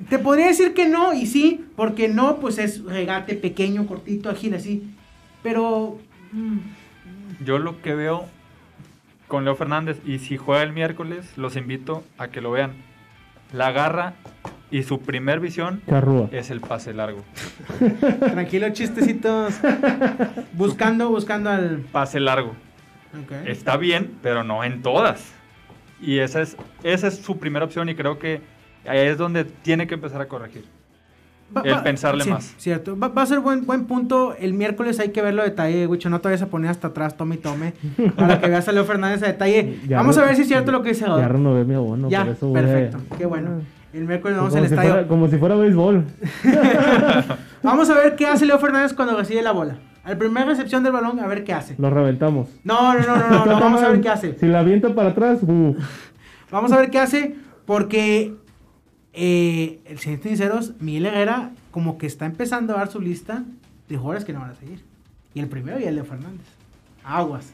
Te 0.09 0.19
podría 0.19 0.49
decir 0.49 0.75
que 0.75 0.89
no, 0.89 1.15
y 1.15 1.27
sí, 1.27 1.65
porque 1.77 2.09
no, 2.09 2.41
pues 2.41 2.59
es 2.59 2.83
regate 2.83 3.37
pequeño, 3.37 3.87
cortito, 3.87 4.31
ágil, 4.31 4.55
así. 4.55 4.83
Pero... 5.45 6.01
mm, 6.33 7.45
Yo 7.45 7.61
lo 7.61 7.81
que 7.83 7.95
veo 7.95 8.25
con 9.29 9.45
Leo 9.45 9.55
Fernández, 9.55 10.01
y 10.05 10.19
si 10.19 10.37
juega 10.37 10.65
el 10.65 10.73
miércoles, 10.73 11.25
los 11.37 11.55
invito 11.57 12.03
a 12.19 12.29
que 12.29 12.41
lo 12.41 12.51
vean. 12.51 12.73
La 13.53 13.69
agarra 13.69 14.15
y 14.71 14.83
su 14.83 15.01
primer 15.01 15.39
visión 15.41 15.83
es 16.33 16.51
el 16.51 16.61
pase 16.61 16.93
largo. 16.93 17.23
Tranquilo, 18.19 18.69
chistecitos. 18.71 19.55
buscando, 20.53 21.09
buscando 21.11 21.51
al. 21.51 21.79
Pase 21.93 22.19
largo. 22.21 22.55
Ok. 23.23 23.47
Está 23.47 23.77
bien, 23.77 24.19
pero 24.23 24.43
no 24.43 24.65
en 24.65 24.83
todas. 24.83 25.33
Y 26.01 26.19
esa 26.19 26.43
es, 26.43 26.57
esa 26.83 27.07
es 27.07 27.17
su 27.19 27.39
primera 27.39 27.65
opción 27.65 27.89
y 27.89 27.95
creo 27.95 28.19
que 28.19 28.41
ahí 28.87 28.99
es 28.99 29.17
donde 29.17 29.45
tiene 29.45 29.87
que 29.87 29.95
empezar 29.95 30.21
a 30.21 30.27
corregir. 30.27 30.65
Va- 31.57 31.63
el 31.65 31.73
va- 31.75 31.83
pensarle 31.83 32.25
sí, 32.25 32.31
más. 32.31 32.55
Cierto. 32.59 32.99
Va, 32.99 33.09
va 33.09 33.23
a 33.23 33.27
ser 33.27 33.41
buen, 33.41 33.65
buen 33.67 33.85
punto. 33.87 34.35
El 34.39 34.55
miércoles 34.55 34.99
hay 35.01 35.11
que 35.11 35.23
verlo 35.23 35.43
a 35.43 35.45
detalle, 35.45 35.87
Wicho. 35.87 36.11
No 36.11 36.21
te 36.21 36.29
vayas 36.29 36.43
a 36.43 36.47
poner 36.47 36.71
hasta 36.71 36.89
atrás, 36.89 37.17
tome 37.17 37.37
y 37.37 37.39
tome. 37.39 37.75
Para 38.17 38.41
que 38.41 38.49
veas 38.49 38.67
a 38.69 38.73
Leo 38.73 38.85
Fernández 38.85 39.23
a 39.23 39.27
detalle. 39.27 39.79
Ya 39.89 39.99
vamos 39.99 40.17
re- 40.17 40.23
a 40.23 40.27
ver 40.27 40.37
si 40.37 40.43
es 40.43 40.49
cierto 40.49 40.73
lo 40.73 40.83
que 40.83 40.91
dice 40.91 41.05
Ya 41.07 41.29
renové 41.29 41.65
mi 41.65 41.75
abono, 41.75 42.09
Ya, 42.09 42.25
por 42.25 42.33
eso 42.35 42.49
voy 42.49 42.59
a- 42.61 42.63
perfecto. 42.63 42.99
Qué 43.19 43.27
bueno. 43.27 43.61
El 43.93 44.07
miércoles 44.07 44.37
vamos 44.37 44.55
al 44.57 44.61
si 44.67 44.75
estadio. 44.75 44.91
fuera, 44.91 45.07
como 45.09 45.29
si 45.29 45.37
fuera 45.39 45.55
béisbol. 45.55 46.05
Vamos 47.63 47.89
a 47.91 47.95
ver 47.95 48.17
qué 48.17 48.27
hace 48.27 48.45
Leo 48.45 48.59
Fernández 48.59 48.93
cuando 48.93 49.17
recibe 49.17 49.41
la 49.43 49.53
bola. 49.53 49.77
Al 50.03 50.19
primer 50.19 50.47
recepción 50.47 50.83
del 50.83 50.93
balón, 50.93 51.19
a 51.21 51.27
ver 51.27 51.45
qué 51.45 51.53
hace. 51.55 51.77
Lo 51.79 51.89
reventamos. 51.91 52.49
No, 52.65 52.93
no, 52.95 53.01
no, 53.01 53.17
no, 53.17 53.29
no, 53.31 53.47
no, 53.47 53.53
vamos 53.61 53.83
a 53.83 53.89
ver 53.89 54.01
qué 54.01 54.09
hace. 54.11 54.37
Si 54.39 54.47
la 54.47 54.61
avienta 54.61 54.93
para 54.95 55.11
atrás, 55.11 55.39
uh, 55.43 55.77
Vamos 56.51 56.73
a 56.73 56.77
ver 56.79 56.91
qué 56.91 56.99
hace, 56.99 57.37
porque 57.65 58.35
eh, 59.15 59.81
el 59.87 59.99
señor 59.99 60.21
sinceros, 60.23 60.73
Miguel 60.81 61.07
Herrera 61.07 61.51
como 61.71 61.99
que 61.99 62.07
está 62.07 62.27
empezando 62.27 62.75
a 62.75 62.79
dar 62.79 62.91
su 62.91 63.01
lista 63.01 63.45
de 63.89 63.97
jugadores 63.97 64.25
que 64.25 64.33
no 64.33 64.41
van 64.41 64.51
a 64.51 64.55
seguir. 64.55 64.83
Y 65.35 65.41
el 65.41 65.49
primero 65.49 65.79
y 65.81 65.85
el 65.85 65.97
de 65.97 66.05
Fernández. 66.05 66.47
Aguas. 67.05 67.53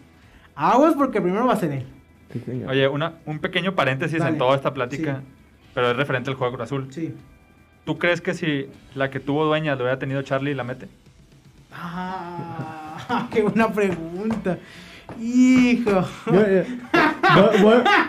Aguas 0.54 0.94
porque 0.94 1.20
primero 1.20 1.46
va 1.46 1.54
a 1.54 1.56
ser 1.56 1.72
él. 1.72 1.86
Sí, 2.32 2.40
señor. 2.44 2.70
Oye, 2.70 2.86
una, 2.88 3.14
un 3.26 3.38
pequeño 3.38 3.74
paréntesis 3.74 4.18
Dale. 4.18 4.32
en 4.32 4.38
toda 4.38 4.56
esta 4.56 4.72
plática, 4.74 5.16
Sí. 5.20 5.26
pero 5.74 5.90
es 5.90 5.96
referente 5.96 6.30
al 6.30 6.36
juego 6.36 6.54
Cruz 6.54 6.64
Azul. 6.66 6.86
Sí. 6.92 7.14
¿Tú 7.84 7.98
crees 7.98 8.20
que 8.20 8.34
si 8.34 8.66
la 8.94 9.10
que 9.10 9.20
tuvo 9.20 9.44
dueña 9.46 9.74
lo 9.74 9.82
hubiera 9.84 9.98
tenido 9.98 10.22
Charlie, 10.22 10.54
la 10.54 10.64
mete? 10.64 10.86
Ah, 11.72 13.28
qué 13.32 13.42
buena 13.42 13.72
pregunta. 13.72 14.58
Hijo. 15.20 16.04
Yo, 16.26 16.42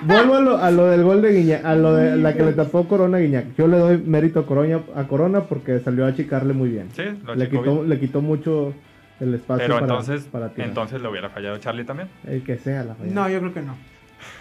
vuelvo 0.06 0.36
a 0.36 0.40
lo, 0.40 0.58
a 0.58 0.72
lo 0.72 0.88
del 0.88 1.04
gol 1.04 1.22
de 1.22 1.34
Guiñac, 1.34 1.66
a 1.66 1.76
lo 1.76 1.96
de 1.96 2.18
la 2.18 2.34
que 2.34 2.44
le 2.44 2.54
tapó 2.54 2.88
Corona 2.88 3.18
a 3.18 3.20
Guiñac. 3.22 3.56
Yo 3.58 3.68
le 3.68 3.78
doy 3.78 3.98
mérito 3.98 4.42
a 4.42 4.46
Corona, 4.46 4.82
a 4.96 5.04
Corona 5.08 5.42
porque 5.42 5.80
salió 5.80 6.06
a 6.06 6.10
achicarle 6.10 6.54
muy 6.54 6.70
bien. 6.70 6.90
Sí, 6.96 7.04
lo 7.26 7.36
Le 7.36 7.50
quitó, 7.50 7.76
bien. 7.76 7.90
le 7.90 8.00
quitó 8.00 8.22
mucho 8.22 8.74
el 9.20 9.34
espacio 9.36 9.64
Pero 9.66 9.76
para, 9.76 9.86
entonces, 9.86 10.24
para 10.32 10.50
tirar. 10.50 10.70
entonces 10.70 11.02
le 11.02 11.08
hubiera 11.08 11.30
fallado 11.30 11.58
Charlie 11.58 11.84
también. 11.84 12.10
El 12.26 12.44
que 12.44 12.58
sea 12.58 12.84
la 12.84 12.96
falla. 12.96 13.12
No, 13.14 13.30
yo 13.30 13.40
creo 13.40 13.54
que 13.54 13.62
no. 13.62 13.76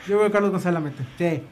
Yo 0.07 0.17
creo 0.17 0.25
que 0.27 0.33
Carlos 0.33 0.51
González 0.51 0.75
la 0.75 0.81
mete. 0.89 1.03
Sí. 1.19 1.43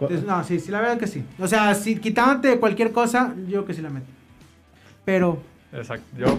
Entonces, 0.00 0.24
no, 0.26 0.44
sí, 0.44 0.60
sí, 0.60 0.70
la 0.70 0.80
verdad 0.80 0.98
que 0.98 1.08
sí. 1.08 1.24
O 1.40 1.48
sea, 1.48 1.74
si 1.74 1.96
quitándote 1.96 2.48
de 2.48 2.58
cualquier 2.60 2.92
cosa, 2.92 3.34
yo 3.46 3.48
creo 3.50 3.64
que 3.66 3.74
sí 3.74 3.82
la 3.82 3.90
mete. 3.90 4.06
Pero, 5.04 5.42
Exacto. 5.72 6.04
Yo 6.16 6.38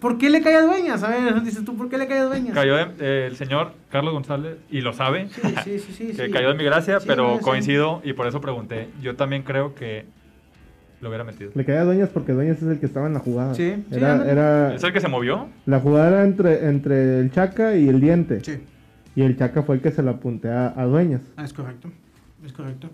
¿por 0.00 0.18
qué 0.18 0.30
le 0.30 0.40
cae 0.42 0.56
a 0.56 0.62
Dueñas? 0.62 1.02
A 1.02 1.08
ver, 1.10 1.42
dices 1.42 1.64
tú, 1.64 1.76
¿por 1.76 1.88
qué 1.88 1.98
le 1.98 2.06
cae 2.06 2.18
a 2.20 2.24
Dueñas? 2.24 2.54
cayó 2.54 2.76
de- 2.76 2.86
eh, 3.00 3.26
el 3.28 3.36
señor 3.36 3.72
Carlos 3.90 4.12
González 4.14 4.56
y 4.70 4.80
lo 4.80 4.92
sabe. 4.92 5.28
Sí, 5.30 5.40
sí, 5.64 5.78
sí, 5.78 5.92
sí. 5.92 6.06
que 6.16 6.26
sí. 6.26 6.30
cayó 6.32 6.48
de 6.48 6.54
mi 6.54 6.64
gracia, 6.64 7.00
Sí, 7.00 7.06
pero 7.08 7.28
no, 7.32 7.38
sí. 7.38 7.44
coincido 7.44 8.00
y 8.04 8.12
por 8.12 8.26
eso 8.26 8.40
pregunté. 8.40 8.88
Yo 9.02 9.16
también 9.16 9.42
creo 9.42 9.74
que 9.74 10.04
lo 11.00 11.08
hubiera 11.10 11.22
metido. 11.24 11.50
Le 11.54 11.64
caía 11.64 11.82
a 11.82 11.84
Dueñas 11.84 12.08
porque 12.08 12.32
Dueñas 12.32 12.56
es 12.58 12.64
el 12.68 12.80
que 12.80 12.86
estaba 12.86 13.06
en 13.06 13.14
la 13.14 13.20
jugada. 13.20 13.54
Sí, 13.54 13.84
era, 13.90 14.74
¿Es 14.74 14.82
el 14.82 14.92
que 14.92 15.00
se 15.00 15.08
movió? 15.08 15.48
la 15.66 15.78
jugada 15.80 16.08
era 16.08 16.24
entre, 16.24 16.66
entre 16.68 17.20
el 17.20 17.30
Chaca 17.30 17.76
y 17.76 17.88
el 17.88 18.00
Diente. 18.00 18.40
Sí, 18.42 18.58
Y 19.14 19.22
el 19.22 19.36
Chaca 19.36 19.62
fue 19.62 19.76
el 19.76 19.80
que 19.80 19.90
se 19.92 20.02
la 20.02 20.12
apuntea 20.12 20.74
a 20.76 20.84
Dueñas. 20.86 21.20
ah, 21.36 21.44
es 21.44 21.52
correcto. 21.52 21.90
Es 22.44 22.52
correcto. 22.52 22.88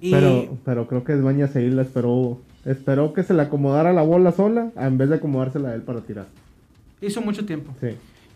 Y 0.00 0.10
Pero, 0.10 0.58
pero 0.64 0.86
creo 0.86 1.04
que 1.04 1.14
Dueñas 1.14 1.54
ahí 1.56 1.70
la 1.70 1.82
esperó. 1.82 2.40
Esperó 2.64 3.12
que 3.12 3.22
se 3.22 3.34
le 3.34 3.42
acomodara 3.42 3.92
la 3.92 4.02
bola 4.02 4.32
sola 4.32 4.70
en 4.76 4.96
vez 4.98 5.08
de 5.10 5.16
acomodársela 5.16 5.70
a 5.70 5.74
él 5.74 5.82
para 5.82 6.00
tirar. 6.00 6.26
hizo 7.00 7.20
mucho 7.20 7.44
tiempo. 7.44 7.74
Sí. 7.80 7.88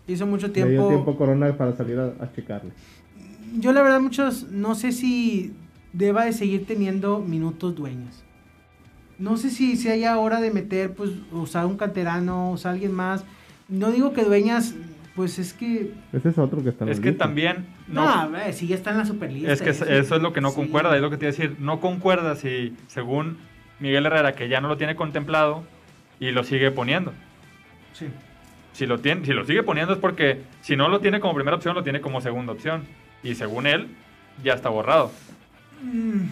Hizo 0.07 0.25
mucho 0.27 0.47
Le 0.47 0.53
dio 0.53 0.65
tiempo. 0.67 0.87
tiempo 0.89 1.11
a 1.11 1.17
Corona 1.17 1.51
para 1.57 1.75
salir 1.75 1.97
a, 1.99 2.13
a 2.23 2.31
checarle. 2.33 2.71
Yo 3.59 3.73
la 3.73 3.81
verdad 3.81 3.99
muchos, 3.99 4.43
no 4.51 4.75
sé 4.75 4.91
si 4.91 5.53
deba 5.93 6.25
de 6.25 6.33
seguir 6.33 6.65
teniendo 6.67 7.19
minutos 7.19 7.75
dueños. 7.75 8.23
No 9.17 9.37
sé 9.37 9.49
si, 9.49 9.75
si 9.75 9.89
haya 9.89 10.17
hora 10.17 10.39
de 10.39 10.51
meter, 10.51 10.93
pues, 10.93 11.11
usar 11.31 11.65
un 11.65 11.75
canterano, 11.77 12.51
usar 12.51 12.73
alguien 12.73 12.91
más. 12.93 13.23
No 13.67 13.91
digo 13.91 14.13
que 14.13 14.23
dueñas, 14.23 14.75
pues 15.15 15.39
es 15.39 15.53
que... 15.53 15.93
Ese 16.13 16.29
es 16.29 16.37
otro 16.37 16.63
que 16.63 16.69
está 16.69 16.85
en 16.85 16.91
Es 16.91 16.99
que 16.99 17.09
lista. 17.09 17.25
también... 17.25 17.65
No, 17.87 18.05
No, 18.05 18.09
a 18.09 18.27
ver, 18.27 18.53
si 18.53 18.67
ya 18.67 18.75
está 18.75 18.91
en 18.91 18.99
la 18.99 19.05
superlista. 19.05 19.51
es 19.51 19.61
que 19.61 19.71
eso, 19.71 19.85
eso 19.85 20.15
es 20.15 20.21
lo 20.21 20.31
que 20.31 20.41
no 20.41 20.51
sí. 20.51 20.55
concuerda, 20.55 20.95
es 20.95 21.01
lo 21.01 21.09
que 21.09 21.17
te 21.17 21.25
iba 21.25 21.29
a 21.29 21.35
decir. 21.35 21.57
No 21.59 21.81
concuerda 21.81 22.35
si, 22.35 22.75
según 22.87 23.37
Miguel 23.79 24.05
Herrera, 24.05 24.33
que 24.33 24.49
ya 24.49 24.61
no 24.61 24.67
lo 24.67 24.77
tiene 24.77 24.95
contemplado 24.95 25.63
y 26.19 26.31
lo 26.31 26.43
sigue 26.43 26.71
poniendo. 26.71 27.13
Sí. 27.93 28.07
Si 28.73 28.85
lo, 28.85 28.99
tiene, 28.99 29.25
si 29.25 29.33
lo 29.33 29.45
sigue 29.45 29.63
poniendo 29.63 29.93
es 29.93 29.99
porque 29.99 30.41
si 30.61 30.75
no 30.75 30.87
lo 30.89 30.99
tiene 30.99 31.19
como 31.19 31.33
primera 31.33 31.55
opción, 31.57 31.75
lo 31.75 31.83
tiene 31.83 32.01
como 32.01 32.21
segunda 32.21 32.53
opción. 32.53 32.83
Y 33.23 33.35
según 33.35 33.67
él, 33.67 33.87
ya 34.43 34.53
está 34.53 34.69
borrado. 34.69 35.11
Mm, 35.83 36.27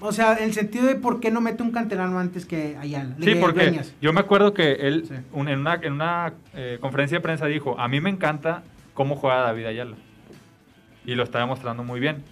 O 0.00 0.12
sea, 0.12 0.34
el 0.34 0.52
sentido 0.52 0.84
de 0.86 0.94
por 0.96 1.20
qué 1.20 1.30
no 1.30 1.40
mete 1.40 1.62
un 1.62 1.70
canterano 1.72 2.18
antes 2.18 2.44
que 2.44 2.76
Ayala. 2.78 3.16
Sí, 3.22 3.34
porque 3.40 3.62
Dueñas. 3.64 3.94
yo 4.02 4.12
me 4.12 4.20
acuerdo 4.20 4.52
que 4.52 4.72
él 4.72 5.04
Sí. 5.08 5.14
un- 5.32 5.48
en 5.48 5.60
una, 5.60 5.74
en 5.82 5.92
una 5.94 6.34
eh, 6.54 6.76
conferencia 6.82 7.16
de 7.16 7.22
prensa 7.22 7.46
dijo, 7.46 7.80
a 7.80 7.88
mí 7.88 8.00
me 8.02 8.10
encanta 8.10 8.62
cómo 8.92 9.16
juega 9.16 9.38
David 9.40 9.64
Ayala. 9.66 9.96
Y 11.06 11.14
lo 11.14 11.22
está 11.22 11.38
demostrando 11.38 11.82
muy 11.82 11.98
bien. 12.00 12.22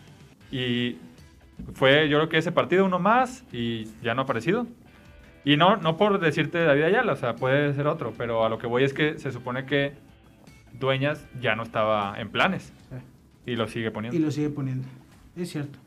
Y 0.53 0.97
fue, 1.75 2.09
yo 2.09 2.19
creo 2.19 2.29
que 2.29 2.39
ese 2.39 2.53
partido 2.53 2.85
uno 2.85 2.99
más 2.99 3.45
y 3.53 3.85
ya 4.03 4.15
no 4.15 4.23
ha 4.23 4.25
aparecido. 4.25 4.67
Y 5.45 5.57
no, 5.57 5.77
no 5.77 5.97
por 5.97 6.19
decirte 6.21 6.65
David 6.65 6.85
Ayala, 6.85 7.13
o 7.13 7.17
sea, 7.17 7.37
puede 7.37 7.75
ser 7.75 7.87
otro, 7.87 8.15
pero 8.17 8.45
a 8.45 8.49
lo 8.49 8.59
que 8.59 8.67
voy 8.67 8.85
es 8.85 8.95
que 8.95 9.19
se 9.19 9.31
supone 9.31 9.67
que 9.67 9.93
Dueñas 10.79 11.27
ya 11.41 11.55
no 11.55 11.63
estaba 11.63 12.19
en 12.19 12.31
planes 12.31 12.73
y 13.47 13.57
lo 13.57 13.69
sigue 13.69 13.91
poniendo. 13.91 14.17
Y 14.17 14.21
lo 14.21 14.31
sigue 14.31 14.51
poniendo. 14.51 14.89
Es 15.37 15.51
cierto. 15.51 15.79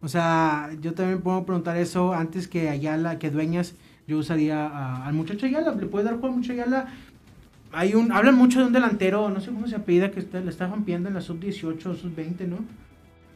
O 0.00 0.08
sea, 0.08 0.70
yo 0.80 0.94
también 0.94 1.22
puedo 1.22 1.44
preguntar 1.44 1.76
eso 1.76 2.12
antes 2.12 2.46
que 2.46 2.68
Ayala, 2.68 3.18
que 3.18 3.30
Dueñas, 3.30 3.74
yo 4.06 4.18
usaría 4.18 5.04
al 5.04 5.14
muchacho 5.14 5.46
Ayala. 5.46 5.72
¿Le 5.74 5.86
puedes 5.86 6.04
dar 6.04 6.18
juego 6.18 6.28
al 6.28 6.40
muchacho 6.40 6.52
Ayala? 6.52 6.86
Hay 7.72 7.94
un, 7.94 8.12
hablan 8.12 8.36
mucho 8.36 8.60
de 8.60 8.66
un 8.66 8.72
delantero, 8.72 9.28
no 9.28 9.40
sé 9.40 9.50
cómo 9.50 9.66
se 9.66 9.76
apellida, 9.76 10.10
que 10.10 10.20
está, 10.20 10.40
le 10.40 10.50
está 10.50 10.66
rompiendo 10.66 11.08
en 11.08 11.14
la 11.14 11.20
sub-18 11.20 11.86
o 11.86 11.94
sub-20, 11.94 12.46
¿no? 12.46 12.58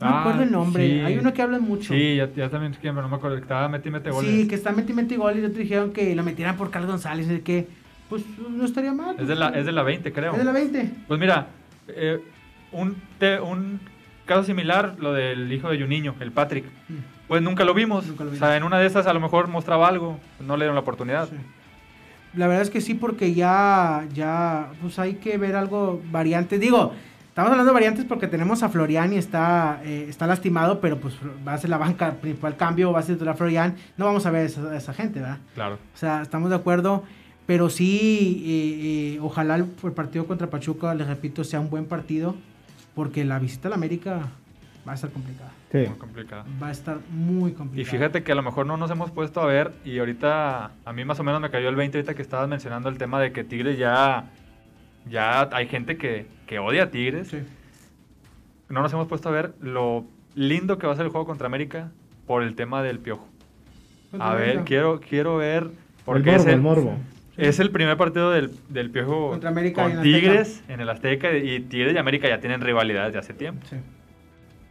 No 0.02 0.10
me 0.10 0.16
Ah, 0.16 0.20
acuerdo 0.20 0.42
el 0.42 0.52
nombre. 0.52 0.86
sí. 0.88 1.00
Hay 1.00 1.18
uno 1.18 1.32
que 1.32 1.42
habla 1.42 1.58
mucho. 1.58 1.94
Sí, 1.94 2.16
ya, 2.16 2.28
ya 2.34 2.48
también 2.48 2.76
pero 2.80 2.92
no 3.02 3.08
me 3.08 3.16
acuerdo, 3.16 3.36
que 3.36 3.42
estaba 3.42 3.68
meti 3.68 3.90
mete 3.90 4.10
goles. 4.10 4.30
Sí, 4.30 4.48
que 4.48 4.54
está 4.54 4.72
meti 4.72 4.92
meti 4.92 5.16
gol 5.16 5.36
y 5.36 5.40
otros 5.40 5.56
dijeron 5.58 5.92
que 5.92 6.14
lo 6.14 6.22
metieran 6.22 6.56
por 6.56 6.70
Carlos 6.70 6.90
González, 6.90 7.28
el 7.28 7.42
que, 7.42 7.66
pues 8.08 8.22
no 8.50 8.64
estaría 8.64 8.92
mal. 8.92 9.16
Es 9.18 9.28
de 9.28 9.34
la, 9.36 9.48
es 9.50 9.64
de 9.66 9.72
la 9.72 9.82
20, 9.82 10.12
creo. 10.12 10.32
Es 10.32 10.38
de 10.38 10.44
la 10.44 10.52
20. 10.52 10.90
Pues 11.08 11.20
mira, 11.20 11.46
eh, 11.88 12.20
un, 12.72 12.96
te- 13.18 13.40
un 13.40 13.80
caso 14.26 14.44
similar, 14.44 14.96
lo 14.98 15.12
del 15.12 15.52
hijo 15.52 15.70
de 15.70 15.80
Juninho, 15.80 16.14
el 16.20 16.32
Patrick. 16.32 16.64
Mm. 16.88 16.94
Pues 17.28 17.40
nunca 17.42 17.64
lo 17.64 17.72
vimos. 17.74 18.06
Nunca 18.06 18.24
lo 18.24 18.30
O 18.30 18.32
vimos. 18.32 18.46
sea, 18.46 18.56
en 18.56 18.62
una 18.64 18.78
de 18.78 18.86
esas 18.86 19.06
a 19.06 19.12
lo 19.14 19.20
mejor 19.20 19.48
mostraba 19.48 19.88
algo, 19.88 20.18
no 20.40 20.56
le 20.56 20.64
dieron 20.64 20.74
la 20.74 20.80
oportunidad. 20.82 21.28
Sí. 21.28 21.36
La 22.34 22.46
verdad 22.46 22.62
es 22.62 22.70
que 22.70 22.80
sí, 22.80 22.94
porque 22.94 23.34
ya, 23.34 24.06
ya, 24.14 24.70
pues 24.80 24.98
hay 24.98 25.14
que 25.14 25.36
ver 25.38 25.54
algo 25.54 26.00
variante. 26.10 26.58
Digo, 26.58 26.94
estamos 27.32 27.50
hablando 27.50 27.70
de 27.70 27.74
variantes 27.74 28.04
porque 28.04 28.26
tenemos 28.26 28.62
a 28.62 28.68
Florian 28.68 29.12
y 29.14 29.16
está, 29.16 29.80
eh, 29.84 30.04
está 30.06 30.26
lastimado, 30.26 30.80
pero 30.80 30.98
pues 30.98 31.14
va 31.46 31.54
a 31.54 31.58
ser 31.58 31.70
la 31.70 31.78
banca 31.78 32.12
principal 32.16 32.56
cambio, 32.56 32.92
va 32.92 33.00
a 33.00 33.02
ser 33.02 33.14
titular 33.16 33.36
Florian. 33.36 33.74
No 33.96 34.04
vamos 34.04 34.26
a 34.26 34.30
ver 34.30 34.42
a 34.42 34.44
esa, 34.44 34.60
a 34.70 34.76
esa 34.76 34.92
gente, 34.92 35.20
¿verdad? 35.20 35.38
Claro. 35.54 35.78
O 35.94 35.96
sea, 35.96 36.20
estamos 36.20 36.50
de 36.50 36.56
acuerdo, 36.56 37.04
pero 37.46 37.70
sí, 37.70 38.42
eh, 38.44 39.14
eh, 39.16 39.18
ojalá 39.22 39.54
el, 39.56 39.66
el 39.82 39.92
partido 39.92 40.26
contra 40.26 40.48
Pachuca, 40.50 40.94
les 40.94 41.06
repito, 41.06 41.42
sea 41.42 41.58
un 41.60 41.70
buen 41.70 41.86
partido, 41.86 42.36
porque 42.94 43.24
la 43.24 43.38
visita 43.38 43.68
a 43.68 43.70
la 43.70 43.76
América 43.76 44.28
va 44.86 44.92
a 44.92 44.94
estar 44.94 45.10
complicada. 45.10 45.52
Sí. 45.70 45.78
Muy 45.88 45.96
complicado. 45.96 46.44
Va 46.62 46.66
a 46.66 46.70
estar 46.70 46.98
muy 47.10 47.52
Y 47.52 47.54
complicada. 47.54 47.90
fíjate 47.90 48.22
que 48.22 48.32
a 48.32 48.34
lo 48.34 48.42
mejor 48.42 48.66
no 48.66 48.76
nos 48.76 48.90
hemos 48.90 49.10
puesto 49.10 49.40
a 49.40 49.46
ver 49.46 49.72
y 49.86 49.98
ahorita 49.98 50.70
a 50.84 50.92
mí 50.92 51.02
más 51.06 51.18
o 51.18 51.24
menos 51.24 51.40
me 51.40 51.48
cayó 51.48 51.70
el 51.70 51.76
20 51.76 51.96
ahorita 51.96 52.12
que 52.14 52.20
estabas 52.20 52.46
mencionando 52.46 52.90
el 52.90 52.98
tema 52.98 53.18
de 53.20 53.32
que 53.32 53.42
Tigres 53.42 53.78
ya 53.78 54.26
ya 55.08 55.48
hay 55.52 55.66
gente 55.68 55.96
que, 55.96 56.26
que 56.46 56.58
odia 56.58 56.84
a 56.84 56.90
Tigres. 56.90 57.28
Sí. 57.28 57.38
No 58.68 58.82
nos 58.82 58.92
hemos 58.92 59.08
puesto 59.08 59.28
a 59.28 59.32
ver 59.32 59.54
lo 59.60 60.04
lindo 60.34 60.78
que 60.78 60.86
va 60.86 60.92
a 60.94 60.96
ser 60.96 61.04
el 61.06 61.10
juego 61.12 61.26
contra 61.26 61.46
América 61.46 61.90
por 62.26 62.42
el 62.42 62.54
tema 62.54 62.82
del 62.82 62.98
piojo. 62.98 63.28
A 64.18 64.34
ver, 64.34 64.64
quiero 64.64 65.00
quiero 65.00 65.36
ver 65.36 65.64
el 65.64 65.70
porque 66.04 66.30
morbo, 66.30 66.40
es 66.40 66.46
el, 66.46 66.52
el 66.54 66.60
morbo. 66.60 66.96
es 67.36 67.60
el 67.60 67.70
primer 67.70 67.96
partido 67.96 68.30
del, 68.30 68.50
del 68.68 68.90
piojo 68.90 69.30
Contra 69.30 69.50
América 69.50 69.82
con 69.82 69.92
en 69.92 69.98
Azteca. 69.98 70.18
Tigres 70.20 70.64
en 70.68 70.80
el 70.80 70.88
Azteca 70.88 71.36
y 71.36 71.60
Tigres 71.60 71.94
y 71.94 71.98
América 71.98 72.28
ya 72.28 72.40
tienen 72.40 72.60
rivalidades 72.60 73.12
de 73.12 73.18
hace 73.18 73.34
tiempo. 73.34 73.66
Sí. 73.68 73.76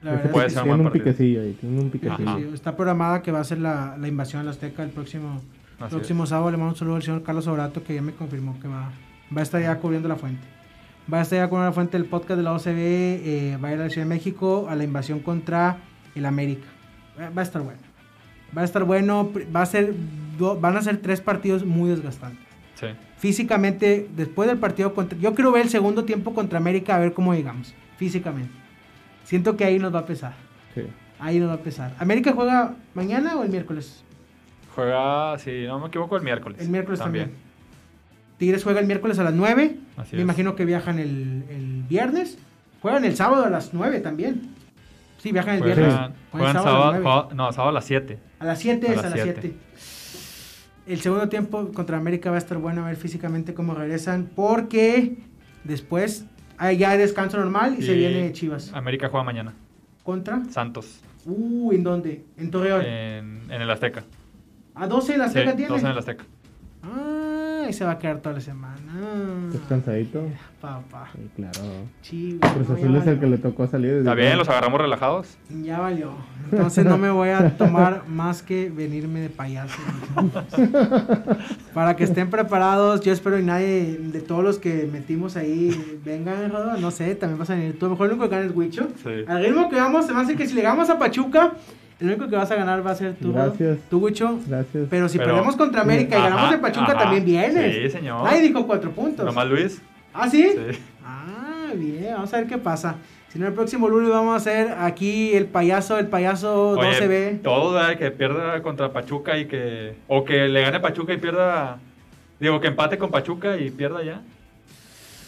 La 0.02 0.12
verdad 0.14 0.32
puede 0.32 0.48
es 0.48 0.54
que 0.54 0.60
ser 0.60 0.68
un 0.72 0.80
un 0.80 0.84
partido. 0.84 1.06
piquecillo 1.06 1.42
ahí, 1.42 1.54
tiene 1.54 1.80
un 1.80 1.90
piquecillo. 1.92 2.30
Ajá. 2.30 2.38
Sí, 2.40 2.50
está 2.54 2.76
programada 2.76 3.22
que 3.22 3.32
va 3.32 3.40
a 3.40 3.44
ser 3.44 3.60
la, 3.60 3.96
la 4.00 4.08
invasión 4.08 4.42
a 4.42 4.44
la 4.46 4.52
Azteca 4.52 4.84
el 4.84 4.90
próximo, 4.90 5.42
Así 5.80 5.90
próximo 5.90 6.26
sábado. 6.26 6.50
Le 6.52 6.58
mando 6.58 6.72
un 6.74 6.78
saludo 6.78 6.96
al 6.96 7.04
señor 7.04 7.22
Carlos 7.24 7.46
Obrato 7.48 7.84
que 7.84 7.94
ya 7.96 8.02
me 8.02 8.14
confirmó 8.14 8.60
que 8.60 8.68
va, 8.68 8.92
va 9.36 9.42
a 9.42 9.44
estar 9.44 9.62
ya 9.62 9.78
cubriendo 9.78 10.08
la 10.08 10.16
fuente. 10.16 10.46
Va 11.12 11.20
a 11.20 11.22
estar 11.22 11.38
ya 11.40 11.48
cubriendo 11.48 11.70
la 11.70 11.74
fuente 11.74 11.98
del 11.98 12.08
podcast 12.08 12.38
de 12.38 12.44
la 12.44 12.54
OCB. 12.54 12.68
eh, 12.78 13.58
va 13.64 13.70
a 13.70 13.74
ir 13.74 13.80
a 13.80 13.84
la 13.84 13.90
Ciudad 13.90 14.06
de 14.06 14.10
México 14.14 14.68
a 14.70 14.76
la 14.76 14.84
invasión 14.84 15.20
contra 15.20 15.78
el 16.16 16.26
América. 16.26 16.68
Va 17.20 17.42
a 17.42 17.44
estar 17.44 17.62
bueno. 17.62 17.80
Va 18.56 18.62
a 18.62 18.66
estar 18.66 18.84
bueno. 18.84 19.32
Va 19.56 19.62
a 19.62 19.66
ser, 19.66 19.94
van 20.60 20.78
a 20.78 20.82
ser 20.82 20.98
tres 20.98 21.22
partidos 21.22 21.66
muy 21.66 21.90
desgastantes. 21.90 22.46
Sí. 22.76 22.88
Físicamente, 23.18 24.10
después 24.16 24.50
del 24.50 24.58
partido 24.58 24.94
contra... 24.94 25.18
Yo 25.20 25.36
quiero 25.36 25.52
ver 25.52 25.64
el 25.64 25.70
segundo 25.70 26.04
tiempo 26.06 26.34
contra 26.34 26.58
América 26.58 26.96
a 26.96 27.00
ver 27.00 27.14
cómo 27.14 27.34
llegamos. 27.34 27.74
Físicamente. 27.98 28.52
Siento 29.24 29.56
que 29.56 29.64
ahí 29.66 29.78
nos 29.78 29.94
va 29.94 30.00
a 30.00 30.06
pesar. 30.06 30.34
Sí. 30.74 30.82
Ahí 31.20 31.40
nos 31.40 31.50
va 31.50 31.54
a 31.54 31.60
pesar. 31.60 31.94
¿América 32.00 32.34
juega 32.34 32.74
mañana 32.96 33.36
o 33.36 33.44
el 33.44 33.50
miércoles? 33.50 34.04
Juega, 34.76 35.38
si 35.38 35.66
no 35.68 35.80
me 35.80 35.88
equivoco, 35.88 36.18
el 36.18 36.24
miércoles. 36.24 36.60
El 36.60 36.70
miércoles 36.70 37.00
también. 37.00 37.32
Tigres 38.42 38.64
juega 38.64 38.80
el 38.80 38.88
miércoles 38.88 39.20
a 39.20 39.24
las 39.24 39.36
9. 39.36 39.76
Así 39.98 40.16
Me 40.16 40.22
es. 40.24 40.24
imagino 40.24 40.56
que 40.56 40.66
viajan 40.66 40.98
el, 40.98 41.44
el 41.48 41.84
viernes. 41.88 42.40
Juegan 42.82 43.06
el 43.06 43.16
sábado 43.16 43.46
a 43.46 43.52
las 43.52 43.72
9 43.72 44.00
también. 44.00 44.56
Sí, 45.20 45.32
viajan 45.32 45.58
el 45.58 45.64
viernes. 45.64 45.94
Juegan, 46.32 46.54
sábado 46.54 46.84
a 46.86 46.92
las 46.94 47.02
9. 47.02 47.04
juega- 47.04 47.36
no, 47.36 47.52
sábado 47.54 47.70
a 47.70 47.74
las 47.74 47.86
7. 47.86 48.18
A 48.40 48.46
las 48.46 48.58
7 48.58 48.88
A 48.88 48.92
es 48.94 48.98
a 48.98 49.02
las 49.04 49.12
las 49.12 49.22
siete. 49.22 49.42
7. 49.42 49.56
El 50.88 51.02
segundo 51.02 51.30
tiempo 51.30 51.72
contra 51.72 51.98
América 51.98 52.32
va 52.32 52.38
a 52.38 52.40
estar 52.40 52.58
bueno 52.58 52.84
a 52.84 52.88
ver 52.88 52.96
físicamente 52.96 53.54
cómo 53.54 53.76
regresan. 53.76 54.28
Porque 54.36 55.18
después 55.64 56.26
ah, 56.58 56.72
ya 56.72 56.90
hay 56.90 56.98
descanso 56.98 57.38
normal 57.38 57.76
y, 57.78 57.84
se 57.84 57.94
viene 57.94 58.34
Chivas. 58.34 58.74
América 58.74 59.08
juega 59.10 59.24
mañana. 59.24 59.54
Contra 60.02 60.42
Santos. 60.50 61.00
Uh, 61.26 61.74
¿en 61.74 61.84
dónde? 61.84 62.26
En 62.38 62.50
Torreón. 62.50 62.82
en, 62.84 63.42
en 63.52 63.62
el 63.62 63.70
Azteca. 63.70 64.04
¿A 64.74 64.88
12 64.88 65.16
la 65.20 65.26
Sí, 65.30 65.38
Azteca 65.38 65.56
tiene? 65.56 65.70
12 65.74 65.86
en 65.86 65.92
el 65.92 65.98
Azteca. 66.00 66.24
Y 67.72 67.74
se 67.74 67.86
va 67.86 67.92
a 67.92 68.00
quedar 68.00 68.20
toda 68.20 68.36
la 68.36 68.42
semana. 68.42 69.50
Descansadito. 69.50 70.28
Papá. 70.60 71.08
Sí, 71.16 71.30
claro. 71.38 71.60
Chivo. 72.02 72.40
Cruz 72.54 72.70
Azul 72.70 72.98
es 72.98 73.08
el 73.08 73.18
que 73.18 73.28
le 73.28 73.38
tocó 73.38 73.66
salir. 73.66 73.94
Está 73.94 74.14
bien, 74.14 74.38
los 74.38 74.50
agarramos 74.50 74.82
relajados. 74.82 75.38
Ya 75.64 75.80
valió. 75.80 76.12
Entonces 76.52 76.84
no 76.84 76.98
me 76.98 77.10
voy 77.10 77.30
a 77.30 77.56
tomar 77.56 78.04
más 78.10 78.44
que 78.44 78.70
venirme 78.70 79.22
de 79.22 79.30
payaso. 79.30 79.80
Para 81.74 81.96
que 81.96 82.04
estén 82.04 82.30
preparados, 82.30 83.00
yo 83.00 83.14
espero 83.14 83.40
y 83.40 83.44
nadie 83.44 83.98
de 83.98 84.20
todos 84.20 84.44
los 84.44 84.60
que 84.60 84.90
metimos 84.92 85.38
ahí 85.38 86.02
vengan, 86.04 86.52
no 86.52 86.92
sé, 86.92 87.16
también 87.16 87.40
vas 87.40 87.52
a 87.52 87.56
venir 87.56 87.80
tú. 87.80 87.86
A 87.86 87.88
lo 87.88 87.96
mejor 87.96 88.08
el 88.08 88.12
único 88.16 88.28
que 88.28 88.36
gana 88.36 88.50
es 88.50 88.54
Huicho. 88.54 88.90
Sí. 89.02 89.24
Al 89.30 89.46
ritmo 89.46 89.70
que 89.70 89.78
vamos, 89.78 90.08
se 90.08 90.14
me 90.14 90.20
hace 90.20 90.36
que 90.36 90.46
si 90.46 90.56
le 90.56 90.62
ganamos 90.62 90.90
a 90.90 91.00
Pachuca, 91.00 91.54
el 92.02 92.08
único 92.08 92.28
que 92.28 92.36
vas 92.36 92.50
a 92.52 92.56
ganar 92.56 92.86
va 92.86 92.92
a 92.92 92.96
ser 92.96 93.14
tú. 93.14 93.32
Gracias. 93.32 93.78
Tú. 93.90 94.02
Gracias. 94.48 94.88
Pero 94.90 95.08
si 95.08 95.18
Pero- 95.18 95.30
perdemos 95.32 95.56
contra 95.56 95.82
América 95.82 96.18
y 96.18 96.22
ganamos 96.22 96.52
de 96.52 96.58
Pachuca, 96.58 96.92
ajá. 96.92 96.98
también 96.98 97.24
vienes. 97.24 97.76
Sí, 97.76 97.90
señor. 97.98 98.24
Nadie 98.24 98.42
dijo 98.42 98.66
cuatro 98.66 98.92
puntos. 98.92 99.26
Nomás 99.26 99.48
Luis. 99.48 99.82
¿Ah, 100.14 100.28
sí? 100.30 100.50
Sí. 100.52 100.80
Ah, 101.06 101.72
bien, 101.76 102.14
vamos 102.14 102.34
a 102.34 102.38
ver 102.38 102.48
qué 102.48 102.58
pasa. 102.58 102.96
Si 103.30 103.40
no, 103.40 103.48
el 103.48 103.54
próximo 103.54 103.88
lunes 103.88 104.10
vamos 104.10 104.34
a 104.34 104.38
hacer 104.38 104.74
aquí 104.80 105.34
el 105.34 105.46
payaso, 105.46 105.98
el 105.98 106.08
payaso 106.08 106.72
Oye, 106.72 106.90
12B. 107.00 107.42
Todo, 107.44 107.74
¿verdad? 107.74 107.98
que 107.98 108.12
pierda 108.12 108.62
contra 108.62 108.92
Pachuca 108.92 109.38
y 109.38 109.46
que. 109.46 109.96
O 110.08 110.26
que 110.26 110.50
le 110.50 110.62
gane 110.62 110.80
Pachuca 110.82 111.14
y 111.14 111.18
pierda. 111.18 111.78
Digo, 112.40 112.60
que 112.60 112.68
empate 112.68 112.98
con 112.98 113.10
Pachuca 113.12 113.58
y 113.58 113.70
pierda 113.70 114.04
ya. 114.04 114.22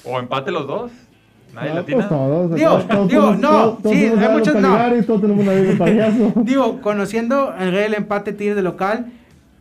O 0.03 0.19
empate 0.19 0.51
los 0.51 0.67
dos. 0.67 0.91
Nadie 1.53 1.73
No, 1.75 1.85
pues 1.85 2.09
todos. 2.09 2.55
Digo, 2.55 2.69
todos- 2.71 2.87
todos 2.87 3.07
digo, 3.09 3.35
no, 3.35 3.77
sí, 3.83 4.05
hay 4.05 4.29
muchos 4.33 4.55
no. 4.55 5.77
Payaso. 5.77 6.33
Digo, 6.43 6.81
conociendo 6.81 7.53
el 7.59 7.93
empate 7.93 8.33
Tigres 8.33 8.55
de 8.55 8.61
local, 8.63 9.07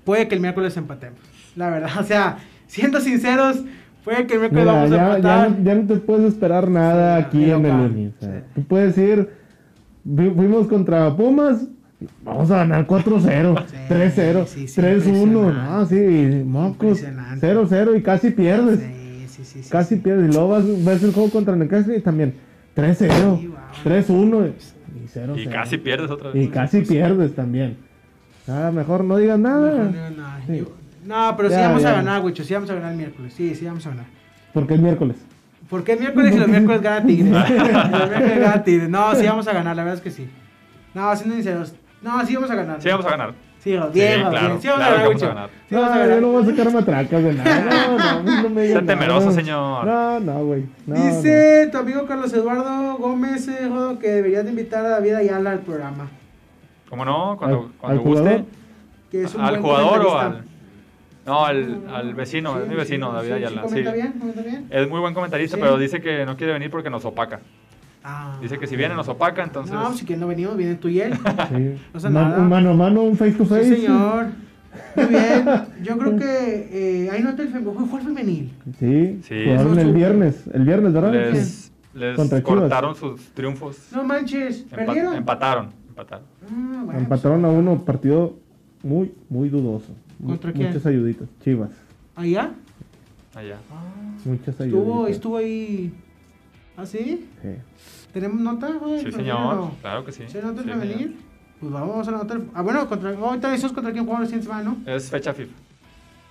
puede 0.04 0.28
que 0.28 0.34
el 0.34 0.40
miércoles 0.40 0.76
empatemos. 0.76 1.18
La 1.56 1.68
verdad, 1.70 1.90
o 2.00 2.02
sea, 2.04 2.38
siendo 2.66 3.00
sinceros, 3.00 3.58
puede 4.04 4.26
que 4.26 4.34
el 4.34 4.40
miércoles 4.40 4.64
Mira, 4.64 4.72
vamos 4.74 4.92
a 4.92 4.96
ya, 4.96 5.02
ya, 5.02 5.16
empatar. 5.16 5.50
no- 5.50 5.64
ya 5.64 5.74
no 5.74 5.86
te 5.86 5.94
puedes 5.96 6.24
esperar 6.32 6.68
nada 6.70 7.18
Sí, 7.18 7.24
aquí 7.26 7.44
en 7.50 7.62
local, 7.62 8.12
sí. 8.20 8.26
Tú 8.54 8.62
puedes 8.64 8.98
ir, 8.98 9.28
fu- 10.04 10.34
fuimos 10.34 10.66
contra 10.68 11.14
Pumas, 11.14 11.66
vamos 12.24 12.50
a 12.50 12.56
ganar 12.58 12.86
4-0, 12.86 13.64
Sí, 13.66 13.76
3-0, 13.88 14.46
sí, 14.46 14.66
sí, 14.68 14.80
3-1, 14.80 15.06
impresionante. 15.14 15.70
no, 15.70 15.86
sí, 15.86 16.42
mocos, 16.44 17.02
Impresionante. 17.02 17.46
0-0 17.54 17.96
y 17.98 18.02
casi 18.02 18.30
pierdes, 18.30 18.80
Sí, 18.80 18.86
sí, 19.32 19.44
sí, 19.44 19.62
sí, 19.62 19.70
casi 19.70 19.96
sí. 19.96 20.00
pierdes. 20.00 20.30
Y 20.30 20.32
luego 20.32 20.48
vas, 20.48 20.64
ves 20.84 21.02
el 21.02 21.12
juego 21.12 21.30
contra 21.30 21.56
Newcastle 21.56 21.96
y 21.96 22.00
también 22.00 22.34
3-0, 22.76 23.40
Sí, 23.40 23.46
wow. 23.48 23.56
3-1 23.84 24.52
y 24.94 25.08
0-0. 25.08 25.42
Y 25.42 25.46
casi 25.46 25.78
pierdes 25.78 26.10
otra 26.10 26.30
vez. 26.30 26.44
Y 26.44 26.48
casi 26.48 26.80
pierdes 26.82 27.34
también. 27.34 27.76
Nada, 28.46 28.70
mejor 28.72 29.04
no 29.04 29.16
digas 29.16 29.38
Mejor 29.38 29.60
nada, 29.60 30.10
no 30.10 31.06
nada. 31.06 31.36
Pero 31.36 31.48
sí 31.48 31.54
Ya, 31.54 31.68
vamos 31.68 31.84
a 31.84 31.92
ganar, 31.92 32.22
Wicho. 32.24 32.44
Sí 32.44 32.54
vamos 32.54 32.70
a 32.70 32.74
ganar 32.74 32.92
el 32.92 32.98
miércoles. 32.98 33.34
Sí, 33.34 33.54
sí 33.54 33.64
vamos 33.64 33.86
a 33.86 33.90
ganar. 33.90 34.06
porque 34.52 34.74
es 34.74 34.80
miércoles. 34.80 35.16
¿Por 35.68 35.84
qué 35.84 35.92
el 35.92 36.00
miércoles 36.00 36.34
y 36.34 36.38
los 36.38 36.48
miércoles 36.48 36.82
gana 36.82 37.06
Tigres? 37.06 37.30
los 37.32 37.48
miércoles 38.10 38.38
gana 38.40 38.62
Tigres. 38.64 38.88
No, 38.90 39.14
sí 39.14 39.24
vamos 39.26 39.48
a 39.48 39.52
ganar, 39.52 39.74
la 39.76 39.84
verdad 39.84 39.98
es 39.98 40.02
que 40.02 40.10
sí. 40.10 40.28
No, 40.92 41.14
siendo 41.16 41.34
sinceros. 41.36 41.74
No, 42.02 42.24
sí 42.26 42.34
vamos 42.34 42.50
a 42.50 42.54
ganar. 42.54 42.82
Sí, 42.82 42.88
vamos 42.88 43.06
a 43.06 43.10
ganar. 43.10 43.34
Sí, 43.62 43.70
bien, 43.92 44.22
Ro- 44.24 44.30
claro. 44.30 44.58
Sí 44.60 44.66
vamos 44.68 44.80
claro 44.80 44.82
a 44.82 44.88
ganar, 44.88 44.96
que 44.96 45.02
vamos 45.02 45.14
Wicho. 45.14 45.24
a 45.24 45.28
ganar. 45.28 45.50
Sí 45.68 45.74
vamos 45.74 45.90
a 45.90 45.94
no, 45.94 46.00
ganar. 46.00 46.14
yo 46.16 46.20
no 46.20 46.32
voy 46.32 46.42
a 46.42 46.46
sacar 46.46 46.72
matracas 46.72 47.22
de 47.22 47.32
nada. 47.34 47.64
No, 47.64 47.98
no, 47.98 48.22
no, 48.22 48.42
no 48.42 48.48
me 48.50 48.62
digas 48.62 48.86
temeroso, 48.86 49.30
señor. 49.32 49.86
No, 49.86 50.20
no, 50.20 50.44
güey. 50.44 50.64
No, 50.86 50.94
Dice 50.96 51.68
tu 51.70 51.78
amigo 51.78 52.06
Carlos 52.06 52.32
Eduardo 52.32 52.96
Gómez 52.96 53.46
eh, 53.48 53.70
que 54.00 54.08
deberías 54.08 54.44
de 54.44 54.50
invitar 54.50 54.84
a 54.84 54.88
David 54.88 55.14
Ayala 55.14 55.52
al 55.52 55.60
programa. 55.60 56.08
¿Cómo 56.90 57.04
no? 57.04 57.36
Cuando, 57.38 57.56
¿Al- 57.66 57.72
cuando 57.78 58.00
al 58.00 58.04
guste. 58.06 58.20
jugador? 58.22 58.44
Que 59.10 59.22
es 59.22 59.34
un 59.34 59.40
¿Al 59.42 59.50
buen 59.50 59.62
jugador 59.62 60.06
o 60.06 60.18
al.? 60.18 60.44
No, 61.24 61.44
al, 61.46 61.82
al 61.94 62.14
vecino, 62.14 62.54
Sí, 62.56 62.60
es 62.64 62.68
mi 62.68 62.74
vecino, 62.74 63.10
sí, 63.10 63.14
David 63.14 63.28
sí, 63.28 63.34
Ayala. 63.34 63.62
Sí, 63.62 63.68
Sí. 63.68 63.68
comenta 63.84 63.92
bien, 63.92 64.12
comenta 64.18 64.42
bien. 64.42 64.66
Es 64.70 64.88
muy 64.90 64.98
buen 64.98 65.14
comentarista, 65.14 65.56
Sí. 65.56 65.62
pero 65.62 65.78
dice 65.78 66.00
que 66.00 66.26
no 66.26 66.36
quiere 66.36 66.52
venir 66.52 66.68
porque 66.68 66.90
nos 66.90 67.04
opaca. 67.04 67.38
Ah. 68.04 68.36
Dice 68.40 68.58
que 68.58 68.66
si 68.66 68.76
viene 68.76 68.94
nos 68.94 69.08
opaca, 69.08 69.42
entonces. 69.44 69.72
No, 69.74 69.92
si 69.94 70.04
que 70.04 70.16
no 70.16 70.26
venimos, 70.26 70.56
vienen 70.56 70.78
tú 70.78 70.88
y 70.88 71.00
él. 71.00 71.14
Sí. 71.14 71.76
No 71.94 72.10
nada. 72.10 72.38
un 72.40 72.48
mano 72.48 72.70
a 72.70 72.74
mano, 72.74 73.02
un 73.02 73.16
face 73.16 73.32
to 73.32 73.44
face. 73.44 73.76
Sí, 73.76 73.82
señor. 73.82 74.26
Muy 74.96 75.06
bien. 75.06 75.44
Yo 75.82 75.98
creo 75.98 76.16
que 76.16 77.04
eh, 77.04 77.10
ahí 77.10 77.22
nota 77.22 77.42
el 77.42 77.48
femenil. 77.50 77.86
Fue 77.88 78.00
el 78.00 78.06
femenil. 78.06 78.52
Sí, 78.78 79.20
Sí. 79.22 79.44
jugaron 79.46 79.78
el 79.78 79.92
viernes. 79.92 80.44
El 80.52 80.64
viernes, 80.64 80.92
¿verdad? 80.92 81.12
les 81.12 81.72
les 81.94 82.16
Contra 82.16 82.38
Chivas. 82.42 82.60
cortaron 82.60 82.94
sus 82.96 83.20
triunfos. 83.34 83.76
No 83.92 84.02
manches. 84.02 84.64
¿Perdieron? 84.70 85.14
empataron, 85.14 85.68
empataron. 85.88 86.24
Ah, 86.50 86.82
bueno, 86.86 87.00
Empataron 87.00 87.44
a 87.44 87.48
uno, 87.48 87.84
partido 87.84 88.34
muy, 88.82 89.12
muy 89.28 89.48
dudoso. 89.50 89.92
¿Contra 90.24 90.52
quién? 90.52 90.68
Muchas 90.68 90.86
ayuditas. 90.86 91.28
Chivas. 91.44 91.68
pues, 92.14 92.26
¿Allá? 92.26 92.50
Allá. 93.34 93.56
Muchas 94.24 94.58
ayuditas. 94.60 94.66
Estuvo, 94.82 95.06
estuvo 95.06 95.36
ahí. 95.36 95.92
¿Ah, 96.76 96.86
sí? 96.86 97.28
Sí. 97.42 97.48
¿Tenemos 98.12 98.40
nota? 98.40 98.68
güey? 98.72 98.98
Sí, 98.98 99.04
¿Femenil 99.06 99.26
señor. 99.32 99.56
no? 99.56 99.76
Claro 99.80 100.04
que 100.04 100.12
sí. 100.12 100.24
¿Sí, 100.28 100.38
nota 100.42 100.60
el 100.60 100.66
Sí, 100.66 100.70
femenil? 100.72 100.96
señor. 100.98 101.12
Pues 101.60 101.72
vamos 101.72 102.08
a 102.08 102.10
anotar. 102.10 102.40
Ah, 102.54 102.62
bueno, 102.62 102.88
contra, 102.88 103.10
ahorita 103.10 103.50
decimos 103.50 103.72
contra 103.72 103.92
quién 103.92 104.04
jugamos 104.04 104.22
la 104.22 104.26
siguiente 104.26 104.46
semana, 104.48 104.70
¿no? 104.84 104.90
Es 104.92 105.10
fecha 105.10 105.32
FIFA. 105.32 105.52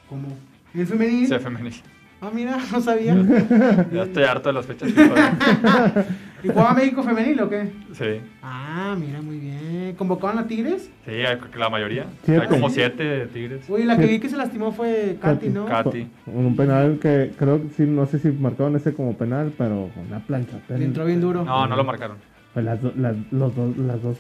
¿Cómo? 0.10 0.28
¿El 0.74 0.88
femenil? 0.88 1.28
Sí, 1.28 1.40
femenil. 1.40 1.74
Ah, 2.22 2.30
mira, 2.34 2.58
no 2.72 2.82
sabía. 2.82 3.16
Ya 3.94 4.04
estoy 4.04 4.24
harto 4.24 4.50
de 4.50 4.54
las 4.54 4.66
fechas 4.66 4.92
FIFA. 4.92 6.06
¿Y 6.44 6.48
jugaba 6.50 6.74
México 6.74 7.04
femenil 7.04 7.40
o 7.42 7.50
qué? 7.50 7.72
Sí. 7.94 8.22
Ah, 8.42 8.96
mira, 9.00 9.22
muy 9.22 9.38
bien. 9.40 9.96
¿Convocaban 9.98 10.40
a 10.40 10.48
Tigres? 10.48 10.90
Sí, 11.06 11.12
hay- 11.12 11.38
la 11.58 11.70
mayoría. 11.70 12.06
Siete. 12.24 12.42
Hay 12.42 12.48
como 12.48 12.70
siete 12.70 13.28
tigres. 13.28 13.70
Uy, 13.70 13.84
la 13.84 13.98
que 13.98 14.04
Sí. 14.04 14.10
vi 14.10 14.20
que 14.20 14.30
se 14.30 14.38
lastimó 14.38 14.72
fue 14.72 15.18
Katy, 15.22 15.50
¿no? 15.50 15.66
Katy. 15.66 16.08
Con 16.26 16.46
un 16.46 16.56
penal 16.56 16.98
que 17.02 17.32
creo 17.38 17.62
que 17.62 17.70
sí, 17.70 17.84
no 17.84 18.06
sé 18.06 18.20
si 18.20 18.30
marcaron 18.30 18.76
ese 18.76 18.94
como 18.94 19.16
penal, 19.18 19.54
pero 19.58 19.90
con 19.94 20.08
una 20.08 20.20
plancha. 20.20 20.60
Le 20.70 20.86
entró 20.86 21.06
bien 21.06 21.22
duro. 21.22 21.44
No, 21.44 21.68
no 21.68 21.76
lo 21.76 21.84
marcaron. 21.84 22.18
Pues 22.54 22.66
las, 22.66 22.82
do- 22.82 22.94
las, 22.98 23.16
los 23.32 23.56
dos, 23.56 23.78
las 23.78 24.02
dos 24.02 24.18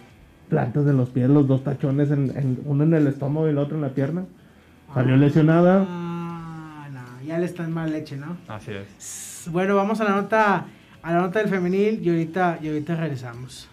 plantas 0.49 0.85
de 0.85 0.93
los 0.93 1.09
pies, 1.09 1.29
los 1.29 1.47
dos 1.47 1.63
tachones, 1.63 2.11
en, 2.11 2.31
en- 2.37 2.59
uno 2.65 2.83
en 2.83 2.93
el 2.93 3.07
estómago 3.07 3.47
y 3.47 3.51
el 3.51 3.57
otro 3.57 3.75
en 3.75 3.81
la 3.81 3.89
pierna. 3.89 4.25
Salió 4.93 5.15
lesionada. 5.15 5.85
Ah, 5.89 6.87
no, 6.91 7.25
ya 7.25 7.37
le 7.39 7.45
están 7.45 7.71
mal 7.73 7.91
leche, 7.91 8.17
¿no? 8.17 8.35
Así 8.49 8.71
es. 8.71 9.47
Bueno, 9.51 9.75
vamos 9.75 10.01
a 10.01 10.03
la 10.03 10.11
nota, 10.11 10.65
a 11.03 11.13
la 11.13 11.21
nota 11.21 11.39
del 11.39 11.49
femenil 11.49 12.05
y 12.05 12.09
ahorita, 12.09 12.59
y 12.61 12.67
ahorita 12.67 12.95
regresamos. 12.95 13.67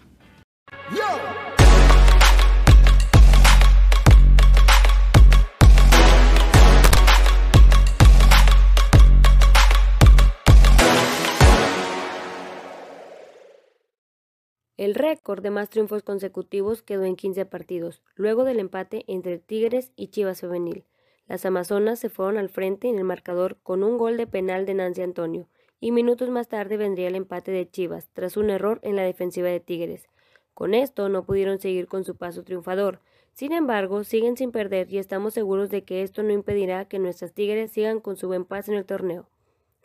El 14.77 14.95
récord 14.95 15.43
de 15.43 15.51
más 15.51 15.69
triunfos 15.71 16.05
consecutivos 16.05 16.83
quedó 16.83 17.05
en 17.05 17.17
15 17.17 17.45
partidos, 17.47 18.01
luego 18.15 18.45
del 18.45 18.61
empate 18.61 19.05
entre 19.09 19.39
Tigres 19.39 19.91
y 19.97 20.09
Chivas 20.09 20.41
Femenil. 20.41 20.85
Las 21.27 21.45
Amazonas 21.45 21.99
se 21.99 22.09
fueron 22.09 22.39
al 22.39 22.49
frente 22.49 22.89
en 22.89 22.97
el 22.97 23.05
marcador 23.05 23.59
con 23.63 23.83
un 23.83 23.99
gol 23.99 24.17
de 24.17 24.29
penal 24.29 24.67
de 24.67 24.75
Nancy 24.75 25.03
Antonio, 25.03 25.49
y 25.81 25.93
minutos 25.93 26.31
más 26.31 26.49
tarde 26.49 26.77
vendría 26.77 27.09
el 27.09 27.15
empate 27.15 27.51
de 27.53 27.71
Chivas, 27.71 28.09
tras 28.13 28.37
un 28.37 28.51
error 28.51 28.81
en 28.83 28.97
la 28.97 29.03
defensiva 29.03 29.49
de 29.49 29.61
Tigres. 29.61 30.09
Con 30.55 30.75
esto 30.75 31.09
no 31.09 31.25
pudieron 31.25 31.61
seguir 31.61 31.87
con 31.87 32.05
su 32.05 32.17
paso 32.17 32.43
triunfador. 32.43 33.01
Sin 33.33 33.53
embargo, 33.53 34.03
siguen 34.03 34.37
sin 34.37 34.51
perder 34.51 34.93
y 34.93 34.99
estamos 34.99 35.35
seguros 35.35 35.71
de 35.71 35.85
que 35.85 36.03
esto 36.03 36.25
no 36.25 36.33
impedirá 36.33 36.87
que 36.87 36.99
nuestras 36.99 37.33
Tigres 37.33 37.71
sigan 37.71 38.01
con 38.01 38.17
su 38.17 38.27
buen 38.27 38.45
paso 38.45 38.73
en 38.73 38.79
el 38.79 38.85
torneo. 38.85 39.29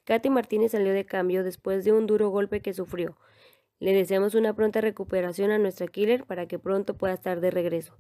Katy 0.06 0.30
Martínez 0.32 0.72
salió 0.72 0.92
de 0.92 1.06
cambio 1.06 1.44
después 1.44 1.86
de 1.86 1.92
un 1.92 2.08
duro 2.08 2.30
golpe 2.30 2.62
que 2.62 2.74
sufrió. 2.74 3.16
Le 3.80 3.94
deseamos 3.94 4.34
una 4.34 4.56
pronta 4.56 4.82
recuperación 4.82 5.52
a 5.52 5.60
nuestra 5.60 5.88
killer 5.88 6.26
para 6.26 6.48
que 6.48 6.58
pronto 6.58 6.98
pueda 6.98 7.14
estar 7.14 7.40
de 7.40 7.52
regreso. 7.52 7.96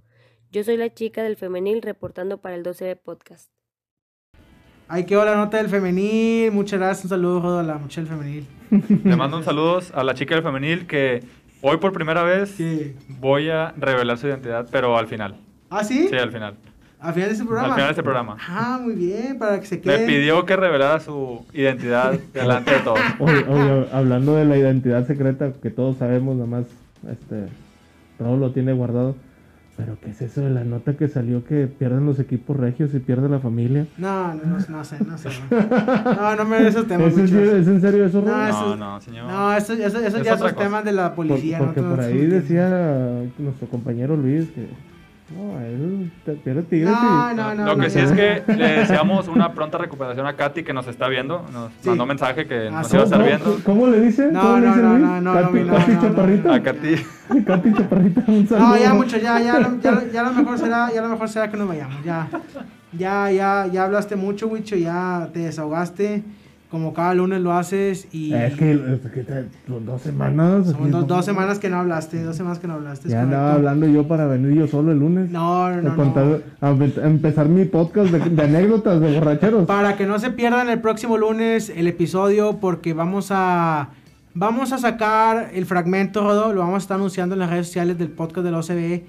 Yo 0.51 0.63
soy 0.63 0.77
la 0.77 0.93
chica 0.93 1.23
del 1.23 1.37
femenil 1.37 1.81
reportando 1.81 2.39
para 2.39 2.55
el 2.55 2.63
12B 2.63 2.97
Podcast. 2.97 3.51
Ahí 4.87 5.05
quedó 5.05 5.25
la 5.25 5.35
nota 5.35 5.57
del 5.57 5.69
femenil. 5.69 6.51
Muchas 6.51 6.79
gracias. 6.79 7.05
Un 7.05 7.09
saludo, 7.09 7.41
Rodo, 7.41 7.59
a 7.59 7.63
la 7.63 7.75
muchacha 7.77 8.01
del 8.01 8.09
femenil. 8.09 8.45
Le 9.03 9.15
mando 9.15 9.37
un 9.37 9.43
saludos 9.43 9.91
a 9.95 10.03
la 10.03 10.13
chica 10.13 10.35
del 10.35 10.43
femenil 10.43 10.85
que 10.87 11.23
hoy 11.61 11.77
por 11.77 11.93
primera 11.93 12.23
vez 12.23 12.49
Sí. 12.51 12.95
voy 13.19 13.49
a 13.49 13.73
revelar 13.77 14.17
su 14.17 14.27
identidad, 14.27 14.67
pero 14.71 14.97
al 14.97 15.07
final. 15.07 15.35
¿Ah, 15.69 15.83
sí? 15.83 16.07
Sí, 16.09 16.15
al 16.15 16.31
final. 16.31 16.55
Al 16.99 17.13
final 17.13 17.29
de 17.29 17.33
este 17.33 17.45
programa. 17.45 17.67
Al 17.67 17.73
final 17.73 17.87
de 17.87 17.91
este 17.91 18.03
programa. 18.03 18.37
Ah, 18.47 18.79
muy 18.81 18.93
bien, 18.95 19.37
para 19.37 19.59
que 19.59 19.65
se 19.65 19.75
Me 19.75 19.81
quede. 19.81 20.05
pidió 20.05 20.45
que 20.45 20.55
revelara 20.55 20.99
su 20.99 21.45
identidad 21.53 22.13
delante 22.33 22.71
de 22.71 22.79
todos. 22.79 22.99
Oye, 23.19 23.45
oye, 23.49 23.87
hablando 23.91 24.35
de 24.35 24.45
la 24.45 24.57
identidad 24.57 25.05
secreta 25.05 25.51
que 25.61 25.69
todos 25.69 25.97
sabemos, 25.97 26.35
nada 26.35 26.47
más 26.47 26.65
este, 27.11 27.47
Raúl 28.19 28.39
lo 28.39 28.51
tiene 28.51 28.71
guardado. 28.73 29.15
Pero 29.75 29.97
¿qué 29.99 30.11
es 30.11 30.21
eso 30.21 30.41
de 30.41 30.51
la 30.51 30.63
nota 30.63 30.93
que 30.93 31.07
salió 31.07 31.43
que 31.43 31.65
pierden 31.67 32.05
los 32.05 32.19
equipos 32.19 32.55
regios 32.55 32.93
y 32.93 32.99
pierde 32.99 33.27
la 33.27 33.39
familia? 33.39 33.87
No, 33.97 34.33
no, 34.35 34.41
no, 34.45 34.57
no 34.69 34.83
sé, 34.85 34.97
no 35.03 35.17
sé. 35.17 35.29
No, 35.49 36.35
no 36.35 36.45
me 36.45 36.61
de 36.61 36.67
esos 36.69 36.87
temas, 36.87 37.07
¿Es 37.07 37.13
en, 37.17 37.21
Wicho. 37.23 37.35
serio, 37.35 37.55
es 37.55 37.67
en 37.67 37.81
serio 37.81 38.05
eso, 38.05 38.21
No, 38.21 38.27
Ro? 38.31 38.47
eso- 38.47 38.75
No, 38.75 38.93
no, 38.93 39.01
señor. 39.01 39.25
No, 39.25 39.51
eso, 39.53 39.73
eso, 39.73 39.97
eso 39.99 40.17
Es 40.17 40.23
ya 40.23 40.37
son 40.37 40.49
cosa. 40.51 40.63
temas 40.63 40.85
de 40.85 40.91
la 40.91 41.15
Por- 41.15 41.27
policía. 41.27 41.57
porque 41.57 41.81
no, 41.81 41.89
por 41.89 41.97
no, 41.99 42.05
ahí 42.05 42.21
no, 42.27 42.33
decía 42.35 43.23
nuestro 43.39 43.67
compañero 43.67 44.15
Luis 44.15 44.45
que 44.51 44.67
no, 45.35 47.33
No, 47.33 47.33
no, 47.33 47.55
no. 47.55 47.65
Lo 47.65 47.77
que 47.77 47.89
sí 47.89 47.99
no. 47.99 48.05
es 48.05 48.11
que 48.11 48.53
le 48.53 48.67
deseamos 48.79 49.27
una 49.27 49.53
pronta 49.53 49.77
recuperación 49.77 50.25
a 50.27 50.35
Katy 50.35 50.63
que 50.63 50.73
nos 50.73 50.87
está 50.87 51.07
viendo. 51.07 51.45
Nos 51.51 51.71
Sí. 51.81 51.89
mandó 51.89 52.05
mensaje 52.05 52.45
que 52.47 52.67
Ah, 52.67 52.71
nos 52.71 52.87
sí. 52.87 52.95
iba 52.95 53.03
a 53.03 53.05
¿Cómo, 53.09 53.21
estar 53.23 53.23
viendo. 53.27 53.63
cómo- 53.63 53.87
le 53.87 53.99
dicen? 54.01 54.33
No, 54.33 54.41
¿Cómo 54.41 54.55
le 54.57 54.61
no, 54.61 54.67
dicen 54.73 54.83
no, 54.83 54.97
no, 54.99 55.21
no, 55.21 55.33
Katy, 55.33 55.53
no, 55.53 55.63
no, 55.65 55.73
Katy 55.77 55.91
no, 55.91 55.95
no. 55.95 56.01
Chaparrita. 56.09 56.53
A 56.53 56.63
Katy. 56.63 56.95
Katy 57.45 57.73
Chaparrita, 57.73 58.23
un 58.27 58.47
saludo. 58.47 58.67
No, 58.69 58.77
ya 58.77 58.93
mucho, 58.93 59.17
ya, 59.17 59.39
ya, 59.39 59.59
lo- 59.59 59.79
ya, 59.81 60.03
ya 60.11 60.23
lo 60.23 60.33
mejor 60.33 60.57
será, 60.57 60.91
ya 60.93 61.01
lo 61.01 61.09
mejor 61.09 61.29
será 61.29 61.49
que 61.49 61.57
nos 61.57 61.67
vayamos, 61.67 62.03
ya, 62.03 62.27
ya, 62.91 63.31
ya, 63.31 63.67
ya 63.71 63.83
hablaste 63.85 64.15
mucho, 64.15 64.47
Wicho, 64.47 64.75
ya 64.75 65.29
te 65.33 65.39
desahogaste, 65.39 66.23
como 66.73 66.91
cada 66.93 67.13
lunes 67.13 67.39
lo 67.39 67.53
haces 67.53 68.07
y 68.11 68.33
Es 68.33 68.55
que, 68.55 68.71
es 68.73 69.11
que 69.11 69.21
te- 69.23 69.45
son 69.67 69.85
dos 69.85 70.01
semanas. 70.01 70.71
son 70.71 70.89
dos, 70.89 71.05
dos 71.07 71.23
semanas 71.23 71.59
que 71.59 71.69
no 71.69 71.77
hablaste, 71.77 72.21
dos 72.23 72.35
semanas 72.35 72.57
que 72.57 72.67
no 72.67 72.73
hablaste. 72.73 73.07
es 73.07 73.13
Ya 73.13 73.21
andaba 73.21 73.51
correcto. 73.51 73.69
hablando 73.69 73.87
yo 73.93 74.07
para 74.07 74.25
venir 74.25 74.53
yo 74.57 74.67
solo 74.67 74.91
el 74.91 74.97
lunes. 74.97 75.29
No, 75.29 75.69
no, 75.81 75.91
a 75.91 75.95
contar- 75.95 76.41
no. 76.59 76.69
empezar 77.05 77.47
mi 77.47 77.65
podcast 77.65 78.11
de, 78.11 78.27
de 78.27 78.41
anécdotas 78.41 78.99
de 78.99 79.13
borracheros. 79.19 79.67
Para 79.67 79.95
que 79.95 80.07
no 80.07 80.17
se 80.17 80.31
pierdan 80.31 80.67
el 80.69 80.81
próximo 80.81 81.17
lunes 81.17 81.69
el 81.73 81.85
episodio, 81.87 82.57
porque 82.59 82.93
vamos 82.93 83.27
a 83.29 83.89
vamos 84.33 84.71
a 84.73 84.79
sacar 84.79 85.51
el 85.53 85.67
fragmento, 85.67 86.21
Rodo, 86.23 86.53
lo 86.53 86.61
vamos 86.61 86.75
a 86.75 86.77
estar 86.79 86.95
anunciando 86.97 87.35
en 87.35 87.39
las 87.39 87.51
redes 87.51 87.67
sociales 87.67 87.99
del 87.99 88.09
podcast 88.09 88.43
de 88.43 88.51
la 88.51 88.57
OCB. 88.57 89.03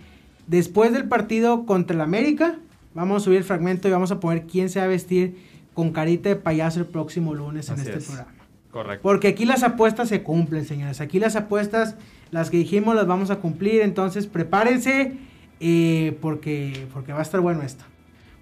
Después 0.46 0.92
del 0.92 1.04
partido 1.08 1.64
contra 1.64 1.94
el 1.94 2.02
América, 2.02 2.56
vamos 2.94 3.22
a 3.22 3.24
subir 3.24 3.38
el 3.38 3.44
fragmento 3.44 3.88
y 3.88 3.90
vamos 3.90 4.10
a 4.10 4.20
poner 4.20 4.42
quién 4.42 4.68
se 4.68 4.80
va 4.80 4.84
a 4.84 4.88
vestir 4.88 5.53
con 5.75 5.93
carita 5.93 6.29
de 6.29 6.37
payaso 6.37 6.81
el 6.81 6.87
próximo 6.87 7.35
lunes 7.35 7.68
en 7.68 7.75
Así 7.75 7.83
este 7.83 7.99
es. 7.99 8.07
programa. 8.07 8.31
Correcto. 8.70 9.03
Porque 9.03 9.29
aquí 9.29 9.45
las 9.45 9.62
apuestas 9.62 10.09
se 10.09 10.22
cumplen, 10.22 10.64
señores. 10.64 11.01
Aquí 11.01 11.20
las 11.20 11.37
apuestas, 11.37 11.97
las 12.31 12.51
que 12.51 12.57
dijimos, 12.57 12.97
las 12.97 13.07
vamos 13.07 13.31
a 13.31 13.37
cumplir. 13.37 13.83
Entonces, 13.83 14.27
prepárense 14.27 15.12
eh, 15.61 16.16
porque, 16.20 16.87
porque 16.93 17.12
va 17.12 17.20
a 17.20 17.22
estar 17.22 17.41
bueno 17.41 17.62
esto. 17.62 17.85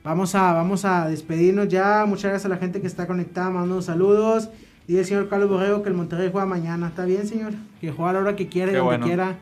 Vamos 0.04 0.34
a, 0.34 0.52
vamos 0.52 0.84
a 0.84 1.08
despedirnos 1.08 1.68
ya. 1.68 2.04
Muchas 2.06 2.30
gracias 2.30 2.46
a 2.46 2.48
la 2.48 2.56
gente 2.56 2.80
que 2.80 2.86
está 2.86 3.06
conectada, 3.06 3.50
mandando 3.50 3.82
saludos. 3.82 4.48
Dice 4.88 5.00
el 5.00 5.06
señor 5.06 5.28
Carlos 5.28 5.48
Borrego 5.48 5.82
que 5.82 5.90
el 5.90 5.94
Monterrey 5.94 6.30
juega 6.32 6.46
mañana. 6.46 6.88
¿Está 6.88 7.04
bien, 7.04 7.26
señor? 7.26 7.52
Que 7.80 7.92
juega 7.92 8.10
a 8.10 8.14
la 8.14 8.18
hora 8.20 8.36
que 8.36 8.48
quiera 8.48 8.72
y 8.72 8.74
donde 8.74 8.86
bueno. 8.86 9.06
quiera. 9.06 9.38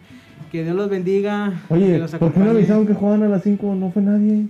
Que 0.52 0.64
Dios 0.64 0.74
los 0.74 0.90
bendiga. 0.90 1.62
Oye, 1.68 1.98
los 1.98 2.10
¿por 2.12 2.32
qué 2.32 2.40
no 2.40 2.50
avisaron 2.50 2.86
que 2.86 2.94
jugaban 2.94 3.22
a 3.22 3.28
las 3.28 3.42
5? 3.44 3.74
No 3.76 3.90
fue 3.92 4.02
nadie. 4.02 4.48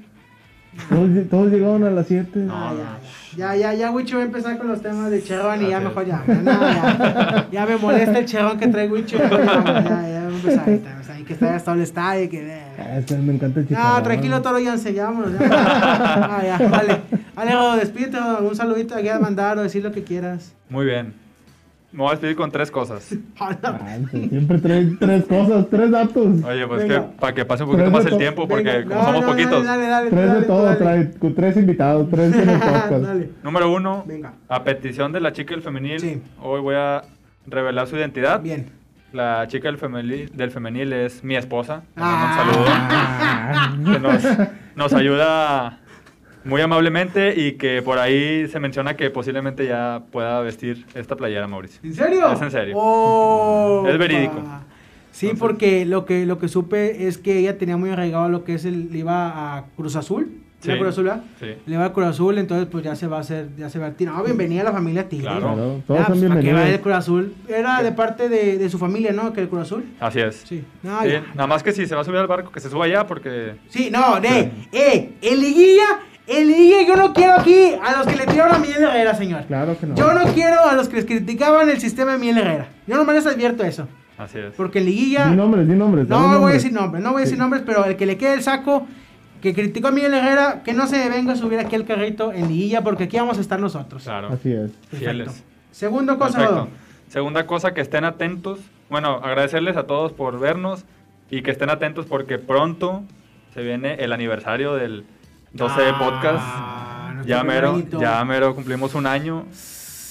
Todos, 0.88 1.28
todos 1.28 1.52
llegaron 1.52 1.84
a 1.84 1.90
las 1.90 2.06
7. 2.06 2.46
Ah, 2.50 2.72
ya, 2.74 2.82
ya, 2.82 3.09
ya, 3.36 3.74
ya, 3.74 3.90
Wicho 3.90 4.16
va 4.16 4.22
a 4.22 4.26
empezar 4.26 4.58
con 4.58 4.68
los 4.68 4.82
temas 4.82 5.10
de 5.10 5.22
Cherrón 5.22 5.62
y 5.64 5.68
ya 5.70 5.80
mejor 5.80 6.06
ya, 6.06 6.22
ya, 6.26 6.34
no, 6.34 6.50
ya, 6.52 7.48
ya 7.50 7.66
me 7.66 7.76
molesta 7.76 8.18
el 8.18 8.26
Cherrón 8.26 8.58
que 8.58 8.68
trae 8.68 8.88
Wicho, 8.88 9.18
ya, 9.18 9.30
ya, 9.30 9.38
ya, 9.38 10.08
ya, 10.08 10.22
vamos 10.24 10.44
a 10.44 10.48
empezar 10.48 10.68
ahorita, 10.68 10.96
o 11.00 11.04
sea, 11.04 11.20
y 11.20 11.24
que 11.24 11.32
está 11.34 11.54
hasta 11.54 11.72
el 11.72 11.80
estadio, 11.82 12.30
que... 12.30 12.62
Este, 12.96 13.16
me 13.18 13.34
encanta 13.34 13.60
el 13.60 13.68
chicharrón. 13.68 13.94
No, 13.94 14.02
tranquilo, 14.02 14.42
Toro 14.42 14.58
Jansen, 14.62 14.94
ya 14.94 15.04
vámonos, 15.04 15.32
ya, 15.38 15.48
Ah, 15.50 16.42
ya, 16.44 16.68
vale, 16.68 17.00
vale, 17.34 17.80
despídete, 17.80 18.18
un 18.18 18.56
saludito 18.56 18.94
aquí 18.94 19.08
a 19.08 19.18
mandar 19.18 19.58
o 19.58 19.62
decir 19.62 19.82
lo 19.82 19.92
que 19.92 20.02
quieras. 20.02 20.54
Muy 20.68 20.86
bien. 20.86 21.29
Me 21.92 21.98
voy 21.98 22.08
a 22.08 22.10
despedir 22.12 22.36
con 22.36 22.50
tres 22.52 22.70
cosas. 22.70 23.14
Ah, 23.40 23.56
siempre 24.12 24.58
trae 24.58 24.84
tres 25.00 25.24
cosas, 25.24 25.66
tres 25.70 25.90
datos. 25.90 26.44
Oye, 26.44 26.66
pues 26.66 26.82
Venga. 26.82 27.06
que 27.10 27.18
para 27.18 27.34
que 27.34 27.44
pase 27.44 27.64
un 27.64 27.70
poquito 27.70 27.90
Tres 27.90 28.04
más 28.04 28.12
el 28.12 28.18
tiempo, 28.18 28.46
porque 28.46 28.62
Venga, 28.78 28.84
como 28.84 29.00
no, 29.00 29.06
somos 29.06 29.20
no, 29.22 29.26
poquitos. 29.28 29.64
Dale, 29.64 29.82
dale, 29.86 29.88
dale, 29.88 30.10
Tres 30.10 30.32
de 30.40 30.42
todo, 30.46 30.62
dale. 30.64 30.76
trae 30.76 31.10
con 31.18 31.34
tres 31.34 31.56
invitados, 31.56 32.08
tres 32.10 32.34
en 32.34 32.48
el 32.48 32.58
podcast. 32.60 32.90
Dale. 32.90 33.30
Número 33.42 33.72
uno, 33.72 34.04
Venga. 34.06 34.34
a 34.48 34.62
petición 34.62 35.12
de 35.12 35.20
la 35.20 35.32
chica 35.32 35.54
del 35.54 35.62
femenil, 35.62 36.00
Sí. 36.00 36.22
hoy 36.42 36.60
voy 36.60 36.74
a 36.76 37.02
revelar 37.46 37.86
su 37.88 37.96
identidad. 37.96 38.40
Bien. 38.40 38.66
La 39.12 39.46
chica 39.48 39.66
del 39.66 39.78
femenil, 39.78 40.30
del 40.34 40.50
femenil 40.52 40.92
es 40.92 41.24
mi 41.24 41.34
esposa. 41.36 41.82
Un 41.96 42.02
Ah. 42.04 43.72
saludo. 43.82 43.92
Que 43.94 43.98
nos, 43.98 44.22
nos 44.76 44.92
ayuda 44.92 45.80
muy 46.44 46.60
amablemente 46.60 47.34
y 47.40 47.52
que 47.52 47.82
por 47.82 47.98
ahí 47.98 48.48
se 48.48 48.60
menciona 48.60 48.96
que 48.96 49.10
posiblemente 49.10 49.66
ya 49.66 50.02
pueda 50.10 50.40
vestir 50.40 50.86
esta 50.94 51.16
playera, 51.16 51.46
Mauricio. 51.46 51.80
¿En 51.84 51.94
serio? 51.94 52.32
Es 52.32 52.40
en 52.42 52.50
serio. 52.50 52.74
Oh, 52.78 53.84
Es 53.88 53.98
verídico. 53.98 54.36
pa. 54.36 54.62
Sí, 55.12 55.26
Entonces- 55.26 55.40
porque 55.40 55.84
lo 55.86 56.04
que, 56.06 56.24
lo 56.24 56.38
que 56.38 56.48
supe 56.48 57.06
es 57.08 57.18
que 57.18 57.38
ella 57.38 57.58
tenía 57.58 57.76
muy 57.76 57.90
arraigado 57.90 58.28
lo 58.28 58.44
que 58.44 58.54
es 58.54 58.64
el, 58.64 58.90
le 58.92 58.98
iba 58.98 59.56
a 59.58 59.64
Cruz 59.76 59.96
Azul. 59.96 60.30
¿Era 60.62 60.74
Sí. 60.74 60.78
Cruz 60.78 60.92
Azul, 60.92 61.04
¿verdad? 61.04 61.24
Sí. 61.40 61.46
Le 61.66 61.76
va 61.78 61.86
a 61.86 61.92
Cruz 61.94 62.06
Azul, 62.06 62.36
entonces 62.38 62.68
pues 62.70 62.84
ya 62.84 62.94
se 62.94 63.06
va 63.06 63.16
a 63.16 63.20
hacer, 63.20 63.48
ya 63.56 63.70
se 63.70 63.78
va 63.78 63.86
a 63.86 63.90
tirar. 63.92 64.14
No, 64.14 64.22
bienvenida 64.22 64.60
a 64.60 64.64
la 64.64 64.72
familia 64.72 65.08
Tigre. 65.08 65.24
Claro. 65.24 65.40
Claro, 65.54 65.82
todos 65.86 66.00
Ya, 66.00 66.06
son 66.06 66.18
pues, 66.18 66.28
¿para 66.28 66.40
qué 66.40 66.46
va 66.52 66.52
bienvenidos. 66.52 66.74
el 66.74 66.80
Cruz 66.82 66.94
Azul? 66.94 67.34
Era 67.48 67.82
de 67.82 67.92
parte 67.92 68.28
de, 68.28 68.58
de 68.58 68.68
su 68.68 68.78
familia, 68.78 69.12
¿no? 69.12 69.32
Que 69.32 69.40
el 69.40 69.48
Cruz 69.48 69.62
Azul. 69.62 69.84
Así 69.98 70.20
es. 70.20 70.36
Sí. 70.46 70.62
No, 70.82 71.00
Sí, 71.02 71.08
ya. 71.08 71.24
Nada 71.34 71.46
más 71.46 71.62
que 71.62 71.72
si 71.72 71.86
se 71.86 71.94
va 71.94 72.02
a 72.02 72.04
subir 72.04 72.18
al 72.18 72.26
barco, 72.26 72.52
que 72.52 72.60
se 72.60 72.68
suba 72.68 72.84
allá 72.84 73.06
porque... 73.06 73.54
Sí, 73.68 73.88
no, 73.90 74.20
de, 74.20 74.50
eh, 74.70 75.12
en 75.22 75.40
liguilla, 75.40 76.00
en 76.30 76.46
liguilla 76.46 76.82
yo 76.86 76.96
no 76.96 77.12
quiero 77.12 77.34
aquí 77.34 77.72
a 77.82 77.98
los 77.98 78.06
que 78.06 78.16
le 78.16 78.26
tiraron 78.26 78.54
a 78.54 78.58
Miguel 78.58 78.82
Herrera, 78.82 79.14
señor. 79.14 79.44
Claro 79.46 79.76
que 79.78 79.86
no. 79.86 79.94
Yo 79.94 80.12
no 80.14 80.24
quiero 80.32 80.64
a 80.64 80.74
los 80.74 80.88
que 80.88 80.96
les 80.96 81.04
criticaban 81.06 81.68
el 81.68 81.80
sistema 81.80 82.12
de 82.12 82.18
Miguel 82.18 82.38
Herrera. 82.38 82.68
Yo 82.86 82.96
nomás 82.96 83.16
les 83.16 83.26
advierto 83.26 83.64
eso. 83.64 83.88
Así 84.16 84.38
es. 84.38 84.54
Porque 84.54 84.78
en 84.80 84.84
liguilla... 84.86 85.26
Di 85.30 85.36
nombres, 85.36 85.66
di 85.68 85.74
nombres. 85.74 86.08
No 86.08 86.16
dame 86.16 86.26
voy 86.26 86.34
a 86.34 86.38
nombres. 86.38 86.62
decir 86.62 86.72
nombres, 86.72 87.02
no 87.02 87.10
voy 87.12 87.18
a 87.18 87.24
decir 87.24 87.36
Sí. 87.36 87.40
nombres, 87.40 87.62
pero 87.64 87.84
el 87.86 87.96
que 87.96 88.06
le 88.06 88.16
quede 88.18 88.34
el 88.34 88.42
saco, 88.42 88.86
que 89.40 89.54
criticó 89.54 89.88
a 89.88 89.90
Miguel 89.90 90.12
Herrera, 90.14 90.62
que 90.62 90.72
no 90.74 90.86
se 90.86 91.08
venga 91.08 91.32
a 91.32 91.36
subir 91.36 91.58
aquí 91.58 91.74
al 91.74 91.84
carrito 91.86 92.32
en 92.32 92.48
liguilla, 92.48 92.82
porque 92.82 93.04
aquí 93.04 93.16
vamos 93.16 93.38
a 93.38 93.40
estar 93.40 93.58
nosotros. 93.58 94.02
Claro. 94.04 94.28
Así 94.32 94.52
es. 94.52 94.70
Fieles. 94.90 95.42
Segundo 95.70 96.18
cosa. 96.18 96.66
Segunda 97.08 97.46
cosa, 97.46 97.72
que 97.74 97.80
estén 97.80 98.04
atentos. 98.04 98.60
Bueno, 98.90 99.20
agradecerles 99.22 99.76
a 99.76 99.84
todos 99.84 100.12
por 100.12 100.38
vernos 100.38 100.84
y 101.30 101.42
que 101.42 101.50
estén 101.50 101.70
atentos 101.70 102.06
porque 102.06 102.38
pronto 102.38 103.02
se 103.54 103.62
viene 103.62 103.94
el 103.94 104.12
aniversario 104.12 104.74
del 104.74 105.04
12 105.52 105.82
de 105.82 105.92
podcast. 105.94 106.38
Ah, 106.40 107.10
nuestro 107.14 107.28
Ya 107.28 107.40
primer 107.40 107.62
mero, 107.62 108.00
ya 108.00 108.24
mero 108.24 108.54
cumplimos 108.54 108.94
un 108.94 109.06
año. 109.06 109.46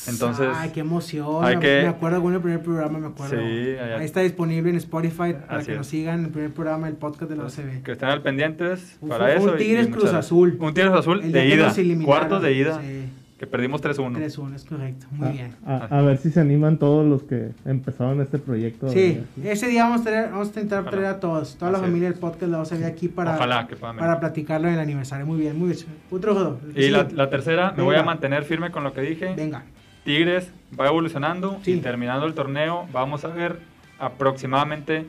Entonces, 0.08 0.48
Ay, 0.56 0.72
qué 0.74 0.80
emoción. 0.80 1.44
hay 1.46 1.56
me, 1.58 1.62
que- 1.62 1.82
me 1.84 1.88
acuerdo 1.90 2.22
con 2.22 2.34
el 2.34 2.42
primer 2.42 2.62
programa, 2.64 2.98
me 2.98 3.08
acuerdo. 3.08 3.36
Sí, 3.38 3.76
allá- 3.80 3.98
Ahí 3.98 4.06
está 4.06 4.22
disponible 4.22 4.70
en 4.72 4.78
Spotify 4.78 5.34
para 5.48 5.58
Así 5.58 5.68
que 5.68 5.72
es. 5.74 5.78
nos 5.78 5.88
sigan 5.88 6.26
el 6.26 6.32
primer 6.32 6.52
programa 6.52 6.88
del 6.88 6.96
podcast 6.96 7.30
de 7.30 7.36
la 7.36 7.44
OCB. 7.44 7.84
que 7.84 7.92
estén 7.92 8.10
al 8.10 8.22
pendientes 8.22 8.98
Un- 9.02 9.10
para 9.10 9.26
un 9.26 9.30
eso. 9.32 9.56
y- 9.56 9.58
Tigres 9.60 9.88
Cruz 9.88 10.12
Azul. 10.14 10.58
Un 10.60 10.74
Tigres 10.74 10.94
Azul 10.94 11.22
El 11.22 11.32
de 11.32 11.48
ida. 11.48 11.72
Cuartos 12.06 12.42
de 12.42 12.54
ida. 12.54 12.80
Sí, 12.82 13.10
Que 13.40 13.48
perdimos 13.48 13.82
3-1. 13.82 14.18
3-1, 14.18 14.54
es 14.56 14.66
correcto. 14.66 15.08
Muy 15.12 15.30
A, 15.30 15.32
bien. 15.32 15.56
a- 15.66 15.86
a 15.98 16.02
ver 16.02 16.18
si 16.18 16.30
se 16.30 16.42
animan 16.42 16.78
todos 16.78 17.08
los 17.08 17.24
que 17.24 17.52
empezaron 17.64 18.20
este 18.22 18.38
proyecto. 18.38 18.90
Sí, 18.90 19.24
ese 19.42 19.68
día 19.68 19.86
vamos 19.86 20.02
a, 20.02 20.10
traer- 20.10 20.30
vamos 20.30 20.48
a 20.48 20.50
intentar 20.50 20.80
Ojalá. 20.82 20.92
traer 20.92 21.06
a 21.08 21.20
todos, 21.22 21.56
toda 21.56 21.72
la 21.72 21.78
Así 21.78 21.86
es. 21.86 21.90
familia 21.90 22.10
del 22.12 22.20
podcast 22.20 22.52
la 22.52 22.62
OCB 22.62 22.84
aquí 22.86 23.08
para, 23.08 23.36
Ojalá 23.36 23.66
que 23.66 23.78
puedan 23.78 23.96
venir. 23.96 24.08
para 24.10 24.20
platicarlo 24.20 24.68
en 24.68 24.74
el 24.74 24.80
aniversario. 24.82 25.26
Muy 25.26 25.40
bien, 25.40 25.58
muy 25.58 25.70
bien. 25.70 25.80
Otro 26.12 26.34
juego. 26.34 26.60
Y 26.76 26.90
la, 26.90 27.08
la 27.14 27.30
tercera, 27.30 27.74
me 27.78 27.82
voy 27.84 27.96
a 27.96 28.04
mantener 28.04 28.44
firme 28.44 28.72
con 28.72 28.84
lo 28.84 28.92
que 28.92 29.02
dije. 29.02 29.34
Venga. 29.38 29.64
Tigres 30.04 30.52
va 30.78 30.88
evolucionando 30.88 31.60
Sí. 31.64 31.72
y 31.74 31.80
terminando 31.80 32.26
el 32.26 32.34
torneo 32.34 32.88
vamos 32.92 33.24
a 33.24 33.30
ver 33.30 33.60
aproximadamente 34.00 35.06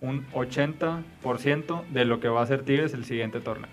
un 0.00 0.24
80% 0.32 1.82
de 1.92 2.04
lo 2.06 2.18
que 2.20 2.28
va 2.28 2.40
a 2.42 2.46
ser 2.46 2.62
Tigres 2.62 2.94
el 2.94 3.04
siguiente 3.04 3.40
torneo. 3.40 3.68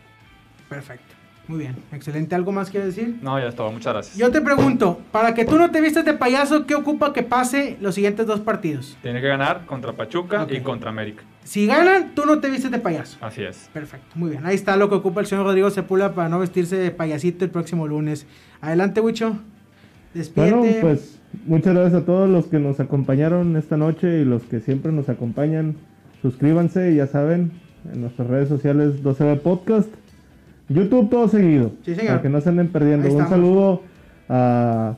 Perfecto. 0.67 1.14
Muy 1.47 1.59
bien. 1.59 1.75
Excelente. 1.91 2.35
¿Algo 2.35 2.51
más 2.51 2.69
que 2.69 2.79
decir? 2.79 3.19
No, 3.21 3.39
ya 3.39 3.47
es 3.47 3.55
todo. 3.55 3.71
Muchas 3.71 3.93
gracias. 3.93 4.17
Yo 4.17 4.31
te 4.31 4.41
pregunto, 4.41 4.99
para 5.11 5.33
que 5.33 5.45
tú 5.45 5.57
no 5.57 5.69
te 5.71 5.79
vistas 5.81 6.05
de 6.05 6.13
payaso, 6.13 6.65
¿qué 6.65 6.75
ocupa 6.75 7.13
que 7.13 7.23
pase 7.23 7.77
los 7.81 7.95
siguientes 7.95 8.25
dos 8.25 8.39
partidos? 8.39 8.97
Tiene 9.01 9.21
que 9.21 9.27
ganar 9.27 9.65
contra 9.65 9.93
Pachuca 9.93 10.47
y 10.49 10.61
contra 10.61 10.89
América. 10.89 11.23
Si 11.43 11.67
ganan, 11.67 12.15
tú 12.15 12.25
no 12.25 12.39
te 12.39 12.49
vistes 12.49 12.71
de 12.71 12.79
payaso. 12.79 13.17
Así 13.21 13.43
es. 13.43 13.69
Perfecto, 13.71 14.07
muy 14.15 14.31
bien. 14.31 14.45
Ahí 14.45 14.55
está 14.55 14.75
lo 14.77 14.89
que 14.89 14.95
ocupa 14.95 15.21
el 15.21 15.27
señor 15.27 15.45
Rodrigo 15.45 15.69
Sepula 15.69 16.13
para 16.15 16.27
no 16.27 16.39
vestirse 16.39 16.75
de 16.75 16.89
payasito 16.89 17.45
el 17.45 17.51
próximo 17.51 17.87
lunes. 17.87 18.25
Adelante, 18.61 18.99
Wicho. 19.01 19.37
Despídete. 20.15 20.55
Bueno, 20.55 20.73
pues 20.81 21.19
muchas 21.45 21.75
gracias 21.75 22.01
a 22.01 22.05
todos 22.05 22.27
los 22.29 22.47
que 22.47 22.57
nos 22.57 22.79
acompañaron 22.79 23.55
esta 23.57 23.77
noche 23.77 24.21
y 24.21 24.25
los 24.25 24.43
que 24.43 24.59
siempre 24.59 24.91
nos 24.91 25.09
acompañan. 25.09 25.75
Suscríbanse, 26.23 26.95
ya 26.95 27.05
saben, 27.05 27.51
en 27.93 28.01
nuestras 28.01 28.27
redes 28.27 28.49
sociales 28.49 29.03
12B 29.03 29.41
Podcast. 29.41 29.89
YouTube 30.69 31.09
todo 31.09 31.27
seguido. 31.27 31.71
Sí, 31.83 31.93
señor. 31.95 32.07
Para 32.13 32.21
que 32.21 32.29
no 32.29 32.41
se 32.41 32.49
anden 32.49 32.67
perdiendo. 32.69 33.11
Un 33.13 33.27
saludo 33.27 33.81
a 34.29 34.95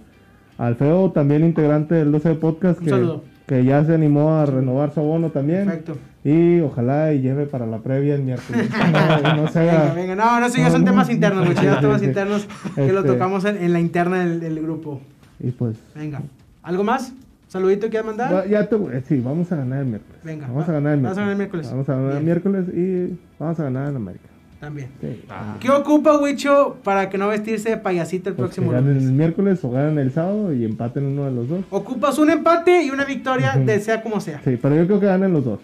Alfeo, 0.57 1.11
también 1.11 1.43
integrante 1.43 1.95
del 1.95 2.11
12B 2.11 2.39
Podcast, 2.39 2.79
Un 2.79 2.85
que, 2.85 2.89
saludo. 2.91 3.23
que 3.45 3.63
ya 3.65 3.83
se 3.85 3.93
animó 3.93 4.37
a 4.37 4.45
renovar 4.45 4.93
su 4.93 4.99
abono 5.01 5.29
también. 5.29 5.65
Perfecto. 5.65 5.97
Y 6.23 6.59
ojalá 6.61 7.13
y 7.13 7.21
lleve 7.21 7.45
para 7.45 7.65
la 7.65 7.77
previa 7.79 8.15
el 8.15 8.23
miércoles. 8.23 8.69
No, 9.23 9.35
no 9.43 9.47
se 9.49 9.59
haga- 9.59 9.93
Venga, 9.93 9.93
venga. 9.93 10.15
No, 10.15 10.39
no, 10.39 10.49
sí, 10.49 10.57
ya 10.59 10.65
No, 10.65 10.71
son 10.71 10.85
temas 10.85 11.09
internos, 11.09 11.47
Sí, 11.47 11.65
temas 11.81 12.03
internos 12.03 12.47
que 12.75 12.91
lo 12.91 12.99
Este- 12.99 13.11
tocamos 13.13 13.45
en, 13.45 13.57
en 13.57 13.71
la 13.73 13.79
interna 13.79 14.19
del, 14.25 14.39
del 14.39 14.61
grupo. 14.61 14.99
Y 15.39 15.51
pues 15.51 15.77
Venga. 15.95 16.21
¿Algo 16.63 16.83
más? 16.83 17.13
Saludito 17.47 17.89
que 17.89 18.01
mandar. 18.03 18.33
Va- 18.33 18.45
Ya 18.45 18.67
te, 18.67 18.75
voy- 18.75 18.91
sí, 19.07 19.21
vamos 19.23 19.49
a 19.51 19.55
ganar 19.57 19.79
el 19.79 19.85
miércoles. 19.85 20.19
Venga, 20.23 20.47
vamos 20.47 20.63
va- 20.67 20.69
a 20.69 20.73
ganar 20.73 20.93
el 20.93 20.99
miércoles. 20.99 21.17
a 21.17 21.21
ganar 21.21 21.31
el 21.31 21.37
miércoles. 21.37 21.71
Vamos 21.71 21.89
a 21.89 21.95
ganar 21.95 22.17
el 22.17 22.23
miércoles 22.23 22.65
y 22.73 23.19
vamos 23.39 23.59
a 23.59 23.63
ganar 23.63 23.89
en 23.89 23.95
América. 23.95 24.25
También. 24.59 24.89
Sí. 24.99 25.21
Ah. 25.29 25.57
¿Qué 25.59 25.69
ocupa, 25.69 26.17
Wicho, 26.17 26.77
para 26.83 27.09
que 27.09 27.17
no 27.19 27.27
vestirse 27.27 27.69
de 27.69 27.77
payasito 27.77 28.29
el 28.29 28.35
Pues 28.35 28.47
próximo 28.47 28.71
ganen 28.71 28.89
lunes? 28.95 29.03
el 29.03 29.11
miércoles 29.13 29.63
o 29.63 29.69
ganen 29.69 29.99
el 29.99 30.11
sábado 30.11 30.51
y 30.51 30.65
empaten 30.65 31.05
uno 31.05 31.25
de 31.25 31.31
los 31.31 31.47
dos. 31.47 31.59
Ocupas 31.69 32.17
un 32.17 32.31
empate 32.31 32.81
y 32.83 32.89
una 32.89 33.05
victoria, 33.05 33.53
Ujú. 33.55 33.65
de 33.65 33.79
sea 33.79 34.01
como 34.01 34.19
sea. 34.19 34.41
Sí, 34.43 34.57
pero 34.59 34.75
yo 34.75 34.87
creo 34.87 34.99
que 34.99 35.05
ganen 35.05 35.31
los 35.31 35.45
dos. 35.45 35.59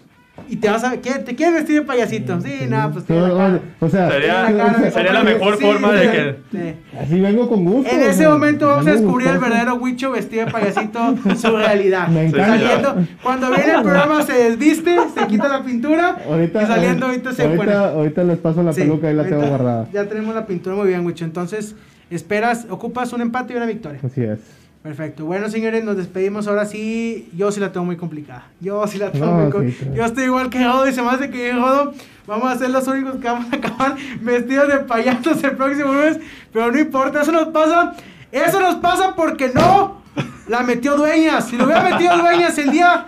Y 0.48 0.56
te 0.56 0.68
vas 0.68 0.82
a... 0.84 1.00
¿qué- 1.00 1.20
¿Te 1.20 1.34
quieres 1.36 1.54
vestir 1.54 1.80
de 1.80 1.86
payasito? 1.86 2.40
Sí, 2.40 2.52
nada, 2.68 2.90
pues... 2.90 3.04
O, 3.08 3.60
o 3.86 3.88
sea, 3.88 4.10
Sería- 4.10 4.42
la 4.50 4.56
cara 4.56 4.78
de 4.78 4.90
sería 4.90 5.12
la 5.12 5.18
compadre. 5.20 5.38
mejor 5.38 5.56
Sí, 5.58 5.64
forma 5.64 5.92
de 5.92 6.10
que- 6.10 6.36
sí. 6.52 6.74
así 7.00 7.20
vengo 7.20 7.48
con 7.48 7.64
gusto. 7.64 7.90
En 7.90 8.00
ese 8.02 8.28
momento 8.28 8.66
vamos 8.68 8.86
a 8.86 8.90
descubrir 8.92 9.28
el 9.28 9.34
gustoso. 9.34 9.50
verdadero 9.52 9.74
Wicho 9.80 10.10
vestido 10.10 10.44
de 10.46 10.52
payasito, 10.52 11.14
su 11.36 11.56
realidad. 11.56 12.08
Me 12.08 12.26
encanta. 12.26 12.46
Saliendo, 12.58 12.96
cuando 13.22 13.48
viene 13.50 13.72
el 13.74 13.82
programa 13.82 14.22
se 14.22 14.32
desviste, 14.32 14.96
se 15.18 15.26
quita 15.28 15.48
la 15.48 15.62
pintura 15.62 16.16
Ahorita, 16.28 16.62
y 16.62 16.66
saliendo 16.66 17.06
ahorita 17.06 17.32
se 17.32 17.42
ahorita, 17.44 17.64
pone. 17.64 17.74
ahorita 17.74 18.24
les 18.24 18.38
paso 18.38 18.62
la 18.62 18.72
Sí, 18.72 18.80
peluca 18.82 19.10
y 19.10 19.14
la 19.14 19.24
tengo 19.24 19.46
guardada. 19.46 19.88
Ya 19.92 20.04
tenemos 20.08 20.34
la 20.34 20.46
pintura 20.46 20.74
muy 20.76 20.88
bien, 20.88 21.06
Wicho. 21.06 21.24
Entonces, 21.24 21.76
esperas, 22.10 22.66
ocupas 22.68 23.12
un 23.12 23.20
empate 23.22 23.54
y 23.54 23.56
una 23.56 23.66
victoria. 23.66 24.00
Así 24.04 24.22
es. 24.22 24.40
Perfecto. 24.84 25.24
Bueno, 25.24 25.48
señores, 25.48 25.82
nos 25.82 25.96
despedimos. 25.96 26.46
Ahora 26.46 26.66
sí, 26.66 27.30
yo 27.34 27.50
sí 27.50 27.58
la 27.58 27.72
tengo 27.72 27.86
muy 27.86 27.96
complicada. 27.96 28.48
Yo 28.60 28.86
sí 28.86 28.98
la 28.98 29.10
tengo 29.10 29.24
No, 29.24 29.32
muy 29.32 29.50
complicada. 29.50 29.94
Yo 29.96 30.04
estoy 30.04 30.24
igual 30.24 30.50
que 30.50 30.62
Jodo 30.62 30.86
y 30.86 30.92
se 30.92 31.00
me 31.00 31.08
hace 31.08 31.30
que 31.30 31.54
Jodo. 31.54 31.94
Vamos 32.26 32.52
a 32.52 32.58
ser 32.58 32.68
los 32.68 32.86
únicos 32.86 33.16
que 33.16 33.26
vamos 33.26 33.50
a 33.50 33.56
acabar 33.56 33.96
vestidos 34.20 34.68
de 34.68 34.78
payasos 34.80 35.42
el 35.42 35.52
próximo 35.56 35.90
lunes. 35.94 36.20
Pero 36.52 36.70
no 36.70 36.78
importa, 36.78 37.22
eso 37.22 37.32
nos 37.32 37.48
pasa. 37.48 37.94
Eso 38.30 38.60
nos 38.60 38.74
pasa 38.74 39.14
porque 39.16 39.50
no 39.54 40.02
la 40.48 40.62
metió 40.62 40.98
Dueñas. 40.98 41.48
Si 41.48 41.56
lo 41.56 41.64
hubiera 41.64 41.82
metido 41.88 42.18
Dueñas 42.18 42.58
el 42.58 42.70
día 42.70 43.06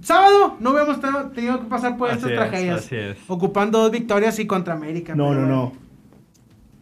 sábado, 0.00 0.56
no 0.58 0.70
hubiéramos 0.72 0.98
tenido- 1.32 1.60
que 1.60 1.66
pasar 1.66 1.96
por 1.96 2.08
Así 2.10 2.16
estas 2.18 2.30
es, 2.32 2.36
tragedias. 2.36 2.78
así 2.78 2.96
es. 2.96 3.16
Ocupando 3.28 3.78
dos 3.78 3.92
victorias 3.92 4.36
y 4.40 4.46
contra 4.48 4.74
América. 4.74 5.14
No, 5.14 5.32
no, 5.32 5.40
bueno. 5.40 5.46
no. 5.46 5.72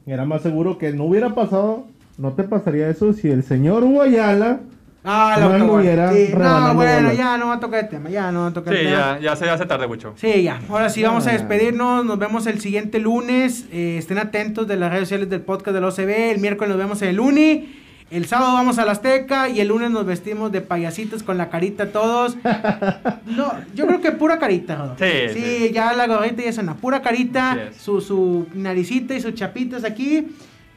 Era 0.06 0.24
más 0.24 0.40
seguro 0.40 0.78
que 0.78 0.92
no 0.92 1.04
hubiera 1.04 1.34
pasado, 1.34 1.84
no 2.20 2.32
te 2.32 2.44
pasaría 2.44 2.88
eso 2.88 3.12
si 3.12 3.28
el 3.30 3.42
señor 3.42 3.82
Hugo 3.84 4.02
Ayala 4.02 4.60
Ah, 5.02 5.38
No 5.40 5.48
la 5.48 5.54
anduviera 5.54 6.12
Sí, 6.12 6.28
No, 6.30 6.74
bueno, 6.74 6.74
bolas. 6.74 7.16
ya 7.16 7.38
no 7.38 7.46
va 7.46 7.54
a 7.54 7.60
tocar 7.60 7.84
el 7.84 7.88
tema. 7.88 8.10
Ya 8.10 8.30
no 8.30 8.42
va 8.42 8.46
a 8.48 8.52
tocar 8.52 8.74
el 8.74 8.80
Sí, 8.80 8.84
tema. 8.84 9.18
ya, 9.18 9.18
ya 9.30 9.34
se 9.36 9.48
hace 9.48 9.64
tarde, 9.64 9.86
mucho. 9.88 10.12
Sí, 10.16 10.42
ya. 10.42 10.60
Ahora 10.68 10.90
sí, 10.90 11.02
vamos 11.02 11.26
a 11.26 11.30
Ah. 11.30 11.32
despedirnos. 11.32 12.04
Nos 12.04 12.18
vemos 12.18 12.46
el 12.46 12.60
siguiente 12.60 12.98
lunes. 12.98 13.64
Eh, 13.72 13.96
estén 13.96 14.18
atentos 14.18 14.68
de 14.68 14.76
las 14.76 14.90
redes 14.92 15.08
sociales 15.08 15.30
del 15.30 15.40
podcast 15.40 15.74
del 15.74 15.84
OCB. 15.84 16.32
El 16.32 16.40
miércoles 16.40 16.68
nos 16.68 16.76
vemos 16.76 17.00
en 17.00 17.08
el 17.08 17.18
Uni. 17.20 17.76
El 18.10 18.26
sábado 18.26 18.52
vamos 18.52 18.78
a 18.78 18.84
la 18.84 18.92
Azteca. 18.92 19.48
Y 19.48 19.60
el 19.60 19.68
lunes 19.68 19.90
nos 19.90 20.04
vestimos 20.04 20.52
de 20.52 20.60
payasitos 20.60 21.22
con 21.22 21.38
la 21.38 21.48
carita 21.48 21.86
todos. 21.92 22.36
No, 23.24 23.52
yo 23.74 23.86
creo 23.86 24.02
que 24.02 24.12
pura 24.12 24.38
carita, 24.38 24.76
Jodo. 24.76 24.96
Sí, 24.98 25.32
Sí, 25.32 25.40
sí. 25.68 25.70
ya 25.72 25.94
la 25.94 26.06
gorrita 26.08 26.42
y 26.42 26.46
eso 26.46 26.62
no. 26.62 26.76
Pura 26.76 27.00
carita. 27.00 27.70
Su, 27.78 28.02
su 28.02 28.48
naricita 28.54 29.14
y 29.14 29.20
sus 29.22 29.34
chapitas 29.34 29.84
aquí. 29.84 30.26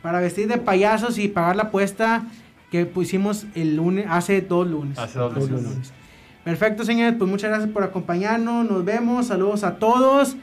Para 0.03 0.19
vestir 0.19 0.47
de 0.47 0.57
payasos 0.57 1.17
y 1.17 1.29
pagar 1.29 1.55
la 1.55 1.63
apuesta 1.63 2.23
que 2.69 2.85
pusimos 2.85 3.45
el 3.55 3.77
lunes, 3.77 4.05
hace 4.09 4.41
dos 4.41 4.67
lunes. 4.67 4.99
Hace 4.99 5.17
dos 5.17 5.35
Hace 5.35 5.49
lunes. 5.49 5.93
Perfecto, 6.43 6.83
señores. 6.83 7.15
Pues 7.17 7.29
muchas 7.29 7.49
gracias 7.49 7.71
por 7.71 7.83
acompañarnos. 7.83 8.69
Nos 8.69 8.83
vemos. 8.83 9.27
Saludos 9.27 9.63
a 9.63 9.75
todos. 9.75 10.35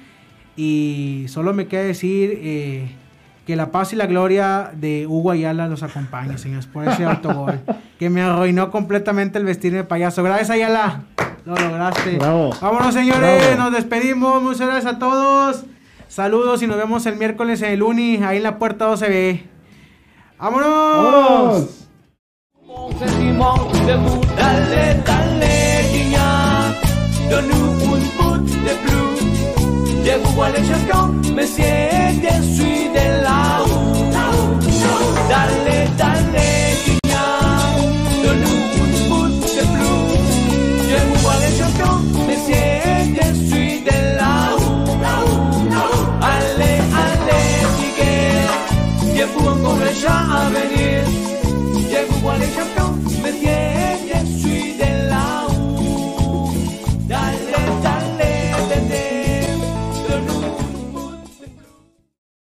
Y 0.57 1.27
solo 1.29 1.53
me 1.53 1.67
queda 1.67 1.83
decir 1.83 2.39
eh, 2.43 2.91
que 3.47 3.55
la 3.55 3.71
paz 3.71 3.93
y 3.93 3.97
la 3.97 4.07
gloria 4.07 4.71
de 4.75 5.07
Hugo 5.07 5.31
Ayala 5.31 5.69
los 5.69 5.83
acompañe, 5.83 6.39
señores, 6.39 6.67
por 6.67 6.89
ese 6.89 7.05
autogol. 7.05 7.61
que 7.99 8.09
me 8.09 8.23
arruinó 8.23 8.71
completamente 8.71 9.39
el 9.39 9.45
vestir 9.45 9.75
de 9.75 9.85
payaso. 9.85 10.23
Gracias, 10.23 10.49
Ayala. 10.49 11.03
Lo 11.45 11.55
lograste. 11.55 12.17
Bravo. 12.17 12.51
Vámonos, 12.63 12.95
señores. 12.95 13.57
Bravo. 13.57 13.65
Nos 13.65 13.73
despedimos. 13.73 14.43
Muchas 14.43 14.69
gracias 14.69 14.95
a 14.95 14.99
todos. 14.99 15.67
Saludos 16.09 16.63
y 16.63 16.67
nos 16.67 16.77
vemos 16.77 17.07
el 17.07 17.17
miércoles 17.17 17.63
en 17.63 17.71
el 17.71 17.83
Uni, 17.83 18.17
ahí 18.17 18.39
en 18.39 18.43
la 18.43 18.59
puerta 18.59 18.91
12B. 18.91 19.49
¡Vámonos! 20.41 20.70
¡Vámonos! 20.97 21.80
Thank 50.53 50.80
you. 50.80 50.99